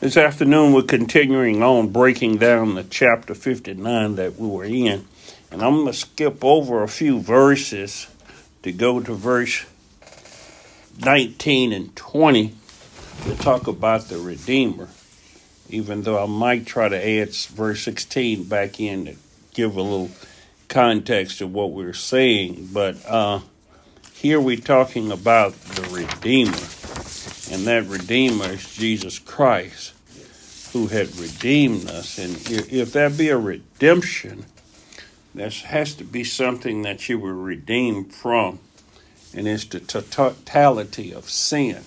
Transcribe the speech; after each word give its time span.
This 0.00 0.16
afternoon, 0.16 0.72
we're 0.72 0.82
continuing 0.82 1.62
on 1.62 1.90
breaking 1.90 2.38
down 2.38 2.74
the 2.74 2.82
chapter 2.82 3.32
59 3.32 4.16
that 4.16 4.36
we 4.36 4.48
were 4.48 4.64
in. 4.64 5.06
And 5.52 5.62
I'm 5.62 5.74
going 5.76 5.86
to 5.86 5.92
skip 5.92 6.44
over 6.44 6.82
a 6.82 6.88
few 6.88 7.20
verses 7.20 8.08
to 8.64 8.72
go 8.72 9.00
to 9.00 9.14
verse 9.14 9.64
19 10.98 11.72
and 11.72 11.94
20 11.94 12.54
to 13.22 13.36
talk 13.36 13.68
about 13.68 14.08
the 14.08 14.18
Redeemer, 14.18 14.88
even 15.70 16.02
though 16.02 16.22
I 16.22 16.26
might 16.26 16.66
try 16.66 16.88
to 16.88 16.96
add 16.96 17.32
verse 17.32 17.82
16 17.84 18.44
back 18.44 18.80
in 18.80 19.06
to 19.06 19.14
give 19.54 19.76
a 19.76 19.80
little 19.80 20.10
context 20.68 21.40
of 21.40 21.54
what 21.54 21.70
we're 21.70 21.92
saying. 21.92 22.70
But 22.72 22.96
uh, 23.06 23.40
here 24.12 24.40
we're 24.40 24.56
talking 24.56 25.12
about 25.12 25.52
the 25.52 25.82
Redeemer, 25.82 26.52
and 27.54 27.68
that 27.68 27.86
Redeemer 27.86 28.46
is 28.46 28.74
Jesus 28.74 29.20
Christ 29.20 29.92
who 30.72 30.88
had 30.88 31.16
redeemed 31.16 31.88
us. 31.88 32.18
And 32.18 32.34
if 32.50 32.92
there 32.92 33.08
be 33.08 33.28
a 33.28 33.38
redemption, 33.38 34.46
there 35.32 35.50
has 35.50 35.94
to 35.94 36.04
be 36.04 36.24
something 36.24 36.82
that 36.82 37.08
you 37.08 37.16
were 37.16 37.32
redeemed 37.32 38.12
from, 38.12 38.58
and 39.32 39.46
it's 39.46 39.66
the 39.66 39.78
totality 39.78 41.14
of 41.14 41.30
sin, 41.30 41.84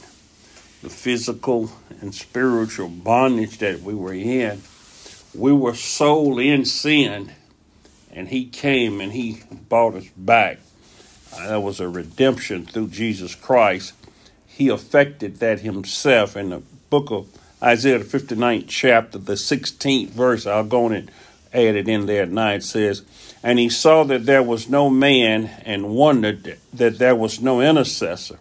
the 0.81 0.89
physical 0.89 1.69
and 1.99 2.15
spiritual 2.15 2.87
bondage 2.87 3.57
that 3.57 3.81
we 3.81 3.93
were 3.93 4.13
in. 4.13 4.61
We 5.35 5.51
were 5.51 5.75
sold 5.75 6.39
in 6.39 6.63
sin, 6.63 7.33
and 8.09 8.29
He 8.29 8.45
came 8.45 9.01
and 9.01 9.11
He 9.11 9.43
bought 9.67 9.95
us 9.95 10.07
back. 10.15 10.59
That 11.37 11.61
was 11.61 11.81
a 11.81 11.89
redemption 11.89 12.65
through 12.65 12.87
Jesus 12.87 13.35
Christ. 13.35 13.91
He 14.57 14.69
affected 14.69 15.35
that 15.35 15.59
Himself 15.59 16.35
in 16.35 16.49
the 16.49 16.63
book 16.89 17.11
of 17.11 17.27
Isaiah 17.61 17.99
the 17.99 18.05
59th 18.05 18.65
chapter, 18.67 19.19
the 19.19 19.33
16th 19.33 20.09
verse, 20.09 20.47
I'll 20.47 20.63
go 20.63 20.85
on 20.85 20.93
and 20.93 21.11
add 21.53 21.75
it 21.75 21.87
in 21.87 22.07
there 22.07 22.23
at 22.23 22.31
night, 22.31 22.63
says, 22.63 23.03
And 23.43 23.59
he 23.59 23.69
saw 23.69 24.03
that 24.05 24.25
there 24.25 24.41
was 24.41 24.67
no 24.67 24.89
man 24.89 25.51
and 25.63 25.89
wondered 25.89 26.57
that 26.73 26.97
there 26.97 27.15
was 27.15 27.39
no 27.39 27.61
intercessor. 27.61 28.39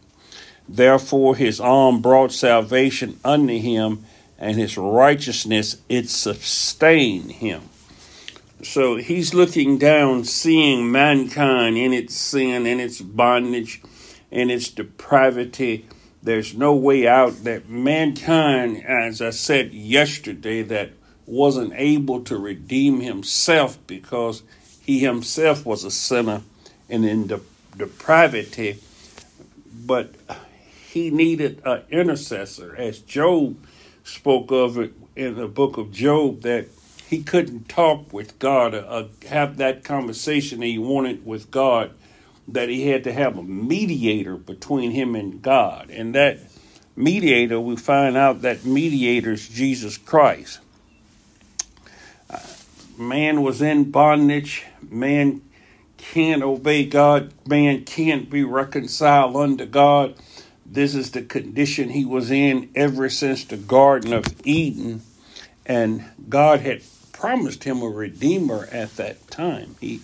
Therefore 0.66 1.36
his 1.36 1.60
arm 1.60 2.00
brought 2.00 2.32
salvation 2.32 3.20
unto 3.22 3.58
him, 3.58 4.06
and 4.38 4.56
his 4.56 4.78
righteousness 4.78 5.76
it 5.86 6.08
sustained 6.08 7.32
him. 7.32 7.60
So 8.62 8.96
he's 8.96 9.34
looking 9.34 9.76
down, 9.76 10.24
seeing 10.24 10.90
mankind 10.90 11.76
in 11.76 11.92
its 11.92 12.14
sin, 12.14 12.64
in 12.64 12.80
its 12.80 13.02
bondage, 13.02 13.82
in 14.30 14.48
its 14.48 14.70
depravity, 14.70 15.84
there's 16.26 16.54
no 16.54 16.74
way 16.74 17.06
out 17.06 17.44
that 17.44 17.68
mankind, 17.68 18.84
as 18.84 19.22
I 19.22 19.30
said 19.30 19.72
yesterday, 19.72 20.62
that 20.62 20.90
wasn't 21.24 21.72
able 21.76 22.22
to 22.24 22.36
redeem 22.36 23.00
himself 23.00 23.78
because 23.86 24.42
he 24.82 24.98
himself 24.98 25.64
was 25.64 25.84
a 25.84 25.90
sinner 25.90 26.42
and 26.90 27.04
in 27.04 27.28
the 27.28 27.40
depravity, 27.76 28.80
but 29.86 30.14
he 30.88 31.10
needed 31.10 31.62
an 31.64 31.82
intercessor, 31.90 32.74
as 32.76 32.98
Job 32.98 33.56
spoke 34.02 34.50
of 34.50 34.78
it 34.78 34.94
in 35.14 35.36
the 35.36 35.46
book 35.46 35.76
of 35.76 35.92
Job, 35.92 36.42
that 36.42 36.66
he 37.06 37.22
couldn't 37.22 37.68
talk 37.68 38.12
with 38.12 38.36
God, 38.40 38.74
uh, 38.74 39.04
have 39.28 39.58
that 39.58 39.84
conversation 39.84 40.60
he 40.60 40.76
wanted 40.76 41.24
with 41.24 41.52
God 41.52 41.92
that 42.48 42.68
he 42.68 42.88
had 42.88 43.04
to 43.04 43.12
have 43.12 43.36
a 43.36 43.42
mediator 43.42 44.36
between 44.36 44.92
him 44.92 45.14
and 45.14 45.42
God. 45.42 45.90
And 45.90 46.14
that 46.14 46.38
mediator, 46.94 47.60
we 47.60 47.76
find 47.76 48.16
out 48.16 48.42
that 48.42 48.64
mediator 48.64 49.32
is 49.32 49.48
Jesus 49.48 49.98
Christ. 49.98 50.60
Uh, 52.30 52.38
man 52.96 53.42
was 53.42 53.60
in 53.60 53.90
bondage. 53.90 54.64
Man 54.88 55.42
can't 55.98 56.42
obey 56.42 56.86
God. 56.86 57.32
Man 57.46 57.84
can't 57.84 58.30
be 58.30 58.44
reconciled 58.44 59.36
unto 59.36 59.66
God. 59.66 60.14
This 60.64 60.94
is 60.94 61.12
the 61.12 61.22
condition 61.22 61.90
he 61.90 62.04
was 62.04 62.30
in 62.30 62.70
ever 62.74 63.08
since 63.08 63.44
the 63.44 63.56
Garden 63.56 64.12
of 64.12 64.26
Eden. 64.44 65.02
And 65.64 66.04
God 66.28 66.60
had 66.60 66.82
promised 67.12 67.64
him 67.64 67.82
a 67.82 67.88
redeemer 67.88 68.68
at 68.70 68.96
that 68.96 69.28
time. 69.30 69.76
He 69.80 70.00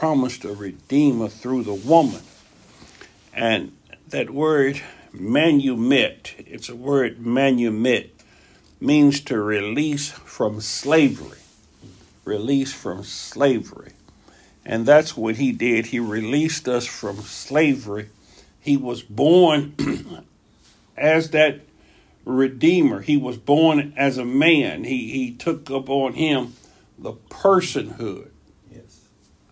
promised 0.00 0.46
a 0.46 0.54
redeemer 0.54 1.28
through 1.28 1.62
the 1.62 1.74
woman. 1.74 2.22
And 3.34 3.76
that 4.08 4.30
word 4.30 4.80
manumit, 5.14 6.32
it's 6.38 6.70
a 6.70 6.74
word 6.74 7.18
manumit, 7.18 8.08
means 8.80 9.20
to 9.20 9.38
release 9.38 10.08
from 10.10 10.62
slavery. 10.62 11.36
Release 12.24 12.72
from 12.72 13.04
slavery. 13.04 13.92
And 14.64 14.86
that's 14.86 15.18
what 15.18 15.36
he 15.36 15.52
did. 15.52 15.86
He 15.86 16.00
released 16.00 16.66
us 16.66 16.86
from 16.86 17.20
slavery. 17.20 18.08
He 18.58 18.78
was 18.78 19.02
born 19.02 19.74
as 20.96 21.28
that 21.32 21.60
redeemer. 22.24 23.02
He 23.02 23.18
was 23.18 23.36
born 23.36 23.92
as 23.98 24.16
a 24.16 24.24
man. 24.24 24.84
He, 24.84 25.10
he 25.10 25.30
took 25.32 25.68
upon 25.68 26.14
him 26.14 26.54
the 26.98 27.12
personhood 27.12 28.30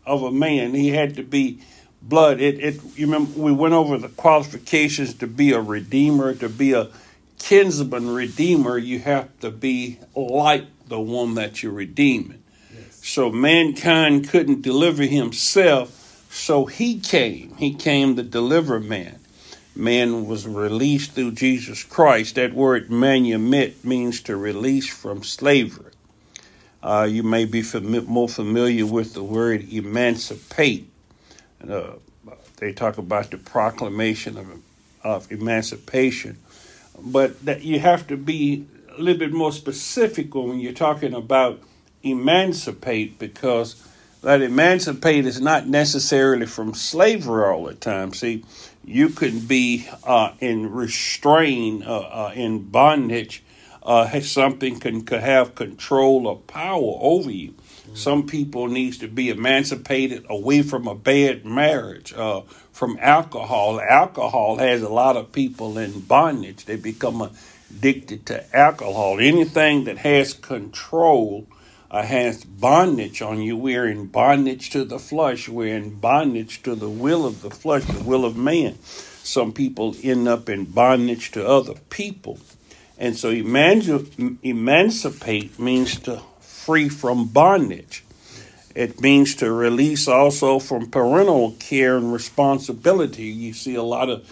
of 0.09 0.23
a 0.23 0.33
man. 0.33 0.75
He 0.75 0.89
had 0.89 1.17
to 1.17 1.23
be 1.23 1.61
blood. 2.03 2.41
It, 2.41 2.59
it 2.61 2.81
you 2.97 3.07
remember 3.07 3.39
we 3.39 3.53
went 3.53 3.75
over 3.75 3.99
the 3.99 4.09
qualifications 4.09 5.15
to 5.15 5.27
be 5.27 5.53
a 5.53 5.61
redeemer, 5.61 6.35
to 6.35 6.49
be 6.49 6.73
a 6.73 6.89
kinsman 7.39 8.11
redeemer, 8.11 8.77
you 8.79 8.99
have 9.01 9.39
to 9.41 9.51
be 9.51 9.99
like 10.15 10.65
the 10.89 11.01
one 11.01 11.35
that 11.35 11.63
you're 11.63 11.73
redeeming. 11.73 12.43
Yes. 12.75 13.07
So 13.07 13.31
mankind 13.31 14.29
couldn't 14.29 14.63
deliver 14.63 15.05
himself, 15.05 16.27
so 16.31 16.67
he 16.67 16.99
came. 16.99 17.57
He 17.57 17.75
came 17.75 18.17
to 18.17 18.23
deliver 18.23 18.81
man. 18.81 19.21
Man 19.75 20.27
was 20.27 20.47
released 20.47 21.13
through 21.13 21.33
Jesus 21.33 21.85
Christ. 21.85 22.35
That 22.35 22.53
word 22.53 22.89
manumit 22.89 23.85
means 23.85 24.21
to 24.23 24.37
release 24.37 24.89
from 24.89 25.23
slavery. 25.23 25.88
Uh, 26.83 27.07
you 27.11 27.23
may 27.23 27.45
be 27.45 27.63
more 28.07 28.29
familiar 28.29 28.87
with 28.87 29.15
the 29.15 29.23
word 29.23 29.73
emancipate. 29.73 30.89
Uh, 31.69 31.95
they 32.59 32.73
talk 32.73 32.99
about 32.99 33.31
the 33.31 33.39
proclamation 33.39 34.37
of, 34.37 34.47
of 35.03 35.33
emancipation, 35.33 36.39
but 36.99 37.45
that 37.45 37.63
you 37.63 37.81
have 37.81 38.07
to 38.07 38.17
be 38.17 38.67
a 38.97 39.01
little 39.01 39.19
bit 39.19 39.33
more 39.33 39.53
specific 39.53 40.35
when 40.35 40.61
you're 40.61 40.73
talking 40.73 41.15
about 41.15 41.61
emancipate 42.03 43.19
because 43.19 43.85
that 44.23 44.43
emancipate 44.43 45.27
is 45.27 45.41
not 45.41 45.67
necessarily 45.67 46.47
from 46.47 46.75
slavery 46.75 47.45
all 47.45 47.65
the 47.65 47.75
time. 47.75 48.13
See, 48.13 48.45
you 48.85 49.11
can 49.11 49.41
be 49.41 49.89
uh, 50.05 50.33
in 50.41 50.73
restraint, 50.73 51.87
uh, 51.87 51.99
uh, 51.99 52.33
in 52.35 52.65
bondage, 52.65 53.43
uh, 53.83 54.21
something 54.21 54.81
can, 54.81 55.03
can 55.05 55.21
have 55.21 55.55
control 55.55 56.27
or 56.27 56.37
power 56.37 56.99
over 57.01 57.31
you. 57.31 57.53
Mm-hmm. 57.53 57.95
Some 57.95 58.27
people 58.27 58.69
needs 58.69 58.99
to 58.99 59.09
be 59.09 59.31
emancipated 59.31 60.27
away 60.29 60.63
from 60.63 60.87
a 60.87 60.95
bad 60.95 61.45
marriage, 61.45 62.13
uh, 62.13 62.43
from 62.73 62.99
alcohol. 63.01 63.81
Alcohol 63.81 64.59
has 64.59 64.83
a 64.83 64.89
lot 64.89 65.17
of 65.17 65.33
people 65.33 65.79
in 65.79 66.01
bondage. 66.01 66.65
They 66.65 66.77
become 66.77 67.31
addicted 67.71 68.27
to 68.27 68.57
alcohol. 68.57 69.19
Anything 69.21 69.85
that 69.85 69.99
has 69.99 70.33
control 70.35 71.47
uh, 71.91 72.03
has 72.03 72.45
bondage 72.45 73.23
on 73.23 73.41
you. 73.41 73.57
We're 73.57 73.89
in 73.89 74.07
bondage 74.07 74.71
to 74.71 74.85
the 74.85 74.99
flesh. 74.99 75.49
We're 75.49 75.77
in 75.77 75.99
bondage 75.99 76.63
to 76.65 76.75
the 76.75 76.89
will 76.89 77.27
of 77.27 77.43
the 77.43 77.51
flesh, 77.51 77.85
the 77.85 78.05
will 78.05 78.25
of 78.25 78.37
man. 78.37 78.79
Some 78.83 79.53
people 79.53 79.95
end 80.03 80.29
up 80.29 80.49
in 80.49 80.65
bondage 80.65 81.31
to 81.33 81.47
other 81.47 81.75
people. 81.91 82.39
And 82.99 83.17
so 83.17 83.31
emancipate 84.43 85.59
means 85.59 86.01
to 86.01 86.21
free 86.41 86.89
from 86.89 87.29
bondage. 87.29 88.05
It 88.75 89.01
means 89.01 89.35
to 89.37 89.51
release 89.53 90.09
also 90.09 90.59
from 90.59 90.91
parental 90.91 91.53
care 91.53 91.97
and 91.97 92.13
responsibility. 92.13 93.25
You 93.25 93.53
see 93.53 93.77
a 93.77 93.83
lot 93.83 94.11
of 94.11 94.29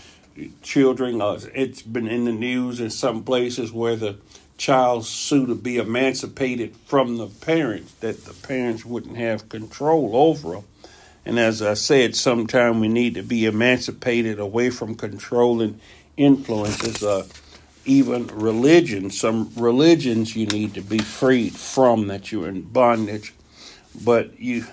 children, 0.63 1.21
uh, 1.23 1.41
it's 1.55 1.83
been 1.83 2.09
in 2.09 2.25
the 2.25 2.33
news 2.33 2.81
in 2.81 2.91
some 2.91 3.23
places 3.25 3.73
where 3.73 3.97
the 3.97 4.17
child 4.59 5.07
sue 5.07 5.47
to 5.47 5.55
be 5.55 5.79
emancipated 5.79 6.75
from 6.87 7.19
the 7.19 7.27
parents, 7.27 7.93
that 8.01 8.25
the 8.25 8.35
parents 8.35 8.85
wouldn't 8.85 9.17
have 9.17 9.49
control 9.49 10.11
over 10.15 10.57
them. 10.57 10.65
And 11.25 11.39
as 11.39 11.61
I 11.61 11.75
said, 11.75 12.15
sometimes 12.15 12.79
we 12.79 12.89
need 12.89 13.15
to 13.15 13.23
be 13.23 13.47
emancipated 13.47 14.39
away 14.39 14.71
from 14.71 14.95
controlling 14.95 15.81
influences. 16.17 17.03
Uh, 17.03 17.27
even 17.87 18.27
religion. 18.29 19.11
Some 19.11 19.53
religions 19.57 20.37
you 20.37 20.47
need 20.47 20.75
to 20.75 20.83
be 20.83 20.99
freed 20.99 21.55
from 21.55 22.09
that 22.09 22.31
you're 22.31 22.49
in 22.49 22.63
bondage, 22.63 23.33
but 24.05 24.39
you 24.39 24.67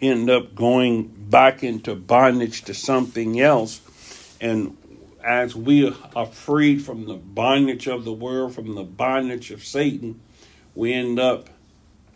end 0.00 0.30
up 0.30 0.54
going 0.54 1.08
back 1.08 1.62
into 1.62 1.94
bondage 1.94 2.62
to 2.62 2.74
something 2.74 3.40
else. 3.40 3.80
And 4.40 4.76
as 5.24 5.54
we 5.54 5.94
are 6.16 6.26
freed 6.26 6.82
from 6.82 7.06
the 7.06 7.14
bondage 7.14 7.86
of 7.86 8.04
the 8.04 8.12
world, 8.12 8.54
from 8.54 8.74
the 8.74 8.82
bondage 8.82 9.50
of 9.50 9.64
Satan, 9.64 10.20
we 10.74 10.92
end 10.92 11.20
up 11.20 11.48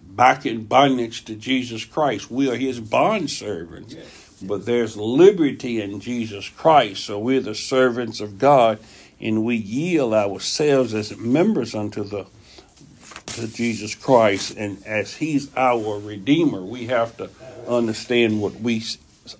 back 0.02 0.46
in 0.46 0.64
bondage 0.64 1.24
to 1.26 1.34
Jesus 1.34 1.84
Christ. 1.84 2.30
We 2.30 2.50
are 2.50 2.56
his 2.56 2.80
bond 2.80 3.30
servants. 3.30 3.94
Yes. 3.94 4.42
But 4.42 4.66
there's 4.66 4.96
liberty 4.96 5.80
in 5.80 6.00
Jesus 6.00 6.48
Christ. 6.48 7.04
So 7.04 7.18
we're 7.18 7.40
the 7.40 7.54
servants 7.54 8.20
of 8.20 8.38
God 8.38 8.78
and 9.20 9.44
we 9.44 9.56
yield 9.56 10.14
ourselves 10.14 10.94
as 10.94 11.16
members 11.16 11.74
unto 11.74 12.04
the 12.04 12.26
to 13.26 13.48
Jesus 13.48 13.94
Christ 13.94 14.56
and 14.56 14.84
as 14.86 15.14
he's 15.14 15.54
our 15.56 15.98
redeemer. 15.98 16.62
We 16.62 16.86
have 16.86 17.16
to 17.18 17.30
understand 17.68 18.40
what 18.40 18.54
we 18.54 18.82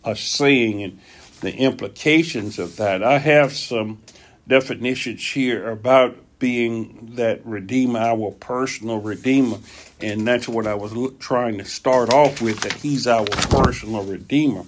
are 0.05 0.17
saying 0.17 0.83
and 0.83 1.01
the 1.41 1.55
implications 1.55 2.59
of 2.59 2.77
that. 2.77 3.03
I 3.03 3.19
have 3.19 3.53
some 3.53 4.03
definitions 4.47 5.27
here 5.27 5.71
about 5.71 6.17
being 6.39 7.13
that 7.15 7.45
redeemer 7.47 7.99
our 7.99 8.31
personal 8.33 9.01
redeemer 9.01 9.59
and 10.01 10.27
that's 10.27 10.47
what 10.47 10.67
I 10.67 10.75
was 10.75 10.93
trying 11.19 11.57
to 11.59 11.65
start 11.65 12.13
off 12.13 12.43
with 12.43 12.61
that 12.61 12.75
he's 12.75 13.07
our 13.07 13.25
personal 13.25 14.05
redeemer. 14.05 14.65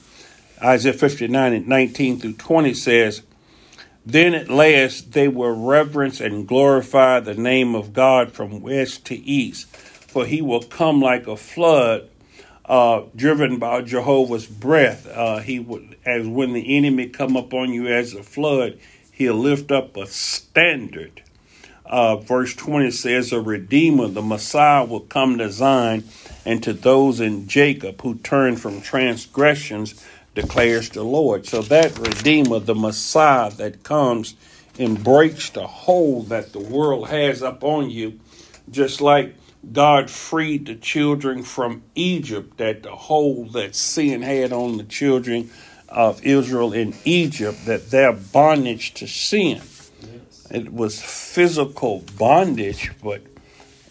Isaiah 0.62 0.94
59 0.94 1.52
and 1.52 1.68
19 1.68 2.20
through 2.20 2.32
20 2.32 2.72
says 2.72 3.22
then 4.08 4.34
at 4.34 4.48
last 4.48 5.12
they 5.12 5.28
will 5.28 5.54
reverence 5.54 6.18
and 6.18 6.48
glorify 6.48 7.20
the 7.20 7.34
name 7.34 7.74
of 7.74 7.92
God 7.92 8.32
from 8.32 8.62
west 8.62 9.04
to 9.06 9.14
east, 9.14 9.66
for 9.66 10.24
he 10.24 10.40
will 10.40 10.62
come 10.62 11.02
like 11.02 11.26
a 11.26 11.36
flood, 11.36 12.08
uh, 12.64 13.02
driven 13.14 13.58
by 13.58 13.82
Jehovah's 13.82 14.46
breath. 14.46 15.06
Uh, 15.06 15.40
he 15.40 15.58
would, 15.58 15.96
as 16.06 16.26
when 16.26 16.54
the 16.54 16.74
enemy 16.74 17.06
come 17.08 17.36
upon 17.36 17.74
you 17.74 17.86
as 17.86 18.14
a 18.14 18.22
flood, 18.22 18.78
he'll 19.12 19.34
lift 19.34 19.70
up 19.70 19.94
a 19.94 20.06
standard. 20.06 21.22
Uh, 21.84 22.16
verse 22.16 22.54
20 22.54 22.90
says, 22.90 23.30
A 23.30 23.40
Redeemer, 23.42 24.08
the 24.08 24.22
Messiah, 24.22 24.86
will 24.86 25.00
come 25.00 25.36
to 25.36 25.50
Zion, 25.50 26.04
and 26.46 26.62
to 26.62 26.72
those 26.72 27.20
in 27.20 27.46
Jacob 27.46 28.00
who 28.00 28.14
turn 28.14 28.56
from 28.56 28.80
transgressions 28.80 30.02
declares 30.40 30.88
the 30.90 31.02
Lord. 31.02 31.46
So 31.46 31.62
that 31.62 31.98
Redeemer, 31.98 32.60
the 32.60 32.74
Messiah 32.74 33.50
that 33.52 33.82
comes 33.82 34.36
and 34.78 35.02
breaks 35.02 35.50
the 35.50 35.66
hold 35.66 36.28
that 36.28 36.52
the 36.52 36.60
world 36.60 37.08
has 37.08 37.42
upon 37.42 37.90
you, 37.90 38.20
just 38.70 39.00
like 39.00 39.34
God 39.72 40.08
freed 40.08 40.66
the 40.66 40.76
children 40.76 41.42
from 41.42 41.82
Egypt, 41.96 42.58
that 42.58 42.84
the 42.84 42.94
hold 42.94 43.52
that 43.54 43.74
sin 43.74 44.22
had 44.22 44.52
on 44.52 44.76
the 44.76 44.84
children 44.84 45.50
of 45.88 46.24
Israel 46.24 46.72
in 46.72 46.94
Egypt, 47.04 47.66
that 47.66 47.90
their 47.90 48.12
bondage 48.12 48.94
to 48.94 49.08
sin. 49.08 49.60
It 50.50 50.72
was 50.72 51.02
physical 51.02 52.04
bondage, 52.16 52.92
but 53.02 53.22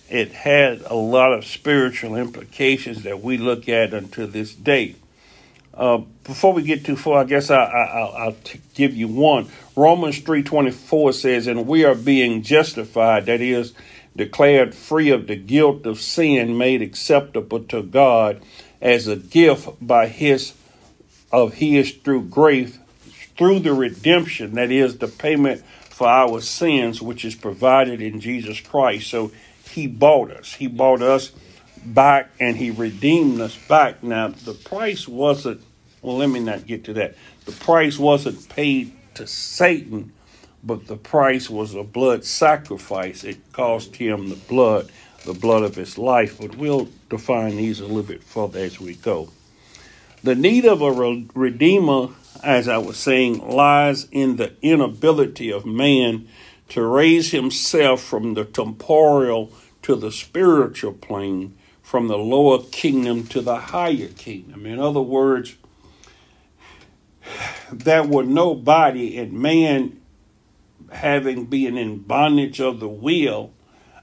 it 0.10 0.32
had 0.32 0.82
a 0.86 0.96
lot 0.96 1.34
of 1.34 1.46
spiritual 1.46 2.16
implications 2.16 3.04
that 3.04 3.22
we 3.22 3.38
look 3.38 3.68
at 3.68 3.94
until 3.94 4.28
this 4.28 4.56
day. 4.56 4.96
Uh, 5.78 6.00
before 6.24 6.54
we 6.54 6.64
get 6.64 6.84
too 6.84 6.96
far, 6.96 7.22
I 7.22 7.24
guess 7.24 7.52
I, 7.52 8.26
will 8.26 8.36
give 8.74 8.96
you 8.96 9.08
one. 9.08 9.48
Romans 9.76 10.18
three 10.20 10.42
twenty 10.42 10.72
four 10.72 11.14
says, 11.14 11.46
"And 11.46 11.68
we 11.68 11.86
are 11.86 11.94
being 11.94 12.42
justified, 12.42 13.28
that 13.28 13.42
is, 13.42 13.74
declared 14.16 14.74
free 14.74 15.12
of 15.12 15.28
the 15.28 15.36
guilt 15.36 15.86
of 15.86 16.02
sin, 16.02 16.58
made 16.58 16.82
acceptable 16.82 17.60
to 17.66 17.84
God 17.84 18.42
as 18.82 19.08
a 19.08 19.16
gift 19.16 19.70
by 19.80 20.08
His 20.08 20.54
of 21.32 21.54
His 21.54 21.92
through 21.92 22.24
grace, 22.24 22.80
through 23.38 23.60
the 23.60 23.74
redemption 23.74 24.56
that 24.56 24.72
is 24.72 24.98
the 24.98 25.08
payment 25.08 25.64
for 25.90 26.08
our 26.08 26.42
sins, 26.42 27.04
which 27.04 27.24
is 27.24 27.36
provided 27.36 28.02
in 28.02 28.20
Jesus 28.20 28.60
Christ." 28.60 29.12
So 29.12 29.32
He 29.70 29.86
bought 29.86 30.32
us. 30.32 30.56
He 30.56 30.66
bought 30.66 31.04
us 31.04 31.32
back 31.86 32.32
and 32.40 32.58
he 32.58 32.70
redeemed 32.70 33.40
us 33.40 33.56
back. 33.56 34.04
Now, 34.04 34.30
the 34.30 34.54
price 34.54 35.08
wasn't 35.08 35.62
well, 36.08 36.16
let 36.16 36.30
me 36.30 36.40
not 36.40 36.66
get 36.66 36.86
to 36.86 36.94
that. 36.94 37.16
The 37.44 37.52
price 37.52 38.00
wasn't 38.00 38.48
paid 38.48 38.94
to 39.16 39.28
Satan, 39.28 40.14
but 40.64 40.88
the 40.88 40.96
price 40.96 41.50
was 41.50 41.76
a 41.76 41.84
blood 41.84 42.24
sacrifice. 42.24 43.26
It 43.26 43.52
cost 43.52 43.98
him 43.98 44.30
the 44.30 44.38
blood, 44.38 44.90
the 45.26 45.34
blood 45.34 45.64
of 45.64 45.76
his 45.76 45.98
life. 45.98 46.40
But 46.40 46.56
we'll 46.56 46.88
define 47.10 47.58
these 47.58 47.82
a 47.82 47.86
little 47.86 48.04
bit 48.04 48.24
further 48.24 48.60
as 48.60 48.80
we 48.80 48.96
go. 48.96 49.32
The 50.24 50.34
need 50.34 50.66
of 50.66 50.82
a 50.82 50.94
redeemer, 51.36 52.08
as 52.42 52.70
I 52.70 52.78
was 52.78 52.96
saying, 52.96 53.46
lies 53.46 54.08
in 54.10 54.38
the 54.38 54.54
inability 54.62 55.52
of 55.52 55.66
man 55.66 56.30
to 56.70 56.86
raise 56.86 57.32
himself 57.32 58.02
from 58.02 58.34
the 58.34 58.46
temporal 58.46 59.52
to 59.82 59.96
the 59.96 60.14
spiritual 60.14 60.94
plane, 60.94 61.58
from 61.82 62.08
the 62.08 62.18
lower 62.18 62.64
kingdom 62.64 63.28
to 63.28 63.42
the 63.42 63.58
higher 63.58 64.08
kingdom. 64.08 64.66
In 64.66 64.80
other 64.80 65.02
words, 65.02 65.56
there 67.72 68.04
were 68.04 68.24
nobody 68.24 69.18
and 69.18 69.34
man 69.34 70.00
having 70.92 71.46
been 71.46 71.78
in 71.78 72.00
bondage 72.00 72.60
of 72.60 72.80
the 72.80 72.88
will 72.88 73.52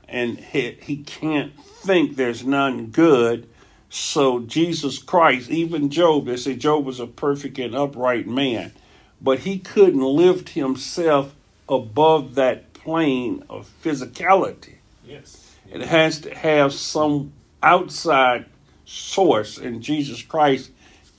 and 0.09 0.39
he, 0.39 0.77
he 0.83 0.99
can't 0.99 1.59
think 1.59 2.17
there's 2.17 2.45
none 2.45 2.87
good. 2.87 3.49
So 3.89 4.41
jesus 4.41 4.99
christ 4.99 5.51
even 5.51 5.91
job 5.91 6.27
they 6.27 6.37
say 6.37 6.57
job 6.57 6.85
was 6.85 7.01
a 7.01 7.07
perfect 7.07 7.59
and 7.59 7.75
upright 7.75 8.27
man 8.27 8.73
but 9.21 9.41
he 9.41 9.59
couldn't 9.59 10.03
lift 10.03 10.51
himself 10.51 11.35
above 11.69 12.35
that 12.35 12.75
plane 12.75 13.43
of 13.49 13.71
physicality. 13.83 14.75
Yes. 15.07 15.57
It 15.73 15.81
has 15.81 16.21
to 16.21 16.35
have 16.35 16.75
some 16.75 17.33
outside 17.63 18.45
source 18.85 19.57
and 19.57 19.83
jesus 19.83 20.21
christ 20.21 20.71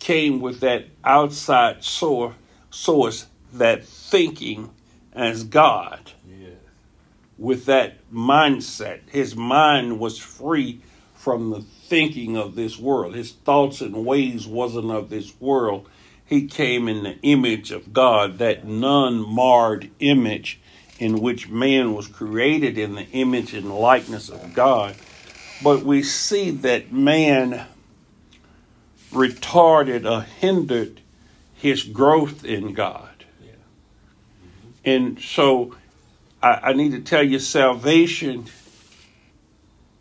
came 0.05 0.39
with 0.39 0.59
that 0.59 0.85
outside 1.03 1.83
source, 1.83 2.35
source 2.69 3.25
that 3.51 3.83
thinking 3.83 4.69
as 5.11 5.43
God. 5.43 6.11
Yes. 6.29 6.51
With 7.39 7.65
that 7.65 8.07
mindset, 8.13 8.99
his 9.09 9.35
mind 9.35 9.99
was 9.99 10.19
free 10.19 10.79
from 11.15 11.49
the 11.49 11.61
thinking 11.61 12.37
of 12.37 12.53
this 12.53 12.77
world. 12.77 13.15
His 13.15 13.31
thoughts 13.31 13.81
and 13.81 14.05
ways 14.05 14.45
wasn't 14.45 14.91
of 14.91 15.09
this 15.09 15.33
world. 15.41 15.89
He 16.23 16.45
came 16.45 16.87
in 16.87 17.01
the 17.01 17.17
image 17.23 17.71
of 17.71 17.91
God, 17.91 18.37
that 18.37 18.63
none 18.63 19.27
marred 19.27 19.89
image 19.97 20.59
in 20.99 21.19
which 21.19 21.49
man 21.49 21.95
was 21.95 22.07
created 22.07 22.77
in 22.77 22.93
the 22.93 23.07
image 23.07 23.55
and 23.55 23.73
likeness 23.73 24.29
of 24.29 24.53
God. 24.53 24.95
But 25.63 25.81
we 25.81 26.03
see 26.03 26.51
that 26.51 26.91
man 26.91 27.65
retarded 29.11 30.09
or 30.09 30.21
hindered 30.21 31.01
his 31.53 31.83
growth 31.83 32.43
in 32.43 32.73
God. 32.73 33.25
Yeah. 33.43 33.51
Mm-hmm. 33.51 34.69
And 34.85 35.19
so 35.19 35.75
I, 36.41 36.69
I 36.69 36.73
need 36.73 36.91
to 36.91 37.01
tell 37.01 37.23
you 37.23 37.39
salvation 37.39 38.45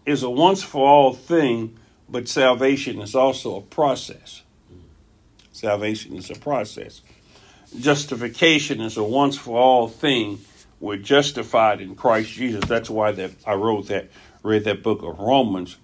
is 0.05 0.23
a 0.23 0.31
once 0.31 0.63
for 0.63 0.87
all 0.87 1.15
thing, 1.15 1.79
but 2.09 2.29
salvation 2.29 3.01
is 3.01 3.15
also 3.15 3.57
a 3.57 3.63
process. 3.63 4.43
Mm-hmm. 4.71 4.83
Salvation 5.53 6.17
is 6.17 6.31
a 6.31 6.35
process. 6.35 7.01
Justification 7.79 8.81
is 8.81 8.97
a 8.97 9.05
once 9.05 9.37
for 9.37 9.59
all 9.59 9.89
thing. 9.89 10.41
We're 10.81 10.97
justified 10.99 11.81
in 11.81 11.95
Christ 11.95 12.31
Jesus. 12.33 12.65
That's 12.67 12.91
why 12.91 13.13
that 13.13 13.33
I 13.47 13.55
wrote 13.55 13.89
that, 13.89 14.11
read 14.43 14.65
that 14.65 14.83
book 14.83 15.03
of 15.03 15.19
Romans. 15.19 15.77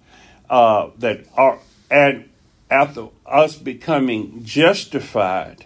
Uh, 0.49 0.89
that 0.97 1.25
are 1.37 1.59
and 1.89 2.29
after 2.71 3.09
us 3.25 3.57
becoming 3.57 4.45
justified, 4.45 5.65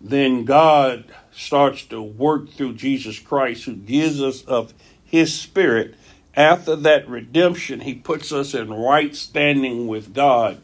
then 0.00 0.44
God 0.44 1.04
starts 1.32 1.84
to 1.86 2.00
work 2.00 2.50
through 2.50 2.74
Jesus 2.74 3.18
Christ, 3.18 3.64
who 3.64 3.74
gives 3.74 4.22
us 4.22 4.42
of 4.42 4.72
His 5.04 5.34
Spirit. 5.38 5.96
After 6.34 6.76
that 6.76 7.08
redemption, 7.08 7.80
He 7.80 7.94
puts 7.94 8.30
us 8.32 8.54
in 8.54 8.72
right 8.72 9.14
standing 9.14 9.88
with 9.88 10.14
God. 10.14 10.62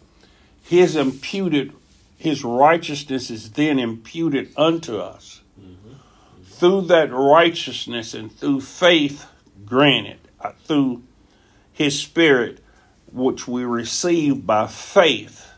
His 0.63 0.95
imputed, 0.95 1.73
His 2.17 2.45
righteousness 2.45 3.29
is 3.29 3.51
then 3.51 3.81
imputed 3.81 4.53
unto 4.57 4.99
us. 4.99 5.41
Mm-hmm. 5.61 5.95
Through 6.45 6.83
that 6.83 7.13
righteousness 7.13 8.15
and 8.15 8.31
through 8.31 8.61
faith 8.61 9.27
granted, 9.67 10.21
uh, 10.41 10.53
through 10.65 11.03
His 11.73 11.99
Spirit, 11.99 12.61
which 13.11 13.49
we 13.49 13.65
receive 13.65 14.47
by 14.47 14.69
faith 14.69 15.52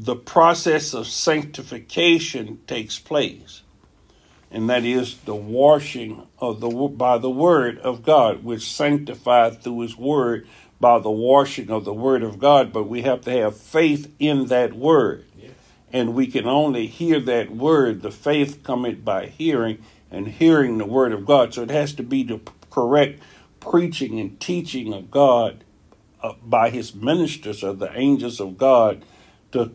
the 0.00 0.14
process 0.14 0.94
of 0.94 1.08
sanctification 1.08 2.60
takes 2.68 3.00
place, 3.00 3.62
and 4.48 4.70
that 4.70 4.84
is 4.84 5.18
the 5.18 5.34
washing 5.34 6.24
of 6.38 6.60
the 6.60 6.68
by 6.68 7.18
the 7.18 7.30
word 7.30 7.80
of 7.80 8.04
God. 8.04 8.44
We're 8.44 8.60
sanctified 8.60 9.60
through 9.60 9.80
His 9.80 9.96
word 9.96 10.46
by 10.78 11.00
the 11.00 11.10
washing 11.10 11.68
of 11.68 11.84
the 11.84 11.92
word 11.92 12.22
of 12.22 12.38
God, 12.38 12.72
but 12.72 12.84
we 12.84 13.02
have 13.02 13.22
to 13.22 13.32
have 13.32 13.56
faith 13.56 14.14
in 14.20 14.46
that 14.46 14.74
word. 14.74 15.24
And 15.90 16.14
we 16.14 16.26
can 16.26 16.46
only 16.46 16.86
hear 16.86 17.18
that 17.18 17.50
word. 17.50 18.02
The 18.02 18.10
faith 18.12 18.62
cometh 18.62 19.04
by 19.04 19.26
hearing, 19.26 19.82
and 20.12 20.28
hearing 20.28 20.78
the 20.78 20.86
word 20.86 21.12
of 21.12 21.26
God. 21.26 21.54
So 21.54 21.62
it 21.62 21.70
has 21.70 21.92
to 21.94 22.04
be 22.04 22.22
the 22.22 22.40
correct 22.70 23.20
preaching 23.58 24.20
and 24.20 24.38
teaching 24.38 24.92
of 24.92 25.10
God 25.10 25.64
uh, 26.22 26.34
by 26.44 26.70
his 26.70 26.94
ministers 26.94 27.64
or 27.64 27.72
the 27.72 27.90
angels 27.98 28.38
of 28.38 28.58
God 28.58 29.02
to, 29.52 29.70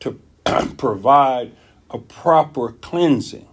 to 0.00 0.20
provide 0.76 1.52
a 1.90 1.98
proper 1.98 2.72
cleansing, 2.72 3.48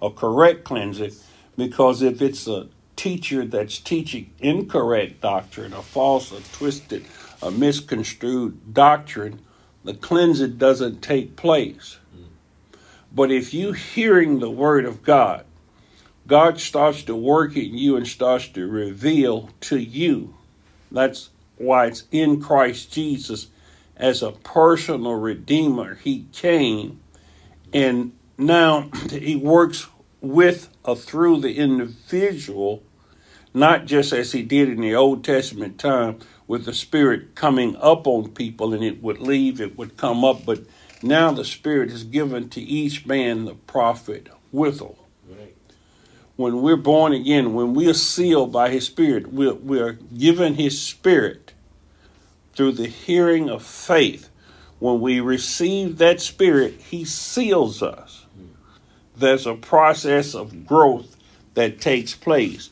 a 0.00 0.10
correct 0.10 0.64
cleansing, 0.64 1.12
because 1.56 2.02
if 2.02 2.22
it's 2.22 2.46
a 2.46 2.68
teacher 2.96 3.44
that's 3.44 3.78
teaching 3.78 4.30
incorrect 4.40 5.20
doctrine, 5.20 5.72
a 5.72 5.82
false, 5.82 6.32
a 6.32 6.40
twisted, 6.56 7.04
a 7.42 7.50
misconstrued 7.50 8.74
doctrine, 8.74 9.40
the 9.84 9.94
cleansing 9.94 10.56
doesn't 10.56 11.02
take 11.02 11.36
place. 11.36 11.98
But 13.14 13.30
if 13.30 13.54
you 13.54 13.72
hearing 13.72 14.40
the 14.40 14.50
word 14.50 14.84
of 14.84 15.02
God, 15.02 15.44
God 16.26 16.58
starts 16.58 17.04
to 17.04 17.14
work 17.14 17.56
in 17.56 17.78
you 17.78 17.96
and 17.96 18.06
starts 18.06 18.48
to 18.48 18.66
reveal 18.66 19.50
to 19.60 19.78
you. 19.78 20.34
That's 20.90 21.30
why 21.56 21.86
it's 21.86 22.04
in 22.10 22.42
Christ 22.42 22.92
Jesus 22.92 23.46
as 23.96 24.22
a 24.22 24.32
personal 24.32 25.14
redeemer. 25.14 25.94
He 25.96 26.26
came 26.32 27.00
and 27.72 28.12
now 28.38 28.90
he 29.10 29.36
works 29.36 29.86
with 30.20 30.68
or 30.84 30.96
through 30.96 31.40
the 31.40 31.56
individual, 31.56 32.82
not 33.54 33.86
just 33.86 34.12
as 34.12 34.32
he 34.32 34.42
did 34.42 34.68
in 34.68 34.80
the 34.80 34.94
Old 34.94 35.24
Testament 35.24 35.78
time 35.78 36.18
with 36.46 36.64
the 36.64 36.74
Spirit 36.74 37.34
coming 37.34 37.76
up 37.76 38.06
on 38.06 38.30
people 38.30 38.72
and 38.72 38.84
it 38.84 39.02
would 39.02 39.20
leave, 39.20 39.60
it 39.60 39.76
would 39.76 39.96
come 39.96 40.24
up, 40.24 40.44
but 40.44 40.60
now 41.02 41.32
the 41.32 41.44
Spirit 41.44 41.90
is 41.90 42.04
given 42.04 42.48
to 42.50 42.60
each 42.60 43.06
man 43.06 43.44
the 43.44 43.54
profit 43.54 44.28
withal. 44.52 44.98
When 46.36 46.60
we're 46.60 46.76
born 46.76 47.14
again, 47.14 47.54
when 47.54 47.72
we 47.72 47.88
are 47.88 47.94
sealed 47.94 48.52
by 48.52 48.68
His 48.68 48.84
Spirit, 48.86 49.32
we're, 49.32 49.54
we're 49.54 49.92
given 49.92 50.54
His 50.54 50.80
Spirit 50.80 51.45
through 52.56 52.72
the 52.72 52.88
hearing 52.88 53.48
of 53.48 53.62
faith. 53.62 54.30
When 54.78 55.00
we 55.00 55.20
receive 55.20 55.98
that 55.98 56.20
Spirit, 56.20 56.80
He 56.80 57.04
seals 57.04 57.82
us. 57.82 58.26
There's 59.16 59.46
a 59.46 59.54
process 59.54 60.34
of 60.34 60.66
growth 60.66 61.16
that 61.54 61.80
takes 61.80 62.14
place. 62.14 62.68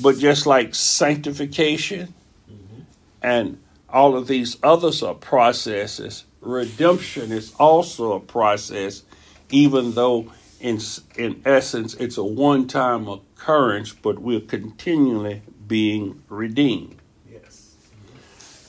But 0.00 0.18
just 0.18 0.46
like 0.46 0.74
sanctification 0.74 2.14
mm-hmm. 2.50 2.82
and 3.20 3.58
all 3.90 4.16
of 4.16 4.26
these 4.26 4.56
others 4.62 5.02
are 5.02 5.14
processes, 5.14 6.24
redemption 6.40 7.30
is 7.30 7.54
also 7.58 8.12
a 8.12 8.20
process, 8.20 9.02
even 9.50 9.92
though 9.92 10.32
in, 10.60 10.80
in 11.16 11.42
essence 11.44 11.92
it's 11.94 12.16
a 12.16 12.24
one 12.24 12.66
time 12.66 13.06
occurrence, 13.06 13.92
but 13.92 14.18
we're 14.18 14.40
continually 14.40 15.42
being 15.66 16.22
redeemed. 16.30 17.01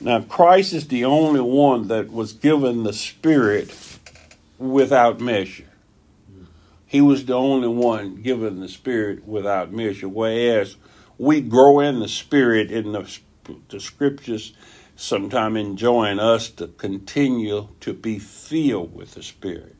Now, 0.03 0.19
Christ 0.19 0.73
is 0.73 0.89
the 0.89 1.05
only 1.05 1.39
one 1.39 1.87
that 1.87 2.11
was 2.11 2.33
given 2.33 2.83
the 2.83 2.91
Spirit 2.91 3.73
without 4.57 5.21
measure. 5.21 5.69
He 6.85 6.99
was 6.99 7.23
the 7.23 7.35
only 7.35 7.69
one 7.69 8.21
given 8.21 8.59
the 8.59 8.67
Spirit 8.67 9.25
without 9.25 9.71
measure, 9.71 10.09
whereas 10.09 10.75
we 11.17 11.39
grow 11.39 11.79
in 11.79 12.01
the 12.01 12.09
Spirit 12.09 12.69
in 12.69 12.91
the, 12.91 13.17
the 13.69 13.79
Scriptures, 13.79 14.51
sometime 14.97 15.55
enjoin 15.55 16.19
us 16.19 16.49
to 16.49 16.67
continue 16.67 17.69
to 17.79 17.93
be 17.93 18.19
filled 18.19 18.93
with 18.93 19.13
the 19.13 19.23
Spirit, 19.23 19.77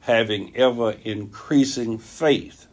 having 0.00 0.54
ever 0.56 0.96
increasing 1.04 1.98
faith. 1.98 2.66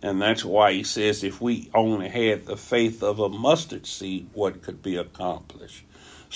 And 0.00 0.22
that's 0.22 0.46
why 0.46 0.72
he 0.72 0.82
says 0.82 1.22
if 1.22 1.42
we 1.42 1.70
only 1.74 2.08
had 2.08 2.46
the 2.46 2.56
faith 2.56 3.02
of 3.02 3.20
a 3.20 3.28
mustard 3.28 3.86
seed, 3.86 4.30
what 4.32 4.62
could 4.62 4.82
be 4.82 4.96
accomplished? 4.96 5.82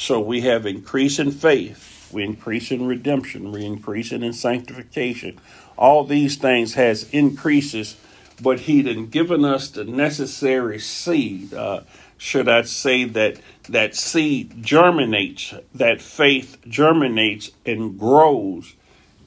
So 0.01 0.19
we 0.19 0.41
have 0.41 0.65
increase 0.65 1.19
in 1.19 1.31
faith, 1.31 2.09
we 2.11 2.25
increase 2.25 2.71
in 2.71 2.87
redemption, 2.87 3.53
we 3.53 3.67
increase 3.67 4.13
in 4.13 4.33
sanctification. 4.33 5.39
All 5.77 6.05
these 6.05 6.37
things 6.37 6.73
has 6.73 7.11
increases, 7.11 7.97
but 8.41 8.61
he 8.61 8.83
didn't 8.83 9.11
given 9.11 9.45
us 9.45 9.69
the 9.69 9.85
necessary 9.85 10.79
seed. 10.79 11.53
Uh, 11.53 11.83
should 12.17 12.49
I 12.49 12.63
say 12.63 13.05
that 13.05 13.41
that 13.69 13.95
seed 13.95 14.63
germinates, 14.63 15.53
that 15.75 16.01
faith 16.01 16.57
germinates 16.67 17.51
and 17.67 17.99
grows 17.99 18.73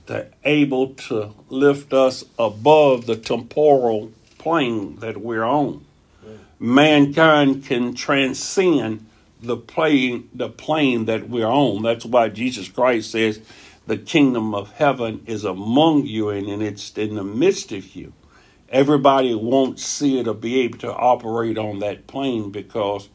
to 0.08 0.26
able 0.44 0.96
to 0.96 1.36
lift 1.50 1.94
us 1.94 2.26
above 2.40 3.06
the 3.06 3.16
temporal 3.16 4.12
plane 4.40 4.96
that 5.02 5.18
we're 5.18 5.44
on. 5.44 5.86
Mankind 6.58 7.64
can 7.64 7.94
transcend 7.94 9.06
the 9.44 9.58
plane 9.58 10.30
the 10.34 10.50
plane 10.50 11.06
that 11.06 11.30
we're 11.30 11.46
on. 11.46 11.84
That's 11.84 12.06
why 12.06 12.30
Jesus 12.30 12.70
Christ 12.70 13.12
says 13.12 13.42
the 13.86 13.98
kingdom 13.98 14.56
of 14.56 14.72
heaven 14.74 15.24
is 15.26 15.44
among 15.44 16.06
you 16.06 16.30
and, 16.30 16.48
and 16.48 16.64
it's 16.64 16.98
in 16.98 17.16
the 17.16 17.24
midst 17.24 17.72
of 17.72 17.96
you. 17.96 18.14
Everybody 18.70 19.36
won't 19.36 19.80
see 19.80 20.20
it 20.20 20.28
or 20.28 20.34
be 20.34 20.62
able 20.62 20.80
to 20.80 20.94
operate 20.94 21.58
on 21.58 21.80
that 21.80 22.08
plane 22.08 22.50
because 22.50 23.10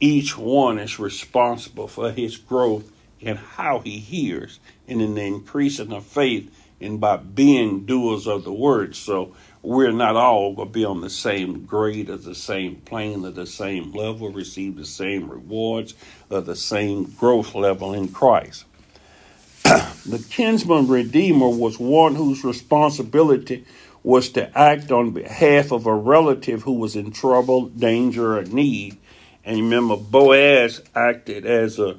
each 0.00 0.36
one 0.36 0.78
is 0.78 0.98
responsible 0.98 1.88
for 1.88 2.10
his 2.10 2.36
growth 2.36 2.90
and 3.22 3.38
how 3.38 3.78
he 3.78 3.98
hears 3.98 4.60
and 4.86 5.00
in 5.00 5.14
the 5.14 5.22
increasing 5.22 5.92
of 5.92 6.04
faith 6.04 6.52
and 6.80 7.00
by 7.00 7.16
being 7.16 7.86
doers 7.86 8.26
of 8.26 8.44
the 8.44 8.52
word. 8.52 8.94
So 8.94 9.34
we're 9.66 9.90
not 9.90 10.14
all 10.14 10.54
going 10.54 10.68
to 10.68 10.72
be 10.72 10.84
on 10.84 11.00
the 11.00 11.10
same 11.10 11.64
grade 11.66 12.08
or 12.08 12.16
the 12.16 12.36
same 12.36 12.76
plane 12.76 13.24
or 13.24 13.32
the 13.32 13.46
same 13.46 13.90
level, 13.90 14.30
receive 14.30 14.76
the 14.76 14.84
same 14.84 15.28
rewards 15.28 15.94
or 16.30 16.40
the 16.40 16.54
same 16.54 17.02
growth 17.18 17.52
level 17.52 17.92
in 17.92 18.06
Christ. 18.06 18.64
the 19.64 20.24
kinsman 20.30 20.86
redeemer 20.86 21.48
was 21.48 21.80
one 21.80 22.14
whose 22.14 22.44
responsibility 22.44 23.64
was 24.04 24.28
to 24.28 24.56
act 24.56 24.92
on 24.92 25.10
behalf 25.10 25.72
of 25.72 25.84
a 25.86 25.94
relative 25.94 26.62
who 26.62 26.74
was 26.74 26.94
in 26.94 27.10
trouble, 27.10 27.66
danger, 27.66 28.38
or 28.38 28.44
need. 28.44 28.96
And 29.44 29.62
remember, 29.62 29.96
Boaz 29.96 30.80
acted 30.94 31.44
as 31.44 31.80
a 31.80 31.96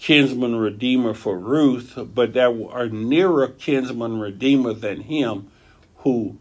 kinsman 0.00 0.56
redeemer 0.56 1.14
for 1.14 1.38
Ruth, 1.38 1.96
but 1.96 2.32
there 2.32 2.50
were 2.50 2.82
a 2.82 2.88
nearer 2.88 3.46
kinsman 3.46 4.18
redeemer 4.18 4.72
than 4.72 5.02
him 5.02 5.52
who 5.98 6.38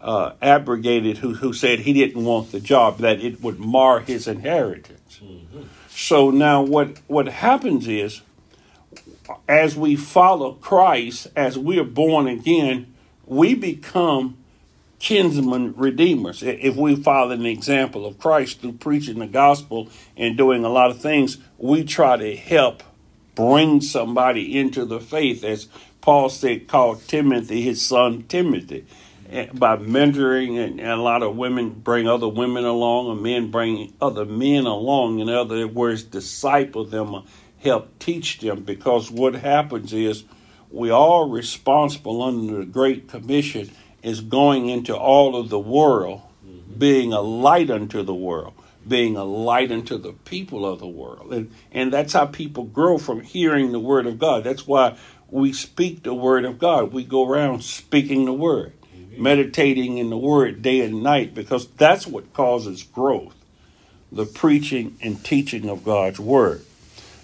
uh, 0.00 0.32
abrogated 0.40 1.18
who, 1.18 1.34
who 1.34 1.52
said 1.52 1.80
he 1.80 1.92
didn't 1.92 2.24
want 2.24 2.52
the 2.52 2.60
job, 2.60 2.98
that 2.98 3.20
it 3.20 3.40
would 3.42 3.58
mar 3.58 4.00
his 4.00 4.26
inheritance. 4.26 5.20
Mm-hmm. 5.22 5.62
So 5.90 6.30
now 6.30 6.62
what, 6.62 6.98
what 7.06 7.26
happens 7.28 7.88
is, 7.88 8.22
as 9.48 9.76
we 9.76 9.96
follow 9.96 10.52
Christ, 10.52 11.26
as 11.36 11.58
we 11.58 11.78
are 11.78 11.84
born 11.84 12.28
again, 12.28 12.94
we 13.26 13.54
become 13.54 14.36
kinsman 15.00 15.74
redeemers. 15.76 16.42
If 16.42 16.76
we 16.76 16.96
follow 16.96 17.30
an 17.30 17.46
example 17.46 18.06
of 18.06 18.18
Christ 18.18 18.60
through 18.60 18.72
preaching 18.72 19.18
the 19.18 19.26
gospel 19.26 19.88
and 20.16 20.36
doing 20.36 20.64
a 20.64 20.68
lot 20.68 20.90
of 20.90 21.00
things, 21.00 21.38
we 21.58 21.84
try 21.84 22.16
to 22.16 22.36
help 22.36 22.82
bring 23.34 23.80
somebody 23.80 24.58
into 24.58 24.84
the 24.84 24.98
faith, 24.98 25.44
as 25.44 25.68
Paul 26.00 26.28
said, 26.30 26.66
called 26.66 27.06
Timothy, 27.06 27.62
his 27.62 27.84
son 27.84 28.24
Timothy 28.24 28.86
by 29.28 29.76
mentoring, 29.76 30.58
and, 30.58 30.80
and, 30.80 30.90
a 30.90 30.96
lot 30.96 31.22
of 31.22 31.36
women 31.36 31.70
bring 31.70 32.08
other 32.08 32.28
women 32.28 32.64
along, 32.64 33.10
and 33.10 33.22
men 33.22 33.50
bring 33.50 33.92
other 34.00 34.24
men 34.24 34.64
along. 34.64 35.18
In 35.18 35.28
other 35.28 35.66
words, 35.68 36.02
disciple 36.02 36.84
them, 36.84 37.24
help 37.58 37.98
teach 37.98 38.40
them. 38.40 38.62
Because 38.62 39.10
what 39.10 39.34
happens 39.34 39.92
is 39.92 40.24
we 40.70 40.90
are 40.90 41.28
responsible 41.28 42.22
under 42.22 42.58
the 42.58 42.64
Great 42.64 43.08
Commission 43.08 43.70
is 44.02 44.22
going 44.22 44.70
into 44.70 44.96
all 44.96 45.36
of 45.36 45.50
the 45.50 45.58
world, 45.58 46.22
mm-hmm. 46.46 46.78
being 46.78 47.12
a 47.12 47.20
light 47.20 47.70
unto 47.70 48.02
the 48.02 48.14
world, 48.14 48.54
being 48.86 49.16
a 49.16 49.24
light 49.24 49.70
unto 49.70 49.98
the 49.98 50.12
people 50.12 50.64
of 50.64 50.78
the 50.78 50.86
world. 50.86 51.34
And, 51.34 51.52
and 51.70 51.92
that's 51.92 52.14
how 52.14 52.24
people 52.24 52.64
grow 52.64 52.96
from 52.96 53.20
hearing 53.20 53.72
the 53.72 53.80
Word 53.80 54.06
of 54.06 54.18
God. 54.18 54.44
That's 54.44 54.66
why 54.66 54.96
we 55.28 55.52
speak 55.52 56.04
the 56.04 56.14
Word 56.14 56.46
of 56.46 56.58
God. 56.58 56.92
We 56.92 57.04
go 57.04 57.28
around 57.28 57.62
speaking 57.62 58.24
the 58.24 58.32
Word 58.32 58.72
meditating 59.18 59.98
in 59.98 60.10
the 60.10 60.18
Word 60.18 60.62
day 60.62 60.80
and 60.80 61.02
night 61.02 61.34
because 61.34 61.66
that's 61.68 62.06
what 62.06 62.32
causes 62.32 62.82
growth 62.82 63.34
the 64.10 64.24
preaching 64.24 64.96
and 65.02 65.22
teaching 65.24 65.68
of 65.68 65.84
God's 65.84 66.18
Word. 66.18 66.62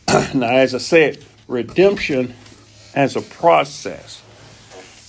now, 0.35 0.49
as 0.49 0.75
I 0.75 0.79
said, 0.79 1.25
redemption 1.49 2.35
as 2.95 3.17
a 3.17 3.23
process. 3.23 4.23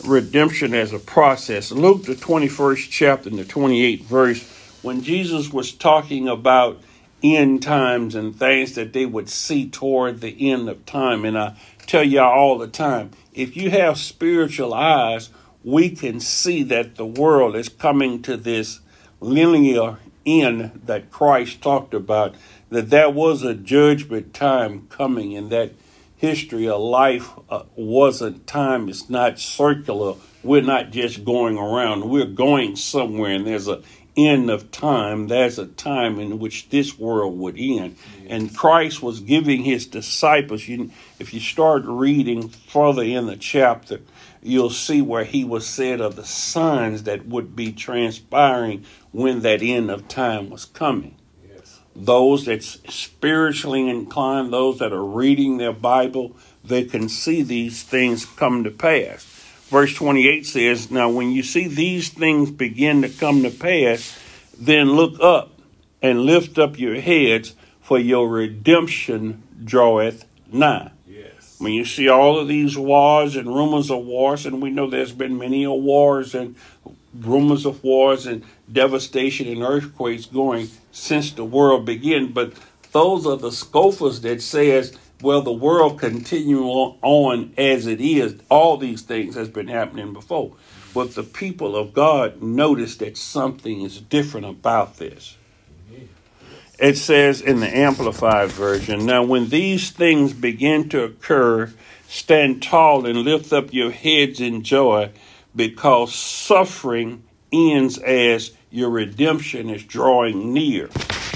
Redemption 0.06 0.74
as 0.74 0.94
a 0.94 1.00
process. 1.00 1.72
Luke, 1.72 2.04
the 2.04 2.15
21st 2.15 2.89
chapter 2.89 3.30
and 3.30 3.39
the 3.39 3.44
28th 3.44 4.04
verse, 4.04 4.80
when 4.82 5.01
Jesus 5.01 5.51
was 5.51 5.72
talking 5.72 6.27
about 6.27 6.82
end 7.24 7.63
times 7.63 8.13
and 8.13 8.36
things 8.36 8.75
that 8.75 8.94
they 8.94 9.06
would 9.06 9.30
see 9.30 9.68
toward 9.70 10.22
the 10.22 10.51
end 10.51 10.70
of 10.70 10.86
time, 10.86 11.25
and 11.25 11.38
I 11.38 11.56
tell 11.88 12.04
y'all 12.04 12.32
all 12.32 12.58
the 12.58 12.68
time 12.68 13.12
if 13.34 13.58
you 13.58 13.70
have 13.72 13.98
spiritual 13.98 14.74
eyes, 14.74 15.30
we 15.66 15.90
can 15.90 16.20
see 16.20 16.62
that 16.62 16.96
the 16.96 17.06
world 17.06 17.56
is 17.56 17.68
coming 17.68 18.22
to 18.22 18.38
this 18.38 18.82
linear 19.20 19.98
end 20.26 20.82
that 20.86 21.10
Christ 21.10 21.62
talked 21.62 21.96
about, 21.96 22.36
that 22.70 22.92
there 22.92 23.10
was 23.10 23.42
a 23.42 23.56
judgment 23.56 24.34
time 24.34 24.88
coming, 24.90 25.36
and 25.36 25.50
that 25.50 25.74
history 26.18 26.70
of 26.70 26.80
life 26.80 27.32
uh, 27.50 27.64
wasn't 27.76 28.46
time, 28.46 28.88
it's 28.90 29.10
not 29.10 29.40
circular. 29.40 30.16
We're 30.44 30.62
not 30.62 30.92
just 30.92 31.26
going 31.26 31.58
around, 31.58 32.10
we're 32.10 32.26
going 32.26 32.76
somewhere, 32.76 33.32
and 33.32 33.48
there's 33.48 33.68
a 33.68 33.82
end 34.18 34.50
of 34.50 34.72
time, 34.72 35.28
there's 35.28 35.60
a 35.60 35.66
time 35.66 36.20
in 36.20 36.40
which 36.40 36.70
this 36.70 36.98
world 36.98 37.38
would 37.38 37.58
end. 37.58 37.98
And 38.30 38.56
Christ 38.56 39.02
was 39.02 39.20
giving 39.20 39.64
his 39.64 39.86
disciples, 39.88 40.68
you, 40.68 40.92
if 41.20 41.34
you 41.34 41.40
start 41.40 41.84
reading 41.86 42.48
further 42.48 43.04
in 43.04 43.26
the 43.26 43.36
chapter, 43.36 44.00
you'll 44.46 44.70
see 44.70 45.02
where 45.02 45.24
he 45.24 45.44
was 45.44 45.66
said 45.66 46.00
of 46.00 46.16
the 46.16 46.25
signs 46.25 47.04
that 47.04 47.25
would 47.25 47.56
be 47.56 47.72
transpiring 47.72 48.86
when 49.12 49.42
that 49.42 49.64
end 49.64 49.90
of 49.90 50.08
time 50.08 50.50
was 50.52 50.66
coming. 50.66 51.16
Yes. 51.50 51.80
Those 51.96 52.46
that's 52.46 52.80
spiritually 52.94 53.90
inclined, 53.90 54.54
those 54.54 54.78
that 54.80 54.94
are 54.94 55.04
reading 55.04 55.58
their 55.58 55.74
Bible, 55.74 56.36
they 56.64 56.84
can 56.84 57.10
see 57.10 57.42
these 57.42 57.82
things 57.82 58.25
come 58.25 58.64
to 58.64 58.72
pass. 58.72 59.24
Verse 59.70 59.96
28 59.96 60.46
says, 60.46 60.92
Now 60.92 61.10
when 61.10 61.32
you 61.32 61.42
see 61.42 61.68
these 61.68 62.10
things 62.10 62.52
begin 62.52 63.02
to 63.02 63.10
come 63.10 63.42
to 63.42 63.50
pass, 63.50 64.18
then 64.56 64.92
look 64.92 65.20
up 65.20 65.60
and 66.04 66.22
lift 66.22 66.60
up 66.60 66.78
your 66.78 67.02
heads, 67.02 67.56
for 67.82 68.00
your 68.00 68.28
redemption 68.30 69.44
draweth 69.64 70.25
nigh. 70.52 70.92
When 71.58 71.72
you 71.72 71.86
see 71.86 72.10
all 72.10 72.38
of 72.38 72.48
these 72.48 72.78
wars 72.78 73.36
and 73.36 73.48
rumors 73.48 73.90
of 73.90 74.06
wars, 74.06 74.46
and 74.46 74.62
we 74.62 74.70
know 74.70 74.90
there's 74.90 75.14
been 75.14 75.38
many 75.38 75.66
wars 75.66 76.36
and 76.36 76.56
rumors 77.14 77.66
of 77.66 77.84
wars 77.84 78.26
and 78.26 78.44
devastation 78.72 79.48
and 79.48 79.64
earthquakes 79.64 80.26
going 80.26 80.70
since 80.92 81.32
the 81.32 81.46
world 81.46 81.86
began, 81.86 82.34
but 82.34 82.54
those 82.92 83.26
are 83.26 83.38
the 83.38 83.52
scoffers 83.52 84.22
that 84.22 84.42
says, 84.42 84.98
well, 85.22 85.42
the 85.42 85.52
world 85.52 86.00
continue 86.00 86.64
on 86.64 87.54
as 87.58 87.88
it 87.88 88.02
is. 88.02 88.36
All 88.50 88.78
these 88.78 89.02
things 89.02 89.36
has 89.36 89.48
been 89.48 89.70
happening 89.70 90.14
before. 90.14 90.54
But 90.94 91.16
the 91.16 91.24
people 91.24 91.76
of 91.76 91.94
God 91.94 92.42
notice 92.42 92.98
that 92.98 93.18
something 93.18 93.82
is 93.82 94.00
different 94.00 94.46
about 94.46 94.98
this. 94.98 95.38
It 96.77 96.98
says 96.98 97.39
in 97.39 97.62
the 97.62 97.77
Amplified 97.77 98.51
Version 98.51 99.05
Now, 99.05 99.24
when 99.24 99.48
these 99.48 99.91
things 99.91 100.34
begin 100.34 100.89
to 100.89 101.03
occur, 101.03 101.74
stand 102.08 102.62
tall 102.62 103.05
and 103.05 103.20
lift 103.20 103.53
up 103.53 103.74
your 103.74 103.91
heads 103.91 104.41
in 104.41 104.62
joy, 104.63 105.12
because 105.55 106.13
suffering 106.13 107.24
ends 107.53 107.98
as 108.00 108.51
your 108.72 108.89
redemption 108.89 109.70
is 109.70 109.86
drawing 109.86 110.51
near. 110.53 110.89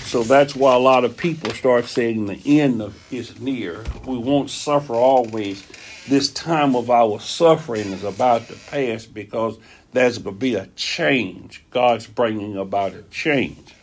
So 0.04 0.24
that's 0.24 0.56
why 0.56 0.76
a 0.76 0.80
lot 0.80 1.06
of 1.06 1.16
people 1.16 1.52
start 1.52 1.86
saying 1.86 2.26
the 2.26 2.60
end 2.60 2.82
of, 2.82 3.14
is 3.14 3.40
near. 3.40 3.84
We 4.06 4.18
won't 4.18 4.50
suffer 4.50 4.94
always. 4.94 5.66
This 6.08 6.30
time 6.32 6.76
of 6.76 6.90
our 6.90 7.20
suffering 7.20 7.94
is 7.94 8.04
about 8.04 8.48
to 8.48 8.56
pass 8.56 9.06
because 9.06 9.58
there's 9.94 10.18
going 10.18 10.36
to 10.36 10.40
be 10.40 10.56
a 10.56 10.68
change. 10.76 11.64
God's 11.70 12.08
bringing 12.08 12.58
about 12.58 12.94
a 12.94 13.04
change. 13.04 13.76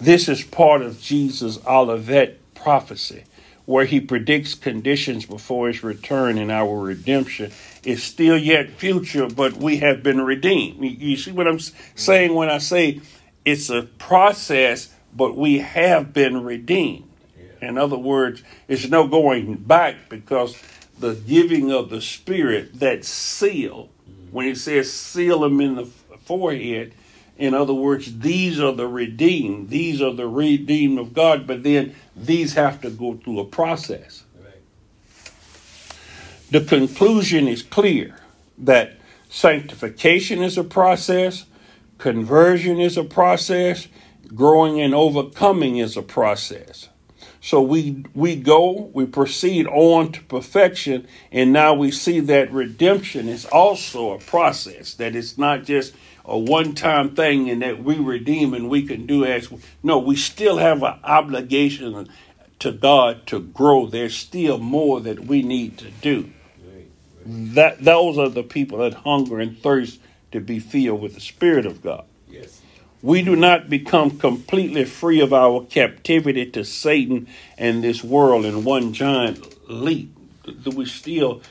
This 0.00 0.28
is 0.28 0.44
part 0.44 0.82
of 0.82 1.00
Jesus' 1.00 1.58
Olivet 1.66 2.38
prophecy, 2.54 3.24
where 3.66 3.84
he 3.84 4.00
predicts 4.00 4.54
conditions 4.54 5.26
before 5.26 5.68
his 5.68 5.82
return 5.82 6.38
and 6.38 6.52
our 6.52 6.78
redemption 6.78 7.52
is 7.82 8.02
still 8.02 8.36
yet 8.36 8.70
future, 8.70 9.28
but 9.28 9.56
we 9.56 9.78
have 9.78 10.02
been 10.02 10.20
redeemed. 10.20 10.82
You 10.82 11.16
see 11.16 11.32
what 11.32 11.48
I'm 11.48 11.58
saying 11.58 12.34
when 12.34 12.48
I 12.48 12.58
say 12.58 13.00
it's 13.44 13.70
a 13.70 13.82
process, 13.82 14.92
but 15.14 15.36
we 15.36 15.58
have 15.58 16.12
been 16.12 16.44
redeemed. 16.44 17.04
In 17.60 17.76
other 17.76 17.98
words, 17.98 18.42
it's 18.68 18.88
no 18.88 19.08
going 19.08 19.56
back 19.56 20.08
because 20.08 20.56
the 20.98 21.14
giving 21.14 21.72
of 21.72 21.90
the 21.90 22.00
Spirit, 22.00 22.78
that 22.78 23.04
seal, 23.04 23.88
mm. 24.08 24.32
when 24.32 24.46
it 24.46 24.58
says 24.58 24.92
seal 24.92 25.40
them 25.40 25.60
in 25.60 25.74
the 25.74 25.86
forehead, 26.24 26.94
in 27.38 27.54
other 27.54 27.72
words, 27.72 28.18
these 28.18 28.60
are 28.60 28.72
the 28.72 28.88
redeemed. 28.88 29.70
These 29.70 30.02
are 30.02 30.12
the 30.12 30.26
redeemed 30.26 30.98
of 30.98 31.14
God, 31.14 31.46
but 31.46 31.62
then 31.62 31.94
these 32.16 32.54
have 32.54 32.80
to 32.80 32.90
go 32.90 33.14
through 33.14 33.38
a 33.38 33.44
process. 33.44 34.24
Right. 34.42 34.60
The 36.50 36.62
conclusion 36.62 37.46
is 37.46 37.62
clear 37.62 38.18
that 38.58 38.94
sanctification 39.30 40.42
is 40.42 40.58
a 40.58 40.64
process, 40.64 41.46
conversion 41.98 42.80
is 42.80 42.96
a 42.96 43.04
process, 43.04 43.86
growing 44.34 44.80
and 44.80 44.92
overcoming 44.92 45.78
is 45.78 45.96
a 45.96 46.02
process. 46.02 46.88
So 47.40 47.62
we 47.62 48.04
we 48.14 48.34
go, 48.34 48.90
we 48.92 49.06
proceed 49.06 49.68
on 49.68 50.10
to 50.12 50.22
perfection, 50.24 51.06
and 51.30 51.52
now 51.52 51.72
we 51.72 51.92
see 51.92 52.18
that 52.18 52.52
redemption 52.52 53.28
is 53.28 53.44
also 53.46 54.10
a 54.10 54.18
process. 54.18 54.94
That 54.94 55.14
it's 55.14 55.38
not 55.38 55.64
just 55.64 55.94
a 56.28 56.38
one-time 56.38 57.14
thing, 57.14 57.48
and 57.50 57.62
that 57.62 57.82
we 57.82 57.96
redeem 57.96 58.54
and 58.54 58.68
we 58.68 58.82
can 58.82 59.06
do 59.06 59.24
as 59.24 59.48
no. 59.82 59.98
We 59.98 60.14
still 60.14 60.58
have 60.58 60.82
an 60.82 61.00
obligation 61.02 62.08
to 62.58 62.72
God 62.72 63.26
to 63.28 63.40
grow. 63.40 63.86
There's 63.86 64.16
still 64.16 64.58
more 64.58 65.00
that 65.00 65.20
we 65.20 65.42
need 65.42 65.78
to 65.78 65.90
do. 65.90 66.30
That 67.24 67.84
those 67.84 68.16
are 68.18 68.28
the 68.28 68.42
people 68.42 68.78
that 68.78 68.94
hunger 68.94 69.38
and 69.38 69.58
thirst 69.58 70.00
to 70.32 70.40
be 70.40 70.58
filled 70.58 71.00
with 71.00 71.14
the 71.14 71.20
Spirit 71.20 71.66
of 71.66 71.82
God. 71.82 72.04
Yes. 72.28 72.60
We 73.02 73.22
do 73.22 73.36
not 73.36 73.68
become 73.70 74.18
completely 74.18 74.84
free 74.84 75.20
of 75.20 75.32
our 75.32 75.64
captivity 75.64 76.50
to 76.50 76.64
Satan 76.64 77.28
and 77.56 77.84
this 77.84 78.02
world 78.02 78.44
in 78.44 78.64
one 78.64 78.92
giant 78.92 79.70
leap. 79.70 80.14
Do 80.62 80.70
We're 80.70 80.86
still 80.86 81.42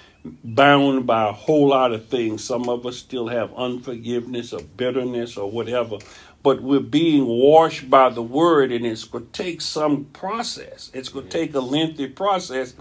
bound 0.43 1.05
by 1.05 1.29
a 1.29 1.31
whole 1.31 1.69
lot 1.69 1.91
of 1.91 2.07
things. 2.07 2.43
Some 2.43 2.69
of 2.69 2.85
us 2.85 2.97
still 2.97 3.27
have 3.27 3.53
unforgiveness 3.55 4.53
or 4.53 4.61
bitterness 4.61 5.37
or 5.37 5.49
whatever. 5.49 5.97
But 6.43 6.61
we're 6.61 6.79
being 6.79 7.25
washed 7.25 7.89
by 7.89 8.09
the 8.09 8.21
word, 8.21 8.71
and 8.71 8.85
it's 8.85 9.03
going 9.03 9.25
to 9.25 9.31
take 9.31 9.61
some 9.61 10.05
process. 10.05 10.89
It's 10.93 11.09
going 11.09 11.25
to 11.25 11.31
take 11.31 11.53
a 11.53 11.59
lengthy 11.59 12.07
process. 12.07 12.73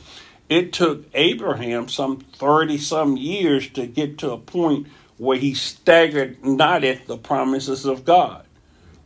It 0.48 0.72
took 0.72 1.04
Abraham 1.14 1.88
some 1.88 2.18
30 2.18 2.78
some 2.78 3.16
years 3.16 3.68
to 3.70 3.86
get 3.86 4.18
to 4.18 4.30
a 4.30 4.38
point 4.38 4.86
where 5.18 5.38
he 5.38 5.54
staggered 5.54 6.44
not 6.44 6.84
at 6.84 7.06
the 7.06 7.16
promises 7.16 7.84
of 7.84 8.04
God. 8.04 8.45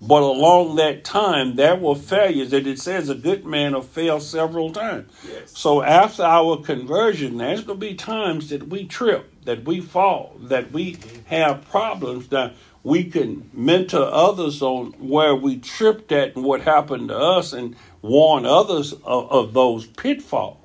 But 0.03 0.23
along 0.23 0.77
that 0.77 1.05
time, 1.05 1.57
there 1.57 1.77
were 1.77 1.95
failures 1.95 2.51
that 2.51 2.67
it 2.67 2.79
says 2.79 3.11
a 3.11 3.15
good 3.15 3.45
man 3.45 3.75
will 3.75 3.83
fail 3.83 4.19
several 4.19 4.73
times. 4.73 5.13
Yes. 5.29 5.57
So 5.59 5.83
after 5.83 6.23
our 6.23 6.57
conversion, 6.57 7.37
there's 7.37 7.63
going 7.63 7.79
to 7.79 7.87
be 7.87 7.95
times 7.95 8.49
that 8.49 8.69
we 8.69 8.87
trip, 8.87 9.31
that 9.45 9.65
we 9.65 9.81
fall, 9.81 10.37
that 10.41 10.73
we 10.73 10.95
mm-hmm. 10.95 11.27
have 11.27 11.69
problems 11.69 12.29
that 12.29 12.55
we 12.83 13.05
can 13.05 13.51
mentor 13.53 14.09
others 14.11 14.63
on 14.63 14.93
where 14.93 15.35
we 15.35 15.59
tripped 15.59 16.13
at 16.13 16.35
and 16.35 16.47
what 16.47 16.63
happened 16.63 17.09
to 17.09 17.19
us 17.19 17.53
and 17.53 17.77
warn 18.01 18.47
others 18.47 18.95
of, 19.05 19.31
of 19.31 19.53
those 19.53 19.85
pitfalls. 19.85 20.57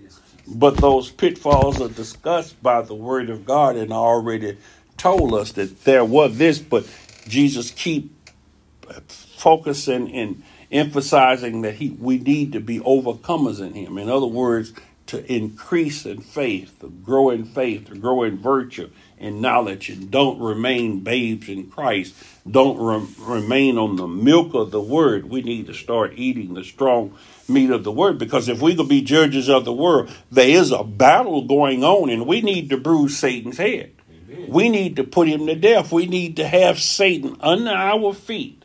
Yes. 0.00 0.20
But 0.46 0.76
those 0.76 1.10
pitfalls 1.10 1.80
are 1.80 1.88
discussed 1.88 2.62
by 2.62 2.82
the 2.82 2.94
Word 2.94 3.28
of 3.28 3.44
God 3.44 3.74
and 3.74 3.92
already 3.92 4.56
told 4.96 5.34
us 5.34 5.50
that 5.52 5.82
there 5.82 6.04
was 6.04 6.38
this, 6.38 6.60
but 6.60 6.88
Jesus 7.26 7.72
keep 7.72 8.12
focusing 9.08 10.12
and 10.12 10.42
emphasizing 10.70 11.62
that 11.62 11.74
he 11.74 11.90
we 11.90 12.18
need 12.18 12.52
to 12.52 12.60
be 12.60 12.80
overcomers 12.80 13.60
in 13.60 13.74
him. 13.74 13.98
In 13.98 14.08
other 14.08 14.26
words, 14.26 14.72
to 15.06 15.32
increase 15.32 16.06
in 16.06 16.20
faith, 16.20 16.80
to 16.80 16.88
grow 16.88 17.30
in 17.30 17.44
faith, 17.44 17.86
to 17.88 17.94
grow 17.94 18.22
in 18.22 18.38
virtue 18.38 18.90
and 19.18 19.40
knowledge, 19.40 19.90
and 19.90 20.10
don't 20.10 20.40
remain 20.40 21.00
babes 21.00 21.48
in 21.48 21.70
Christ. 21.70 22.14
Don't 22.50 22.78
re- 22.78 23.06
remain 23.18 23.78
on 23.78 23.96
the 23.96 24.08
milk 24.08 24.54
of 24.54 24.70
the 24.70 24.80
word. 24.80 25.28
We 25.28 25.42
need 25.42 25.66
to 25.66 25.74
start 25.74 26.14
eating 26.16 26.54
the 26.54 26.64
strong 26.64 27.16
meat 27.48 27.70
of 27.70 27.84
the 27.84 27.92
word 27.92 28.18
because 28.18 28.48
if 28.48 28.62
we 28.62 28.74
could 28.74 28.88
be 28.88 29.02
judges 29.02 29.48
of 29.48 29.64
the 29.64 29.72
world, 29.72 30.10
there 30.30 30.48
is 30.48 30.72
a 30.72 30.82
battle 30.82 31.46
going 31.46 31.84
on, 31.84 32.08
and 32.08 32.26
we 32.26 32.40
need 32.40 32.70
to 32.70 32.78
bruise 32.78 33.16
Satan's 33.16 33.58
head. 33.58 33.92
Amen. 34.30 34.46
We 34.48 34.68
need 34.68 34.96
to 34.96 35.04
put 35.04 35.28
him 35.28 35.46
to 35.46 35.54
death. 35.54 35.92
We 35.92 36.06
need 36.06 36.36
to 36.36 36.48
have 36.48 36.78
Satan 36.80 37.36
under 37.40 37.70
our 37.70 38.14
feet 38.14 38.63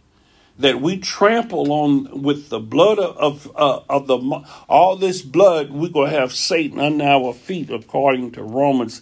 that 0.60 0.82
we 0.82 0.98
trample 0.98 1.72
on 1.72 2.22
with 2.22 2.50
the 2.50 2.60
blood 2.60 3.00
of 3.00 3.50
uh, 3.56 3.82
of 3.90 4.08
the 4.08 4.18
all 4.68 4.96
this 4.96 5.22
blood. 5.22 5.72
We're 5.72 5.90
gonna 5.90 6.12
have 6.12 6.34
Satan 6.34 6.80
under 6.80 7.06
our 7.06 7.34
feet, 7.34 7.70
according 7.70 8.32
to 8.34 8.44
Romans 8.44 9.02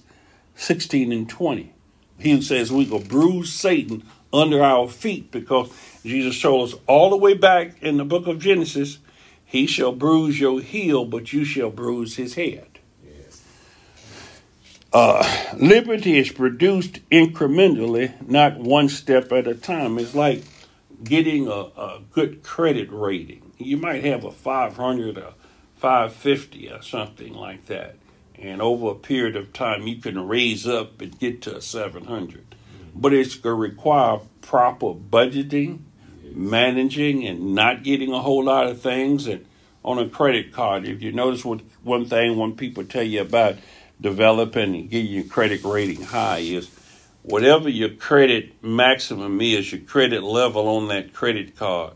sixteen 0.55 1.11
and 1.11 1.27
twenty. 1.27 1.73
He 2.19 2.41
says 2.41 2.71
we 2.71 2.85
gonna 2.85 3.03
bruise 3.03 3.51
Satan 3.51 4.03
under 4.31 4.63
our 4.63 4.87
feet 4.87 5.31
because 5.31 5.71
Jesus 6.03 6.41
told 6.41 6.69
us 6.69 6.79
all 6.85 7.09
the 7.09 7.17
way 7.17 7.33
back 7.33 7.81
in 7.81 7.97
the 7.97 8.05
book 8.05 8.27
of 8.27 8.39
Genesis, 8.39 8.99
He 9.45 9.65
shall 9.65 9.93
bruise 9.93 10.39
your 10.39 10.61
heel, 10.61 11.05
but 11.05 11.31
you 11.31 11.45
shall 11.45 11.69
bruise 11.69 12.17
his 12.17 12.35
head. 12.35 12.67
Uh, 14.93 15.53
liberty 15.57 16.17
is 16.17 16.31
produced 16.31 16.99
incrementally, 17.09 18.11
not 18.27 18.57
one 18.57 18.89
step 18.89 19.31
at 19.31 19.47
a 19.47 19.53
time. 19.53 19.97
It's 19.99 20.15
like 20.15 20.43
getting 21.03 21.47
a, 21.47 21.51
a 21.51 22.01
good 22.11 22.43
credit 22.43 22.89
rating. 22.91 23.51
You 23.57 23.77
might 23.77 24.03
have 24.03 24.23
a 24.23 24.31
500 24.31 25.17
or 25.17 25.33
550 25.75 26.71
or 26.71 26.81
something 26.81 27.33
like 27.33 27.65
that. 27.67 27.95
And 28.39 28.61
over 28.61 28.91
a 28.91 28.95
period 28.95 29.35
of 29.35 29.53
time, 29.53 29.87
you 29.87 29.97
can 29.97 30.27
raise 30.27 30.67
up 30.67 31.01
and 31.01 31.17
get 31.17 31.41
to 31.43 31.57
a 31.57 31.61
700. 31.61 32.45
Mm-hmm. 32.49 32.99
But 32.99 33.13
it's 33.13 33.35
going 33.35 33.55
to 33.55 33.59
require 33.59 34.19
proper 34.41 34.93
budgeting, 34.93 35.79
managing, 36.23 37.25
and 37.25 37.55
not 37.55 37.83
getting 37.83 38.13
a 38.13 38.21
whole 38.21 38.43
lot 38.43 38.67
of 38.67 38.79
things. 38.81 39.27
And 39.27 39.45
on 39.83 39.97
a 39.97 40.07
credit 40.07 40.51
card, 40.51 40.85
if 40.85 41.01
you 41.01 41.11
notice 41.11 41.43
what 41.43 41.61
one 41.83 42.05
thing 42.05 42.37
when 42.37 42.55
people 42.55 42.83
tell 42.83 43.03
you 43.03 43.21
about 43.21 43.55
developing 43.99 44.75
and 44.75 44.89
getting 44.89 45.11
your 45.11 45.23
credit 45.23 45.63
rating 45.63 46.03
high 46.03 46.39
is 46.39 46.69
whatever 47.27 47.67
your 47.67 47.89
credit 47.89 48.63
maximum 48.63 49.41
is, 49.41 49.71
your 49.71 49.81
credit 49.81 50.23
level 50.23 50.69
on 50.69 50.87
that 50.87 51.13
credit 51.13 51.57
card, 51.57 51.93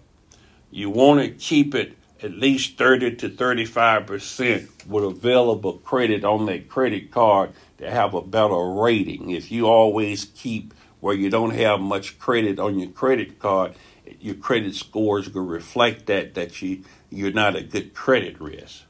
you 0.69 0.89
want 0.89 1.21
to 1.21 1.29
keep 1.29 1.73
it 1.73 1.97
at 2.21 2.31
least 2.31 2.77
30 2.77 3.15
to 3.15 3.29
35% 3.29 4.87
with 4.87 5.03
available 5.05 5.73
credit 5.77 6.25
on 6.25 6.45
that 6.47 6.67
credit 6.67 7.11
card 7.11 7.51
to 7.77 7.89
have 7.89 8.13
a 8.13 8.21
better 8.21 8.71
rating. 8.71 9.31
If 9.31 9.51
you 9.51 9.67
always 9.67 10.25
keep 10.25 10.73
where 10.99 11.15
you 11.15 11.29
don't 11.29 11.55
have 11.55 11.79
much 11.79 12.19
credit 12.19 12.59
on 12.59 12.77
your 12.77 12.91
credit 12.91 13.39
card, 13.39 13.73
your 14.19 14.35
credit 14.35 14.75
scores 14.75 15.33
will 15.33 15.45
reflect 15.45 16.07
that 16.07 16.35
that 16.35 16.61
you 16.61 16.83
you're 17.09 17.31
not 17.31 17.55
a 17.55 17.63
good 17.63 17.93
credit 17.93 18.39
risk. 18.39 18.83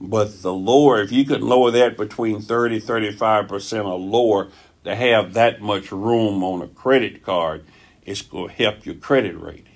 But 0.00 0.40
the 0.40 0.54
lower, 0.54 1.02
if 1.02 1.12
you 1.12 1.26
could 1.26 1.42
lower 1.42 1.70
that 1.72 1.96
between 1.96 2.40
30 2.40 2.80
35% 2.80 3.84
or 3.84 3.98
lower 3.98 4.48
to 4.84 4.94
have 4.94 5.34
that 5.34 5.60
much 5.60 5.92
room 5.92 6.42
on 6.42 6.62
a 6.62 6.68
credit 6.68 7.22
card, 7.22 7.64
it's 8.04 8.22
going 8.22 8.48
to 8.48 8.54
help 8.54 8.86
your 8.86 8.94
credit 8.94 9.38
rating 9.38 9.70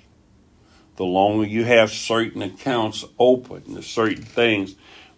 the 0.96 1.04
longer 1.04 1.46
you 1.46 1.64
have 1.64 1.90
certain 1.90 2.42
accounts 2.42 3.04
open 3.18 3.74
to 3.74 3.82
certain 3.82 4.22
things. 4.22 4.74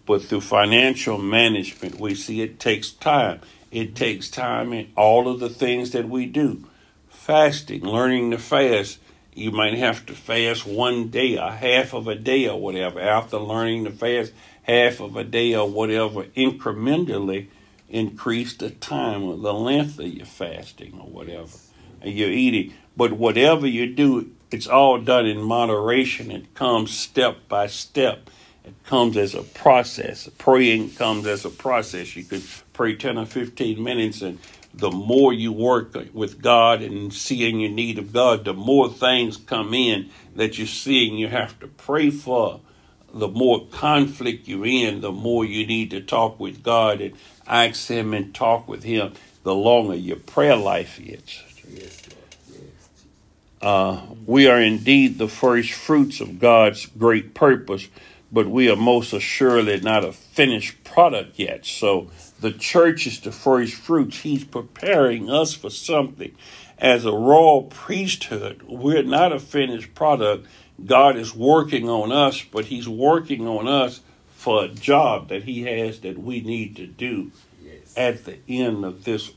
But 0.07 0.22
through 0.22 0.42
financial 0.42 1.18
management, 1.18 1.99
we 1.99 2.14
see 2.14 2.40
it 2.40 2.61
takes 2.61 2.90
time. 2.90 3.40
It 3.70 3.94
takes 3.94 4.31
time 4.31 4.72
in 4.72 4.92
all 4.96 5.29
of 5.29 5.40
the 5.40 5.51
things 5.51 5.90
that 5.90 6.09
we 6.09 6.27
do. 6.27 6.64
Fasting, 7.09 7.83
learning 7.83 8.31
to 8.31 8.38
fast. 8.38 8.99
You 9.35 9.51
might 9.51 9.75
have 9.75 10.07
to 10.07 10.14
fast 10.14 10.66
one 10.66 11.09
day, 11.09 11.35
a 11.35 11.51
half 11.51 11.92
of 11.92 12.07
a 12.09 12.14
day, 12.14 12.49
or 12.49 12.59
whatever. 12.59 13.01
After 13.01 13.38
learning 13.38 13.85
to 13.85 13.90
fast 13.90 14.33
half 14.62 15.01
of 15.01 15.16
a 15.16 15.25
day 15.25 15.55
or 15.55 15.68
whatever, 15.68 16.25
incrementally 16.25 17.49
increase 17.88 18.55
the 18.55 18.70
time 18.70 19.22
or 19.22 19.37
the 19.37 19.55
length 19.55 19.99
of 19.99 20.07
your 20.07 20.27
fasting 20.27 20.99
or 21.01 21.09
whatever. 21.09 21.57
And 22.01 22.12
you're 22.12 22.31
eating. 22.31 22.75
But 22.96 23.12
whatever 23.12 23.66
you 23.66 23.94
do, 23.94 24.31
it's 24.51 24.66
all 24.66 24.99
done 24.99 25.27
in 25.27 25.42
moderation. 25.42 26.31
It 26.31 26.55
comes 26.55 26.96
step 26.96 27.49
by 27.49 27.66
step. 27.66 28.31
It 28.64 28.75
comes 28.85 29.16
as 29.16 29.35
a 29.35 29.42
process. 29.42 30.29
Praying 30.38 30.90
comes 30.90 31.27
as 31.27 31.44
a 31.44 31.51
process. 31.51 32.16
You 32.16 32.25
could 32.25 32.42
pray 32.72 32.96
10 32.96 33.18
or 33.18 33.27
15 33.27 33.83
minutes, 33.83 34.22
and 34.22 34.38
the 34.75 34.90
more 34.90 35.33
you 35.33 35.53
work 35.53 35.96
with 36.12 36.42
God 36.42 36.83
and 36.83 37.12
seeing 37.12 37.61
your 37.61 37.70
need 37.70 37.99
of 37.99 38.12
God, 38.12 38.44
the 38.44 38.53
more 38.53 38.90
things 38.90 39.37
come 39.37 39.72
in 39.72 40.11
that 40.35 40.59
you're 40.59 40.66
seeing 40.66 41.16
you 41.16 41.29
have 41.29 41.59
to 41.61 41.68
pray 41.68 42.11
for. 42.11 42.61
The 43.14 43.29
more 43.29 43.66
conflict 43.66 44.46
you're 44.49 44.66
in, 44.66 45.01
the 45.01 45.12
more 45.12 45.44
you 45.44 45.66
need 45.66 45.90
to 45.90 46.01
talk 46.01 46.38
with 46.38 46.62
God 46.62 47.01
and 47.01 47.14
ask 47.47 47.89
Him 47.89 48.15
and 48.15 48.35
talk 48.35 48.69
with 48.69 48.83
Him, 48.85 49.13
the 49.43 49.55
longer 49.55 49.95
your 49.95 50.17
prayer 50.17 50.57
life 50.57 51.01
is. 51.01 51.43
Uh, 53.61 54.01
we 54.27 54.49
are 54.49 54.61
indeed 54.61 55.19
the 55.19 55.29
first 55.29 55.73
fruits 55.73 56.21
of 56.21 56.39
God's 56.39 56.87
great 56.87 57.35
purpose, 57.35 57.89
but 58.31 58.47
we 58.47 58.69
are 58.69 58.77
most 58.77 59.13
assuredly 59.13 59.81
not 59.81 60.05
a 60.05 60.13
finished 60.13 60.85
product 60.85 61.39
yet. 61.39 61.65
So 61.65 62.11
the 62.41 62.53
church 62.53 63.07
is 63.07 63.21
the 63.21 63.33
first 63.33 63.75
fruits. 63.75 64.19
He's 64.19 64.45
preparing 64.45 65.31
us 65.31 65.55
for 65.55 65.71
something. 65.71 66.35
As 66.79 67.07
a 67.07 67.13
royal 67.13 67.63
priesthood, 67.63 68.63
we're 68.69 69.03
not 69.03 69.33
a 69.33 69.41
finished 69.41 69.95
product. 69.95 70.47
God 70.85 71.17
is 71.17 71.35
working 71.35 71.89
on 71.89 72.13
us, 72.13 72.43
but 72.43 72.67
He's 72.67 72.89
working 72.89 73.49
on 73.49 73.67
us 73.67 74.01
for 74.47 74.63
a 74.63 74.69
job 74.69 75.29
that 75.31 75.43
He 75.43 75.63
has 75.63 75.99
that 76.03 76.17
we 76.17 76.41
need 76.41 76.77
to 76.77 76.87
do 76.87 77.33
yes. 77.65 77.93
at 77.97 78.27
the 78.27 78.39
end 78.49 78.85
of 78.85 79.03
this 79.03 79.33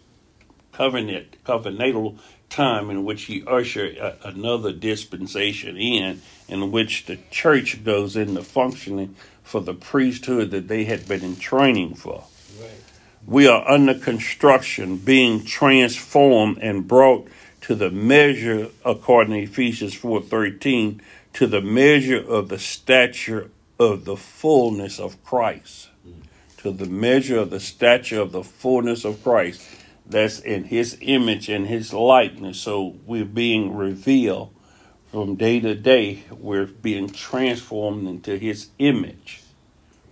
covenant, 0.71 1.35
covenantal 1.43 2.19
time 2.51 2.91
in 2.91 3.03
which 3.03 3.23
he 3.23 3.43
ushered 3.47 3.97
a, 3.97 4.27
another 4.27 4.71
dispensation 4.71 5.77
in, 5.77 6.21
in 6.47 6.71
which 6.71 7.07
the 7.07 7.17
church 7.31 7.83
goes 7.83 8.15
into 8.15 8.43
functioning 8.43 9.15
for 9.41 9.61
the 9.61 9.73
priesthood 9.73 10.51
that 10.51 10.67
they 10.67 10.83
had 10.83 11.07
been 11.07 11.23
in 11.23 11.37
training 11.37 11.95
for. 11.95 12.25
Right. 12.61 12.69
We 13.25 13.47
are 13.47 13.67
under 13.67 13.95
construction, 13.95 14.97
being 14.97 15.43
transformed 15.43 16.59
and 16.59 16.87
brought 16.87 17.27
to 17.61 17.73
the 17.73 17.89
measure, 17.89 18.67
according 18.85 19.33
to 19.33 19.41
Ephesians 19.41 19.95
4.13, 19.95 21.01
to 21.33 21.47
the 21.47 21.61
measure 21.61 22.19
of 22.19 22.49
the 22.49 22.59
stature 22.59 23.49
of 23.79 24.05
the 24.05 24.17
fullness 24.17 24.99
of 24.99 25.23
Christ. 25.23 25.89
To 26.57 26.71
the 26.71 26.87
measure 26.87 27.39
of 27.39 27.51
the 27.51 27.61
stature 27.61 28.19
of 28.19 28.33
the 28.33 28.43
fullness 28.43 29.05
of 29.05 29.23
Christ 29.23 29.65
that's 30.05 30.39
in 30.39 30.65
his 30.65 30.97
image 30.99 31.47
and 31.47 31.67
his 31.67 31.93
likeness. 31.93 32.59
So 32.59 32.97
we're 33.05 33.23
being 33.23 33.75
revealed 33.75 34.53
from 35.09 35.35
day 35.35 35.61
to 35.61 35.73
day. 35.73 36.23
We're 36.29 36.65
being 36.65 37.09
transformed 37.09 38.07
into 38.07 38.37
his 38.37 38.69
image. 38.77 39.41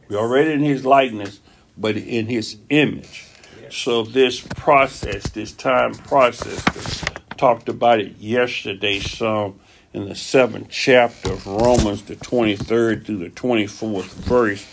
We're 0.08 0.20
already 0.20 0.54
in 0.54 0.62
his 0.62 0.86
likeness, 0.86 1.42
but 1.78 1.98
in 1.98 2.28
his 2.28 2.58
image. 2.70 3.26
So 3.70 4.04
this 4.04 4.40
process, 4.40 5.30
this 5.32 5.52
time 5.52 5.94
process, 5.94 7.04
talked 7.36 7.68
about 7.68 8.00
it 8.00 8.18
yesterday 8.18 9.00
some 9.00 9.60
in 9.93 10.08
the 10.08 10.15
seventh 10.15 10.67
chapter 10.69 11.34
of 11.34 11.45
Romans, 11.45 12.04
the 12.04 12.15
23rd 12.15 13.06
through 13.06 13.17
the 13.17 13.30
24th 13.30 14.06
verse. 14.06 14.67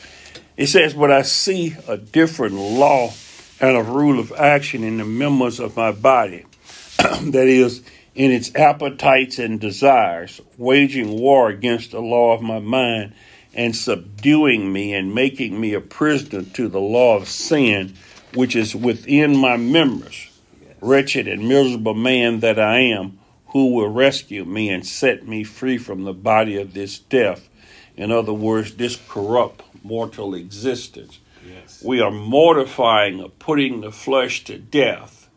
It 0.57 0.67
says, 0.67 0.95
But 0.95 1.11
I 1.11 1.23
see 1.23 1.77
a 1.89 1.97
different 1.97 2.55
law 2.55 3.13
and 3.61 3.77
a 3.77 3.83
rule 3.83 4.19
of 4.19 4.33
action 4.33 4.85
in 4.85 4.99
the 4.99 5.05
members 5.05 5.61
of 5.61 5.77
my 5.77 5.93
body, 5.93 6.45
that 6.99 7.47
is, 7.47 7.83
in 8.15 8.31
its 8.31 8.55
appetites 8.55 9.39
and 9.39 9.61
desires, 9.61 10.41
waging 10.59 11.19
war 11.19 11.49
against 11.49 11.91
the 11.93 12.01
law 12.01 12.33
of 12.35 12.43
my 12.43 12.59
mind 12.59 13.13
and 13.55 13.75
subduing 13.75 14.73
me 14.73 14.93
and 14.93 15.15
making 15.15 15.61
me 15.61 15.75
a 15.75 15.81
prisoner 15.81 16.43
to 16.43 16.69
the 16.69 16.81
law 16.81 17.17
of 17.17 17.29
sin 17.29 17.95
which 18.35 18.57
is 18.57 18.75
within 18.75 19.37
my 19.37 19.57
members. 19.57 20.29
Yes. 20.61 20.77
Wretched 20.81 21.29
and 21.29 21.49
miserable 21.49 21.95
man 21.95 22.41
that 22.41 22.59
I 22.59 22.81
am, 22.81 23.19
who 23.55 23.73
will 23.73 23.89
rescue 23.89 24.45
me 24.45 24.69
and 24.69 24.85
set 24.85 25.27
me 25.29 25.45
free 25.45 25.79
from 25.79 26.03
the 26.03 26.13
body 26.13 26.61
of 26.61 26.75
this 26.75 26.99
death? 26.99 27.49
In 27.97 28.11
other 28.11 28.33
words, 28.33 28.75
this 28.75 29.01
corrupt 29.09 29.63
mortal 29.85 30.35
existence. 30.35 31.21
Yes. 31.49 31.81
We 31.83 32.01
are 32.01 32.11
mortifying 32.11 33.21
or 33.21 33.29
putting 33.29 33.81
the 33.81 33.93
flesh 33.93 34.43
to 34.45 34.59
death. 34.59 35.29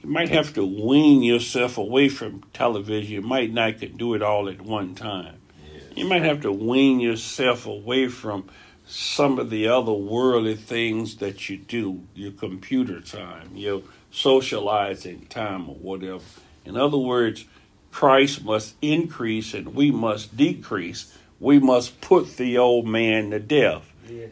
You 0.00 0.08
might 0.08 0.28
have 0.28 0.54
to 0.54 0.64
wean 0.64 1.24
yourself 1.24 1.78
away 1.78 2.08
from 2.08 2.44
television. 2.52 3.12
You 3.12 3.22
might 3.22 3.52
not 3.52 3.80
could 3.80 3.98
do 3.98 4.14
it 4.14 4.22
all 4.22 4.48
at 4.48 4.60
one 4.60 4.94
time. 4.94 5.38
Yes. 5.74 5.82
You 5.96 6.04
might 6.04 6.22
have 6.22 6.42
to 6.42 6.52
wean 6.52 7.00
yourself 7.00 7.66
away 7.66 8.06
from 8.06 8.48
some 8.86 9.40
of 9.40 9.50
the 9.50 9.66
other 9.66 9.92
worldly 9.92 10.54
things 10.54 11.16
that 11.16 11.48
you 11.48 11.56
do, 11.56 12.04
your 12.14 12.30
computer 12.30 13.00
time, 13.00 13.50
your 13.56 13.82
socializing 14.12 15.26
time, 15.26 15.68
or 15.68 15.74
whatever. 15.74 16.22
In 16.64 16.76
other 16.76 16.98
words, 16.98 17.44
Christ 17.90 18.44
must 18.44 18.74
increase 18.80 19.54
and 19.54 19.74
we 19.74 19.90
must 19.90 20.36
decrease. 20.36 21.16
We 21.40 21.58
must 21.58 22.00
put 22.00 22.36
the 22.36 22.58
old 22.58 22.86
man 22.86 23.30
to 23.30 23.40
death. 23.40 23.88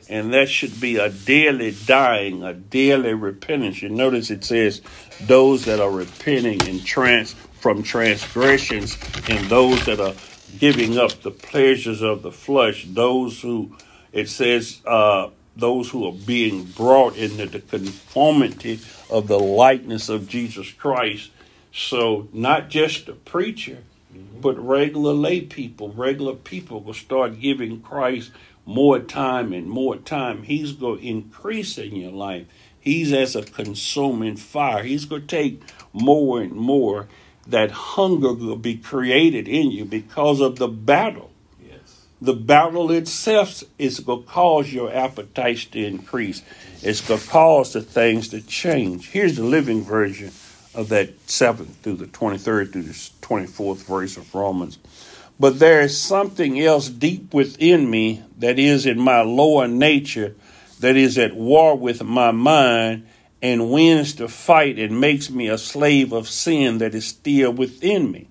And 0.09 0.33
that 0.33 0.49
should 0.49 0.81
be 0.81 0.97
a 0.97 1.11
daily 1.11 1.75
dying, 1.87 2.43
a 2.43 2.53
daily 2.53 3.15
repentance. 3.15 3.83
You 3.83 3.89
notice 3.89 4.31
it 4.31 4.45
says 4.45 4.83
those 5.23 5.65
that 5.65 5.81
are 5.81 5.91
repenting 5.91 6.63
and 6.69 6.85
trans 6.85 7.35
from 7.61 7.83
transgressions 7.83 8.99
and 9.29 9.47
those 9.49 9.85
that 9.87 10.01
are 10.01 10.15
giving 10.59 10.99
up 10.99 11.23
the 11.23 11.31
pleasures 11.31 12.03
of 12.03 12.23
the 12.23 12.33
flesh, 12.33 12.87
those 12.89 13.41
who 13.41 13.77
it 14.13 14.29
says 14.29 14.81
uh, 14.87 15.31
those 15.57 15.91
who 15.91 16.07
are 16.07 16.13
being 16.13 16.65
brought 16.65 17.17
into 17.17 17.47
the 17.47 17.61
conformity 17.61 18.81
of 19.09 19.29
the 19.29 19.39
likeness 19.39 20.09
of 20.09 20.29
Jesus 20.29 20.73
Christ. 20.73 21.31
So 21.73 22.29
not 22.33 22.69
just 22.69 23.07
the 23.07 23.13
preacher, 23.13 23.85
mm-hmm. 24.13 24.41
but 24.41 24.59
regular 24.59 25.13
lay 25.13 25.41
people, 25.43 25.93
regular 25.93 26.35
people 26.35 26.81
will 26.81 26.95
start 26.95 27.41
giving 27.41 27.81
Christ 27.81 28.33
more 28.67 28.99
time 28.99 29.53
and 29.53 29.69
more 29.69 29.97
time, 29.97 30.45
He's 30.45 30.73
going 30.73 31.01
to 31.01 31.07
increase 31.07 31.79
in 31.79 31.97
your 31.97 32.13
life 32.13 32.47
He's 32.81 33.13
as 33.13 33.37
a 33.37 33.43
consuming 33.43 34.37
fire. 34.37 34.83
He's 34.83 35.05
going 35.05 35.23
to 35.23 35.29
take 35.29 35.63
more 35.93 36.41
and 36.41 36.53
more. 36.53 37.09
That 37.47 37.71
hunger 37.71 38.33
will 38.33 38.57
be 38.57 38.77
created 38.77 39.49
in 39.49 39.71
you 39.71 39.85
because 39.85 40.41
of 40.41 40.57
the 40.57 40.69
battle. 40.69 41.31
Yes. 41.63 42.07
The 42.21 42.33
battle 42.33 42.91
itself 42.91 43.65
is 43.79 44.01
going 44.01 44.23
to 44.23 44.29
cause 44.29 44.73
your 44.73 44.93
appetites 44.95 45.67
to 45.67 45.85
increase. 45.85 46.43
It's 46.83 47.01
going 47.07 47.21
to 47.21 47.29
cause 47.29 47.73
the 47.73 47.83
things 47.83 48.29
to 48.29 48.41
change. 48.41 49.11
Here's 49.11 49.37
the 49.37 49.45
living 49.45 49.83
version 49.83 50.31
of 50.75 50.89
that 50.91 51.27
7th 51.27 51.75
through 51.83 51.97
the 51.97 52.07
23rd 52.07 52.73
through 52.73 52.83
the 52.83 52.93
24th 52.93 53.79
verse 53.79 54.17
of 54.17 54.35
Romans. 54.35 54.79
But 55.39 55.59
there 55.59 55.81
is 55.81 55.99
something 55.99 56.61
else 56.61 56.89
deep 56.89 57.33
within 57.33 57.91
me 57.91 58.23
that 58.39 58.59
is 58.59 58.87
in 58.87 59.01
my 59.01 59.23
lower 59.23 59.67
nature 59.67 60.35
that 60.81 60.97
is 60.97 61.19
at 61.19 61.35
war 61.35 61.77
with 61.77 62.03
my 62.03 62.31
mind 62.31 63.07
and 63.43 63.71
wins 63.71 64.15
the 64.15 64.29
fight 64.29 64.79
and 64.79 65.01
makes 65.01 65.31
me 65.31 65.49
a 65.49 65.59
slave 65.59 66.13
of 66.13 66.29
sin 66.29 66.79
that 66.79 66.95
is 66.95 67.07
still 67.07 67.53
within 67.53 68.11
me. 68.11 68.29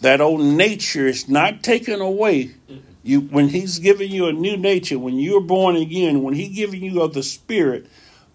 That 0.00 0.20
old 0.20 0.40
nature 0.42 1.06
is 1.06 1.28
not 1.28 1.62
taken 1.62 2.00
away. 2.00 2.54
You, 3.02 3.20
when 3.20 3.48
he's 3.48 3.78
giving 3.78 4.10
you 4.10 4.26
a 4.26 4.32
new 4.32 4.56
nature, 4.56 4.98
when 4.98 5.18
you're 5.18 5.40
born 5.40 5.76
again, 5.76 6.22
when 6.22 6.34
he's 6.34 6.54
giving 6.54 6.82
you 6.82 7.02
of 7.02 7.14
the 7.14 7.22
spirit, 7.22 7.86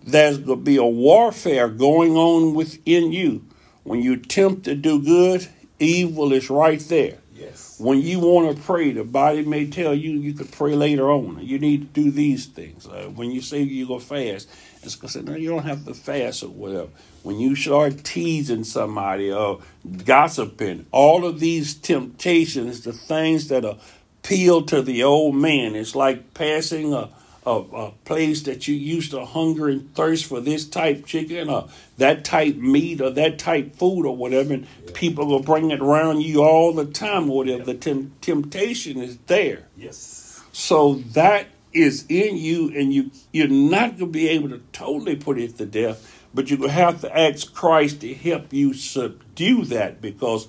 there's 0.03 0.37
going 0.37 0.59
to 0.59 0.63
be 0.63 0.77
a 0.77 0.85
warfare 0.85 1.67
going 1.67 2.15
on 2.15 2.53
within 2.53 3.11
you. 3.11 3.45
When 3.83 4.01
you 4.01 4.13
attempt 4.13 4.65
to 4.65 4.75
do 4.75 5.01
good, 5.01 5.47
evil 5.79 6.33
is 6.33 6.49
right 6.49 6.79
there. 6.79 7.17
Yes. 7.33 7.79
When 7.79 8.01
you 8.01 8.19
want 8.19 8.55
to 8.55 8.61
pray, 8.63 8.91
the 8.91 9.03
body 9.03 9.43
may 9.43 9.69
tell 9.69 9.93
you 9.93 10.11
you 10.11 10.33
could 10.33 10.51
pray 10.51 10.75
later 10.75 11.09
on. 11.09 11.39
You 11.41 11.57
need 11.57 11.93
to 11.93 12.03
do 12.03 12.11
these 12.11 12.45
things. 12.45 12.85
Uh, 12.85 13.09
when 13.15 13.31
you 13.31 13.41
say 13.41 13.61
you 13.61 13.87
go 13.87 13.99
fast, 13.99 14.49
it's 14.83 14.95
going 14.95 15.09
to 15.09 15.19
say, 15.19 15.21
no, 15.21 15.35
you 15.35 15.49
don't 15.49 15.63
have 15.63 15.85
to 15.85 15.93
fast 15.93 16.43
or 16.43 16.49
whatever. 16.49 16.89
When 17.23 17.39
you 17.39 17.55
start 17.55 18.03
teasing 18.03 18.63
somebody 18.63 19.31
or 19.31 19.61
gossiping, 20.05 20.85
all 20.91 21.25
of 21.25 21.39
these 21.39 21.75
temptations, 21.75 22.81
the 22.81 22.93
things 22.93 23.47
that 23.49 23.65
appeal 23.65 24.63
to 24.63 24.81
the 24.81 25.03
old 25.03 25.35
man, 25.35 25.75
it's 25.75 25.95
like 25.95 26.33
passing 26.33 26.93
a 26.93 27.09
a, 27.49 27.75
a, 27.87 27.91
place 28.05 28.43
that 28.43 28.67
you 28.67 28.75
used 28.75 29.11
to 29.11 29.25
hunger 29.25 29.67
and 29.67 29.93
thirst 29.95 30.25
for 30.25 30.39
this 30.39 30.65
type 30.67 31.05
chicken 31.05 31.49
or 31.49 31.67
that 31.97 32.23
type 32.23 32.55
meat 32.55 33.01
or 33.01 33.09
that 33.11 33.39
type 33.39 33.75
food 33.75 34.05
or 34.05 34.15
whatever, 34.15 34.53
and 34.53 34.67
Yeah. 34.85 34.91
people 34.93 35.25
will 35.25 35.41
bring 35.41 35.71
it 35.71 35.79
around 35.79 36.21
you 36.21 36.43
all 36.43 36.73
the 36.73 36.85
time 36.85 37.29
or 37.29 37.37
whatever. 37.37 37.63
The 37.63 37.73
tem- 37.73 38.13
temptation 38.21 39.01
is 39.01 39.17
there. 39.27 39.67
Yes. 39.77 40.41
So 40.51 40.95
that 41.13 41.47
is 41.73 42.05
in 42.09 42.37
you, 42.37 42.71
and 42.75 42.93
you 42.93 43.11
you're 43.31 43.47
not 43.47 43.97
gonna 43.97 44.11
be 44.11 44.27
able 44.29 44.49
to 44.49 44.61
totally 44.71 45.15
put 45.15 45.37
it 45.39 45.57
to 45.57 45.65
death, 45.65 46.25
but 46.33 46.49
you're 46.49 46.59
gonna 46.59 46.71
have 46.71 47.01
to 47.01 47.17
ask 47.17 47.53
Christ 47.53 48.01
to 48.01 48.13
help 48.13 48.53
you 48.53 48.73
subdue 48.73 49.65
that 49.65 50.01
because 50.01 50.47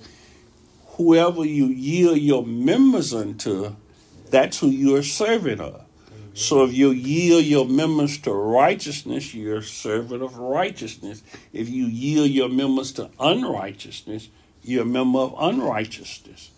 whoever 0.97 1.45
you 1.45 1.65
yield 1.67 2.17
your 2.17 2.45
members 2.45 3.13
unto, 3.13 3.75
that's 4.29 4.59
who 4.59 4.67
you're 4.69 5.03
serving 5.03 5.59
of. 5.59 5.80
So 6.33 6.63
if 6.63 6.73
you 6.73 6.91
yield 6.91 7.43
your 7.43 7.65
members 7.65 8.17
to 8.19 8.31
righteousness, 8.33 9.33
you're 9.33 9.57
a 9.57 9.63
servant 9.63 10.23
of 10.23 10.37
righteousness. 10.37 11.23
If 11.51 11.69
you 11.69 11.85
yield 11.85 12.29
your 12.29 12.49
members 12.49 12.93
to 12.93 13.09
unrighteousness, 13.19 14.29
you're 14.63 14.83
a 14.83 14.85
member 14.85 15.19
of 15.19 15.35
unrighteousness. 15.37 16.51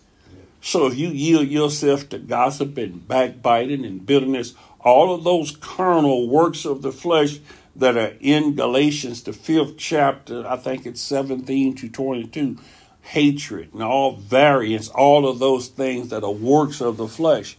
So 0.60 0.86
if 0.86 0.96
you 0.96 1.08
yield 1.08 1.48
yourself 1.48 2.08
to 2.10 2.18
gossip 2.18 2.78
and 2.78 3.06
backbiting 3.06 3.84
and 3.84 4.06
bitterness, 4.06 4.54
all 4.80 5.14
of 5.14 5.24
those 5.24 5.50
carnal 5.56 6.28
works 6.28 6.64
of 6.64 6.82
the 6.82 6.92
flesh 6.92 7.38
that 7.76 7.96
are 7.96 8.14
in 8.20 8.54
Galatians, 8.54 9.22
the 9.22 9.32
fifth 9.32 9.76
chapter, 9.76 10.46
I 10.46 10.56
think 10.56 10.86
it's 10.86 11.00
17 11.00 11.74
to 11.76 11.88
22, 11.88 12.58
hatred 13.02 13.74
and 13.74 13.82
all 13.82 14.16
variance, 14.16 14.88
all 14.88 15.28
of 15.28 15.38
those 15.38 15.68
things 15.68 16.10
that 16.10 16.24
are 16.24 16.30
works 16.30 16.80
of 16.80 16.96
the 16.96 17.08
flesh. 17.08 17.56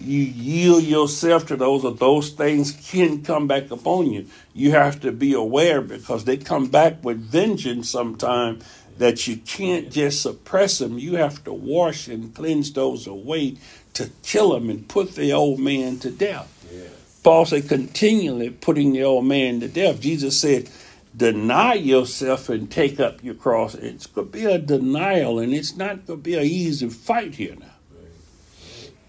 You 0.00 0.20
yield 0.20 0.84
yourself 0.84 1.46
to 1.46 1.56
those, 1.56 1.84
or 1.84 1.92
those 1.92 2.30
things 2.30 2.72
can 2.72 3.22
come 3.22 3.46
back 3.46 3.70
upon 3.70 4.12
you. 4.12 4.26
You 4.54 4.70
have 4.70 5.00
to 5.00 5.12
be 5.12 5.32
aware 5.32 5.80
because 5.80 6.24
they 6.24 6.36
come 6.36 6.66
back 6.66 7.04
with 7.04 7.18
vengeance 7.18 7.90
sometime 7.90 8.60
that 8.98 9.26
you 9.26 9.36
can't 9.36 9.90
just 9.90 10.22
suppress 10.22 10.78
them. 10.78 10.98
You 10.98 11.16
have 11.16 11.42
to 11.44 11.52
wash 11.52 12.08
and 12.08 12.34
cleanse 12.34 12.72
those 12.72 13.06
away 13.06 13.56
to 13.94 14.10
kill 14.22 14.52
them 14.52 14.70
and 14.70 14.88
put 14.88 15.14
the 15.14 15.32
old 15.32 15.58
man 15.58 15.98
to 16.00 16.10
death. 16.10 16.66
Yes. 16.72 17.20
Paul 17.22 17.46
said, 17.46 17.68
continually 17.68 18.50
putting 18.50 18.92
the 18.92 19.02
old 19.02 19.26
man 19.26 19.60
to 19.60 19.68
death. 19.68 20.00
Jesus 20.00 20.40
said, 20.40 20.70
deny 21.16 21.74
yourself 21.74 22.48
and 22.48 22.70
take 22.70 23.00
up 23.00 23.22
your 23.24 23.34
cross. 23.34 23.74
It's 23.74 24.06
going 24.06 24.28
to 24.28 24.32
be 24.32 24.44
a 24.44 24.58
denial, 24.58 25.38
and 25.38 25.52
it's 25.52 25.76
not 25.76 26.06
going 26.06 26.20
to 26.20 26.22
be 26.22 26.34
an 26.34 26.44
easy 26.44 26.88
fight 26.88 27.34
here 27.34 27.56
now. 27.58 27.66